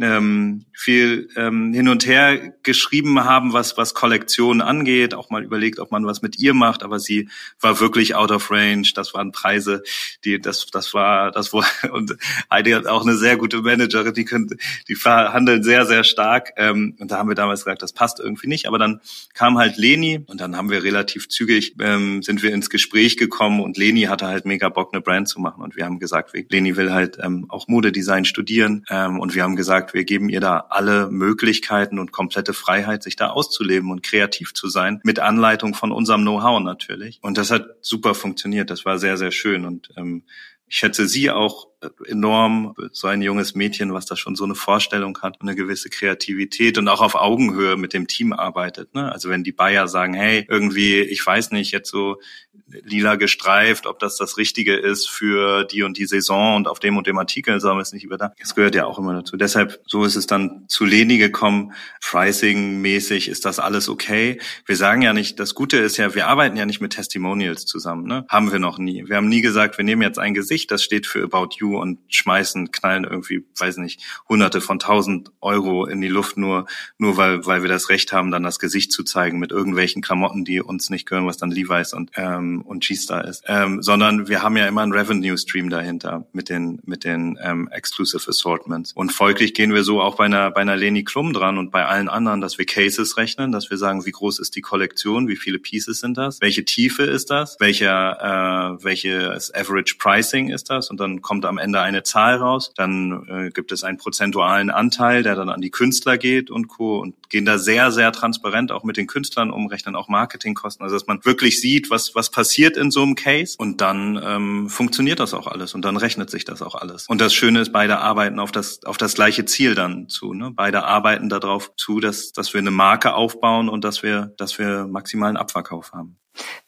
ähm, 0.00 0.64
viel 0.72 1.28
ähm, 1.36 1.72
hin 1.72 1.88
und 1.88 2.06
her 2.06 2.52
geschrieben 2.62 3.24
haben, 3.24 3.52
was 3.52 3.76
was 3.76 3.94
Kollektionen 3.94 4.60
angeht, 4.60 5.14
auch 5.14 5.30
mal 5.30 5.44
überlegt, 5.44 5.78
ob 5.78 5.90
man 5.90 6.06
was 6.06 6.22
mit 6.22 6.38
ihr 6.38 6.54
macht, 6.54 6.82
aber 6.82 6.98
sie 6.98 7.28
war 7.60 7.80
wirklich 7.80 8.14
out 8.14 8.30
of 8.30 8.50
range. 8.50 8.90
Das 8.94 9.14
waren 9.14 9.32
Preise, 9.32 9.82
die 10.24 10.40
das 10.40 10.66
das 10.66 10.94
war 10.94 11.30
das 11.30 11.52
war 11.52 11.64
und 11.92 12.16
Heidi 12.50 12.72
hat 12.72 12.86
auch 12.86 13.02
eine 13.02 13.16
sehr 13.16 13.36
gute 13.36 13.62
Managerin, 13.62 14.14
die 14.14 14.24
können 14.24 14.48
die 14.88 14.94
verhandeln 14.94 15.62
sehr 15.62 15.86
sehr 15.86 16.04
stark. 16.04 16.52
Ähm, 16.56 16.96
und 16.98 17.10
da 17.10 17.18
haben 17.18 17.28
wir 17.28 17.34
damals 17.34 17.60
gesagt, 17.64 17.82
das 17.82 17.92
passt 17.92 18.20
irgendwie 18.20 18.48
nicht, 18.48 18.66
aber 18.66 18.78
dann 18.78 19.00
kam 19.34 19.58
halt 19.58 19.76
Leni 19.76 20.24
und 20.26 20.40
dann 20.40 20.56
haben 20.56 20.70
wir 20.70 20.82
relativ 20.82 21.28
zügig 21.28 21.76
ähm, 21.80 22.22
sind 22.22 22.42
wir 22.42 22.52
ins 22.52 22.70
Gespräch 22.70 23.16
gekommen 23.16 23.60
und 23.60 23.76
Leni 23.76 24.02
hatte 24.02 24.26
halt 24.26 24.44
mega 24.44 24.68
Bock 24.68 24.90
eine 24.92 25.00
Brand 25.00 25.28
zu 25.28 25.40
machen. 25.40 25.62
Und 25.62 25.76
wir 25.76 25.84
haben 25.84 25.98
gesagt, 25.98 26.32
Leni 26.50 26.76
will 26.76 26.92
halt 26.92 27.18
ähm, 27.22 27.46
auch 27.48 27.68
Modedesign 27.68 28.24
studieren. 28.24 28.84
Ähm, 28.88 29.20
und 29.20 29.34
wir 29.34 29.42
haben 29.42 29.56
gesagt 29.56 29.81
gesagt, 29.82 29.94
wir 29.94 30.04
geben 30.04 30.28
ihr 30.28 30.40
da 30.40 30.66
alle 30.70 31.10
Möglichkeiten 31.10 31.98
und 31.98 32.12
komplette 32.12 32.52
Freiheit, 32.54 33.02
sich 33.02 33.16
da 33.16 33.30
auszuleben 33.30 33.90
und 33.90 34.02
kreativ 34.02 34.54
zu 34.54 34.68
sein, 34.68 35.00
mit 35.04 35.18
Anleitung 35.18 35.74
von 35.74 35.92
unserem 35.92 36.22
Know-how 36.22 36.60
natürlich. 36.60 37.18
Und 37.22 37.38
das 37.38 37.50
hat 37.50 37.66
super 37.80 38.14
funktioniert. 38.14 38.70
Das 38.70 38.84
war 38.84 38.98
sehr, 38.98 39.16
sehr 39.16 39.32
schön. 39.32 39.64
Und 39.64 39.90
ähm, 39.96 40.24
ich 40.66 40.76
schätze 40.76 41.06
sie 41.06 41.30
auch 41.30 41.68
enorm, 42.06 42.74
so 42.92 43.06
ein 43.06 43.22
junges 43.22 43.54
Mädchen, 43.54 43.92
was 43.92 44.06
da 44.06 44.16
schon 44.16 44.34
so 44.34 44.44
eine 44.44 44.54
Vorstellung 44.54 45.18
hat, 45.20 45.40
eine 45.40 45.54
gewisse 45.54 45.90
Kreativität 45.90 46.78
und 46.78 46.88
auch 46.88 47.00
auf 47.00 47.14
Augenhöhe 47.14 47.76
mit 47.76 47.92
dem 47.92 48.06
Team 48.06 48.32
arbeitet. 48.32 48.94
Ne? 48.94 49.12
Also 49.12 49.28
wenn 49.28 49.44
die 49.44 49.52
Bayer 49.52 49.88
sagen, 49.88 50.14
hey, 50.14 50.46
irgendwie, 50.48 51.00
ich 51.00 51.24
weiß 51.24 51.50
nicht, 51.50 51.72
jetzt 51.72 51.90
so 51.90 52.20
lila 52.66 53.16
gestreift, 53.16 53.86
ob 53.86 53.98
das 53.98 54.16
das 54.16 54.38
Richtige 54.38 54.74
ist 54.74 55.08
für 55.10 55.64
die 55.64 55.82
und 55.82 55.98
die 55.98 56.06
Saison 56.06 56.56
und 56.56 56.68
auf 56.68 56.78
dem 56.78 56.96
und 56.96 57.06
dem 57.06 57.18
Artikel 57.18 57.60
sollen 57.60 57.76
wir 57.76 57.82
es 57.82 57.92
nicht 57.92 58.04
über 58.04 58.16
da. 58.16 58.32
Das 58.38 58.54
gehört 58.54 58.74
ja 58.74 58.86
auch 58.86 58.98
immer 58.98 59.12
dazu. 59.12 59.36
Deshalb, 59.36 59.80
so 59.86 60.04
ist 60.04 60.16
es 60.16 60.26
dann 60.26 60.64
zu 60.68 60.86
Leni 60.86 61.18
gekommen. 61.18 61.74
Pricing-mäßig 62.00 63.28
ist 63.28 63.44
das 63.44 63.58
alles 63.58 63.90
okay. 63.90 64.40
Wir 64.64 64.76
sagen 64.76 65.02
ja 65.02 65.12
nicht, 65.12 65.38
das 65.38 65.54
Gute 65.54 65.76
ist 65.76 65.98
ja, 65.98 66.14
wir 66.14 66.28
arbeiten 66.28 66.56
ja 66.56 66.64
nicht 66.64 66.80
mit 66.80 66.94
Testimonials 66.94 67.66
zusammen. 67.66 68.06
Ne? 68.06 68.24
Haben 68.28 68.52
wir 68.52 68.58
noch 68.58 68.78
nie. 68.78 69.04
Wir 69.06 69.16
haben 69.16 69.28
nie 69.28 69.42
gesagt, 69.42 69.76
wir 69.76 69.84
nehmen 69.84 70.02
jetzt 70.02 70.18
ein 70.18 70.32
Gesicht 70.32 70.62
ich, 70.62 70.66
das 70.66 70.82
steht 70.82 71.06
für 71.06 71.24
About 71.24 71.56
You 71.58 71.71
und 71.76 71.98
schmeißen, 72.08 72.70
knallen 72.70 73.04
irgendwie, 73.04 73.44
weiß 73.58 73.78
nicht, 73.78 74.00
hunderte 74.28 74.60
von 74.60 74.78
tausend 74.78 75.30
Euro 75.40 75.86
in 75.86 76.00
die 76.00 76.08
Luft 76.08 76.36
nur, 76.36 76.66
nur 76.98 77.16
weil, 77.16 77.46
weil 77.46 77.62
wir 77.62 77.68
das 77.68 77.88
Recht 77.88 78.12
haben, 78.12 78.30
dann 78.30 78.42
das 78.42 78.58
Gesicht 78.58 78.92
zu 78.92 79.02
zeigen 79.04 79.38
mit 79.38 79.50
irgendwelchen 79.50 80.02
Klamotten, 80.02 80.44
die 80.44 80.60
uns 80.60 80.90
nicht 80.90 81.06
gehören, 81.06 81.26
was 81.26 81.36
dann 81.36 81.50
Levi's 81.50 81.94
und, 81.94 82.10
ähm, 82.16 82.62
und 82.62 82.84
G-Star 82.84 83.24
ist. 83.24 83.44
Ähm, 83.46 83.82
sondern 83.82 84.28
wir 84.28 84.42
haben 84.42 84.56
ja 84.56 84.66
immer 84.66 84.82
einen 84.82 84.92
Revenue 84.92 85.36
Stream 85.38 85.70
dahinter 85.70 86.26
mit 86.32 86.48
den, 86.48 86.80
mit 86.84 87.04
den 87.04 87.38
ähm, 87.42 87.68
Exclusive 87.70 88.28
Assortments. 88.28 88.92
Und 88.92 89.12
folglich 89.12 89.54
gehen 89.54 89.72
wir 89.72 89.84
so 89.84 90.00
auch 90.00 90.16
bei 90.16 90.24
einer, 90.24 90.50
bei 90.50 90.60
einer 90.60 90.76
Leni 90.76 91.04
Klum 91.04 91.32
dran 91.32 91.58
und 91.58 91.70
bei 91.70 91.84
allen 91.84 92.08
anderen, 92.08 92.40
dass 92.40 92.58
wir 92.58 92.66
Cases 92.66 93.16
rechnen, 93.16 93.52
dass 93.52 93.70
wir 93.70 93.76
sagen, 93.76 94.04
wie 94.06 94.10
groß 94.10 94.38
ist 94.38 94.56
die 94.56 94.60
Kollektion, 94.60 95.28
wie 95.28 95.36
viele 95.36 95.58
Pieces 95.58 96.00
sind 96.00 96.16
das, 96.16 96.40
welche 96.40 96.64
Tiefe 96.64 97.04
ist 97.04 97.30
das, 97.30 97.56
welcher, 97.60 98.78
äh, 98.80 98.84
welches 98.84 99.54
Average 99.54 99.96
Pricing 99.98 100.50
ist 100.50 100.70
das 100.70 100.90
und 100.90 101.00
dann 101.00 101.22
kommt 101.22 101.44
am 101.44 101.58
Ende 101.62 101.80
eine 101.80 102.02
Zahl 102.02 102.36
raus. 102.36 102.72
Dann 102.76 103.26
äh, 103.28 103.50
gibt 103.50 103.72
es 103.72 103.84
einen 103.84 103.98
prozentualen 103.98 104.70
Anteil, 104.70 105.22
der 105.22 105.34
dann 105.34 105.48
an 105.48 105.60
die 105.60 105.70
Künstler 105.70 106.18
geht 106.18 106.50
und 106.50 106.68
Co. 106.68 106.98
und 106.98 107.14
gehen 107.30 107.46
da 107.46 107.58
sehr, 107.58 107.90
sehr 107.90 108.12
transparent 108.12 108.70
auch 108.72 108.84
mit 108.84 108.96
den 108.96 109.06
Künstlern 109.06 109.50
um, 109.50 109.66
rechnen 109.66 109.96
auch 109.96 110.08
Marketingkosten, 110.08 110.84
also 110.84 110.94
dass 110.96 111.06
man 111.06 111.24
wirklich 111.24 111.60
sieht, 111.60 111.90
was, 111.90 112.14
was 112.14 112.30
passiert 112.30 112.76
in 112.76 112.90
so 112.90 113.02
einem 113.02 113.14
Case 113.14 113.56
und 113.58 113.80
dann 113.80 114.20
ähm, 114.22 114.68
funktioniert 114.68 115.18
das 115.18 115.34
auch 115.34 115.46
alles 115.46 115.74
und 115.74 115.84
dann 115.84 115.96
rechnet 115.96 116.30
sich 116.30 116.44
das 116.44 116.62
auch 116.62 116.74
alles. 116.74 117.06
Und 117.06 117.20
das 117.20 117.32
Schöne 117.34 117.60
ist, 117.60 117.72
beide 117.72 117.98
arbeiten 117.98 118.38
auf 118.38 118.52
das, 118.52 118.84
auf 118.84 118.98
das 118.98 119.14
gleiche 119.14 119.44
Ziel 119.44 119.74
dann 119.74 120.08
zu. 120.08 120.34
Ne? 120.34 120.50
Beide 120.54 120.84
arbeiten 120.84 121.28
darauf 121.28 121.74
zu, 121.76 122.00
dass, 122.00 122.32
dass 122.32 122.52
wir 122.52 122.58
eine 122.60 122.70
Marke 122.70 123.14
aufbauen 123.14 123.68
und 123.68 123.84
dass 123.84 124.02
wir, 124.02 124.34
dass 124.36 124.58
wir 124.58 124.86
maximalen 124.86 125.36
Abverkauf 125.36 125.92
haben. 125.92 126.18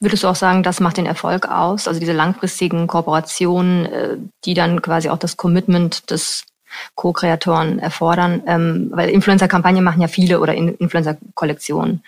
Würdest 0.01 0.23
du 0.23 0.29
auch 0.29 0.37
sagen, 0.37 0.63
das 0.63 0.81
macht 0.81 0.97
den 0.97 1.07
Erfolg 1.07 1.49
aus? 1.49 1.89
Also 1.89 2.01
diese 2.01 2.13
langfristigen 2.13 2.87
Kooperationen, 2.87 3.87
äh, 3.87 4.17
die 4.45 4.55
dann 4.55 4.83
quasi 4.83 5.09
auch 5.09 5.19
das 5.19 5.37
Commitment 5.37 6.11
des 6.11 6.45
Co-Kreatoren 6.95 7.79
erfordern, 7.79 8.43
ähm, 8.47 8.91
weil 8.93 9.11
Influencer-Kampagnen 9.11 9.85
machen 9.85 10.01
ja 10.01 10.09
viele 10.09 10.41
oder 10.41 10.55
Influencer-Kollektionen. 10.55 12.03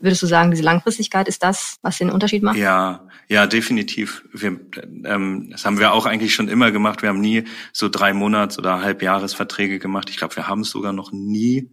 Würdest 0.00 0.22
du 0.22 0.26
sagen, 0.26 0.50
diese 0.50 0.62
Langfristigkeit 0.62 1.28
ist 1.28 1.42
das, 1.42 1.76
was 1.82 1.98
den 1.98 2.10
Unterschied 2.10 2.42
macht? 2.42 2.56
Ja, 2.56 3.00
ja, 3.28 3.46
definitiv. 3.46 4.24
Wir, 4.32 4.58
ähm, 5.04 5.48
das 5.50 5.64
haben 5.64 5.78
wir 5.78 5.92
auch 5.92 6.06
eigentlich 6.06 6.34
schon 6.34 6.48
immer 6.48 6.70
gemacht. 6.70 7.02
Wir 7.02 7.08
haben 7.08 7.20
nie 7.20 7.44
so 7.72 7.88
drei 7.88 8.12
Monats- 8.12 8.58
oder 8.58 8.82
Halbjahresverträge 8.82 9.78
gemacht. 9.78 10.10
Ich 10.10 10.16
glaube, 10.16 10.36
wir 10.36 10.48
haben 10.48 10.60
es 10.60 10.70
sogar 10.70 10.92
noch 10.92 11.12
nie 11.12 11.70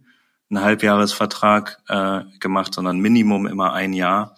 einen 0.50 0.62
Halbjahresvertrag 0.62 1.78
äh, 1.88 2.22
gemacht, 2.40 2.74
sondern 2.74 2.98
Minimum 2.98 3.46
immer 3.46 3.72
ein 3.72 3.92
Jahr 3.92 4.36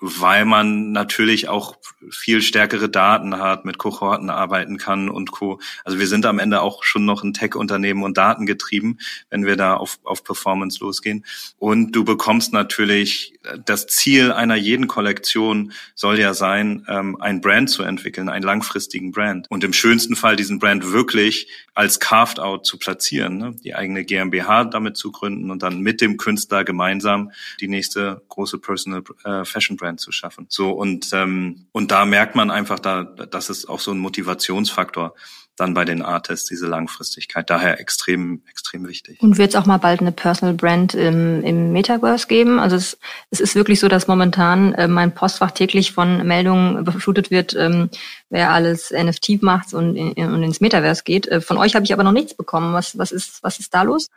weil 0.00 0.46
man 0.46 0.92
natürlich 0.92 1.48
auch 1.48 1.76
viel 2.10 2.40
stärkere 2.40 2.88
Daten 2.88 3.36
hat, 3.36 3.64
mit 3.66 3.78
Kohorten 3.78 4.30
arbeiten 4.30 4.78
kann 4.78 5.10
und 5.10 5.30
Co. 5.30 5.60
Also 5.84 5.98
wir 5.98 6.06
sind 6.06 6.24
am 6.24 6.38
Ende 6.38 6.62
auch 6.62 6.82
schon 6.84 7.04
noch 7.04 7.22
ein 7.22 7.34
Tech-Unternehmen 7.34 8.02
und 8.02 8.16
datengetrieben, 8.16 8.98
wenn 9.28 9.44
wir 9.44 9.56
da 9.56 9.74
auf, 9.74 9.98
auf 10.04 10.24
Performance 10.24 10.78
losgehen. 10.80 11.24
Und 11.58 11.92
du 11.92 12.04
bekommst 12.04 12.52
natürlich, 12.52 13.34
das 13.64 13.86
Ziel 13.86 14.32
einer 14.32 14.56
jeden 14.56 14.86
Kollektion 14.86 15.72
soll 15.94 16.18
ja 16.18 16.32
sein, 16.32 16.86
ähm, 16.88 17.20
ein 17.20 17.40
Brand 17.42 17.68
zu 17.68 17.82
entwickeln, 17.82 18.28
einen 18.28 18.44
langfristigen 18.44 19.12
Brand. 19.12 19.46
Und 19.50 19.64
im 19.64 19.74
schönsten 19.74 20.16
Fall 20.16 20.36
diesen 20.36 20.58
Brand 20.58 20.92
wirklich 20.92 21.48
als 21.74 22.00
Carved-out 22.00 22.66
zu 22.66 22.78
platzieren, 22.78 23.38
ne? 23.38 23.56
die 23.62 23.74
eigene 23.74 24.04
GmbH 24.04 24.64
damit 24.64 24.96
zu 24.96 25.12
gründen 25.12 25.50
und 25.50 25.62
dann 25.62 25.80
mit 25.80 26.00
dem 26.00 26.16
Künstler 26.16 26.64
gemeinsam 26.64 27.32
die 27.60 27.68
nächste 27.68 28.22
große 28.28 28.58
Personal 28.58 29.02
äh, 29.24 29.44
Fashion 29.44 29.76
Brand 29.76 29.89
zu 29.98 30.12
schaffen. 30.12 30.46
So 30.48 30.70
und 30.70 31.10
ähm, 31.12 31.66
und 31.72 31.90
da 31.90 32.04
merkt 32.04 32.34
man 32.34 32.50
einfach, 32.50 32.78
da 32.78 33.04
das 33.04 33.50
ist 33.50 33.68
auch 33.68 33.80
so 33.80 33.92
ein 33.92 33.98
Motivationsfaktor 33.98 35.14
dann 35.60 35.74
bei 35.74 35.84
den 35.84 36.02
Artists 36.02 36.48
diese 36.48 36.66
Langfristigkeit. 36.66 37.50
Daher 37.50 37.78
extrem, 37.80 38.42
extrem 38.48 38.88
wichtig. 38.88 39.20
Und 39.20 39.36
wird 39.36 39.50
es 39.50 39.56
auch 39.56 39.66
mal 39.66 39.76
bald 39.76 40.00
eine 40.00 40.10
Personal 40.10 40.54
Brand 40.54 40.94
im, 40.94 41.44
im 41.44 41.72
Metaverse 41.72 42.26
geben? 42.26 42.58
Also 42.58 42.76
es, 42.76 42.98
es 43.30 43.40
ist 43.40 43.54
wirklich 43.54 43.78
so, 43.78 43.86
dass 43.88 44.08
momentan 44.08 44.72
äh, 44.74 44.88
mein 44.88 45.14
Postfach 45.14 45.50
täglich 45.50 45.92
von 45.92 46.26
Meldungen 46.26 46.78
überflutet 46.78 47.30
wird, 47.30 47.54
ähm, 47.54 47.90
wer 48.30 48.50
alles 48.50 48.90
NFT 48.90 49.42
macht 49.42 49.74
und, 49.74 49.96
in, 49.96 50.32
und 50.32 50.42
ins 50.42 50.60
Metaverse 50.60 51.02
geht. 51.04 51.28
Äh, 51.28 51.40
von 51.42 51.58
euch 51.58 51.74
habe 51.74 51.84
ich 51.84 51.92
aber 51.92 52.04
noch 52.04 52.12
nichts 52.12 52.34
bekommen. 52.34 52.72
Was, 52.72 52.96
was, 52.96 53.12
ist, 53.12 53.42
was 53.42 53.58
ist 53.58 53.74
da 53.74 53.82
los? 53.82 54.08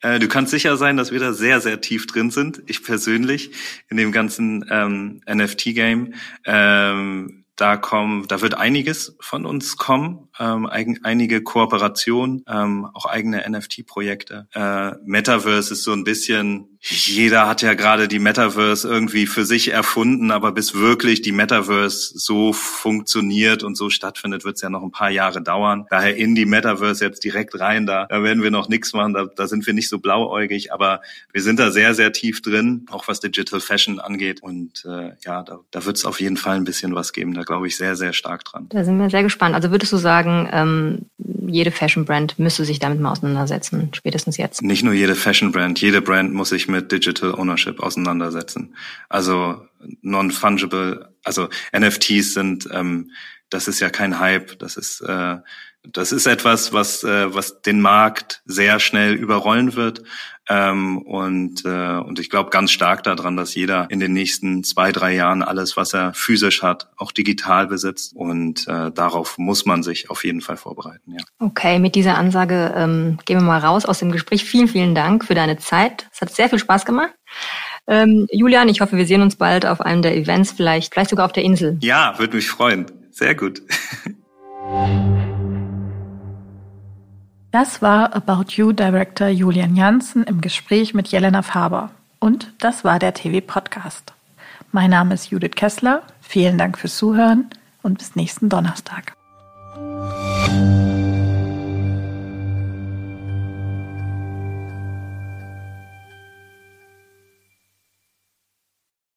Äh, 0.00 0.18
du 0.18 0.28
kannst 0.28 0.50
sicher 0.50 0.76
sein, 0.76 0.96
dass 0.96 1.12
wir 1.12 1.20
da 1.20 1.32
sehr, 1.32 1.60
sehr 1.60 1.80
tief 1.80 2.06
drin 2.06 2.30
sind. 2.30 2.62
Ich 2.66 2.82
persönlich 2.82 3.52
in 3.88 3.96
dem 3.96 4.12
ganzen 4.12 4.64
ähm, 4.70 5.20
NFT-Game. 5.28 6.14
Ähm, 6.44 7.44
da 7.56 7.76
kommen, 7.76 8.26
da 8.28 8.40
wird 8.40 8.54
einiges 8.54 9.16
von 9.20 9.46
uns 9.46 9.76
kommen, 9.76 10.28
ähm, 10.38 10.66
einige 10.66 11.42
Kooperationen, 11.42 12.44
ähm, 12.48 12.86
auch 12.92 13.06
eigene 13.06 13.44
NFT-Projekte. 13.48 14.48
Äh, 14.52 14.92
Metaverse 15.04 15.74
ist 15.74 15.84
so 15.84 15.92
ein 15.92 16.04
bisschen 16.04 16.72
jeder 16.84 17.46
hat 17.46 17.62
ja 17.62 17.74
gerade 17.74 18.08
die 18.08 18.18
Metaverse 18.18 18.88
irgendwie 18.88 19.26
für 19.26 19.44
sich 19.44 19.72
erfunden, 19.72 20.32
aber 20.32 20.50
bis 20.50 20.74
wirklich 20.74 21.22
die 21.22 21.30
Metaverse 21.30 22.18
so 22.18 22.52
funktioniert 22.52 23.62
und 23.62 23.76
so 23.76 23.88
stattfindet, 23.88 24.44
wird 24.44 24.56
es 24.56 24.62
ja 24.62 24.68
noch 24.68 24.82
ein 24.82 24.90
paar 24.90 25.10
Jahre 25.10 25.40
dauern. 25.42 25.86
Daher 25.90 26.16
in 26.16 26.34
die 26.34 26.44
Metaverse 26.44 27.04
jetzt 27.04 27.22
direkt 27.22 27.60
rein, 27.60 27.86
da, 27.86 28.06
da 28.06 28.24
werden 28.24 28.42
wir 28.42 28.50
noch 28.50 28.68
nichts 28.68 28.94
machen, 28.94 29.14
da, 29.14 29.26
da 29.26 29.46
sind 29.46 29.64
wir 29.64 29.74
nicht 29.74 29.88
so 29.88 30.00
blauäugig, 30.00 30.72
aber 30.72 31.02
wir 31.32 31.40
sind 31.40 31.60
da 31.60 31.70
sehr, 31.70 31.94
sehr 31.94 32.12
tief 32.12 32.42
drin, 32.42 32.84
auch 32.90 33.06
was 33.06 33.20
Digital 33.20 33.60
Fashion 33.60 34.00
angeht. 34.00 34.42
Und 34.42 34.84
äh, 34.84 35.12
ja, 35.24 35.44
da, 35.44 35.60
da 35.70 35.84
wird 35.84 35.98
es 35.98 36.04
auf 36.04 36.20
jeden 36.20 36.36
Fall 36.36 36.56
ein 36.56 36.64
bisschen 36.64 36.96
was 36.96 37.12
geben. 37.12 37.34
Da 37.34 37.42
glaube 37.42 37.68
ich 37.68 37.76
sehr, 37.76 37.94
sehr 37.94 38.12
stark 38.12 38.44
dran. 38.44 38.66
Da 38.70 38.82
sind 38.82 38.98
wir 38.98 39.08
sehr 39.08 39.22
gespannt. 39.22 39.54
Also 39.54 39.70
würdest 39.70 39.92
du 39.92 39.98
sagen, 40.32 40.48
ähm, 40.52 41.06
jede 41.48 41.70
Fashion 41.70 42.04
Brand 42.04 42.38
müsste 42.38 42.64
sich 42.64 42.78
damit 42.78 43.00
mal 43.00 43.12
auseinandersetzen, 43.12 43.90
spätestens 43.92 44.36
jetzt? 44.36 44.62
Nicht 44.62 44.84
nur 44.84 44.94
jede 44.94 45.14
Fashion 45.14 45.52
Brand, 45.52 45.80
jede 45.80 46.00
Brand 46.00 46.32
muss 46.32 46.50
sich 46.50 46.68
mit 46.68 46.92
Digital 46.92 47.34
Ownership 47.34 47.80
auseinandersetzen. 47.80 48.74
Also 49.08 49.66
non-fungible, 50.00 51.14
also 51.24 51.48
NFTs 51.76 52.34
sind, 52.34 52.68
ähm, 52.72 53.10
das 53.50 53.68
ist 53.68 53.80
ja 53.80 53.90
kein 53.90 54.18
Hype, 54.18 54.58
das 54.58 54.76
ist 54.76 55.00
äh, 55.02 55.36
das 55.84 56.12
ist 56.12 56.26
etwas, 56.26 56.72
was 56.72 57.02
äh, 57.04 57.34
was 57.34 57.62
den 57.62 57.80
Markt 57.80 58.42
sehr 58.44 58.78
schnell 58.78 59.14
überrollen 59.14 59.74
wird 59.74 60.02
ähm, 60.48 60.98
und 60.98 61.64
äh, 61.64 61.96
und 61.98 62.18
ich 62.18 62.30
glaube 62.30 62.50
ganz 62.50 62.70
stark 62.70 63.02
daran, 63.02 63.36
dass 63.36 63.54
jeder 63.54 63.88
in 63.90 64.00
den 64.00 64.12
nächsten 64.12 64.62
zwei 64.64 64.92
drei 64.92 65.14
Jahren 65.14 65.42
alles, 65.42 65.76
was 65.76 65.92
er 65.92 66.14
physisch 66.14 66.62
hat, 66.62 66.88
auch 66.96 67.10
digital 67.10 67.66
besitzt 67.66 68.14
und 68.14 68.66
äh, 68.68 68.92
darauf 68.92 69.38
muss 69.38 69.66
man 69.66 69.82
sich 69.82 70.10
auf 70.10 70.24
jeden 70.24 70.40
Fall 70.40 70.56
vorbereiten. 70.56 71.12
Ja. 71.12 71.24
Okay, 71.40 71.78
mit 71.78 71.94
dieser 71.94 72.16
Ansage 72.16 72.72
ähm, 72.76 73.18
gehen 73.24 73.38
wir 73.38 73.44
mal 73.44 73.60
raus 73.60 73.84
aus 73.84 73.98
dem 73.98 74.12
Gespräch. 74.12 74.44
Vielen 74.44 74.68
vielen 74.68 74.94
Dank 74.94 75.24
für 75.24 75.34
deine 75.34 75.58
Zeit. 75.58 76.08
Es 76.12 76.20
hat 76.20 76.34
sehr 76.34 76.48
viel 76.48 76.58
Spaß 76.60 76.84
gemacht. 76.84 77.12
Ähm, 77.88 78.28
Julian, 78.30 78.68
ich 78.68 78.80
hoffe, 78.80 78.96
wir 78.96 79.06
sehen 79.06 79.22
uns 79.22 79.36
bald 79.36 79.66
auf 79.66 79.80
einem 79.80 80.02
der 80.02 80.16
Events, 80.16 80.52
vielleicht, 80.52 80.92
vielleicht 80.92 81.10
sogar 81.10 81.26
auf 81.26 81.32
der 81.32 81.42
Insel. 81.42 81.78
Ja, 81.80 82.18
würde 82.18 82.36
mich 82.36 82.48
freuen. 82.48 82.86
Sehr 83.10 83.34
gut. 83.34 83.62
Das 87.52 87.82
war 87.82 88.16
About 88.16 88.52
You 88.52 88.72
Director 88.72 89.28
Julian 89.28 89.76
Janssen 89.76 90.24
im 90.24 90.40
Gespräch 90.40 90.94
mit 90.94 91.08
Jelena 91.08 91.42
Faber. 91.42 91.90
Und 92.18 92.50
das 92.60 92.82
war 92.82 92.98
der 92.98 93.12
TV-Podcast. 93.12 94.14
Mein 94.70 94.88
Name 94.88 95.12
ist 95.12 95.30
Judith 95.30 95.50
Kessler. 95.54 96.02
Vielen 96.22 96.56
Dank 96.56 96.78
fürs 96.78 96.96
Zuhören 96.96 97.50
und 97.82 97.98
bis 97.98 98.16
nächsten 98.16 98.48
Donnerstag. 98.48 99.12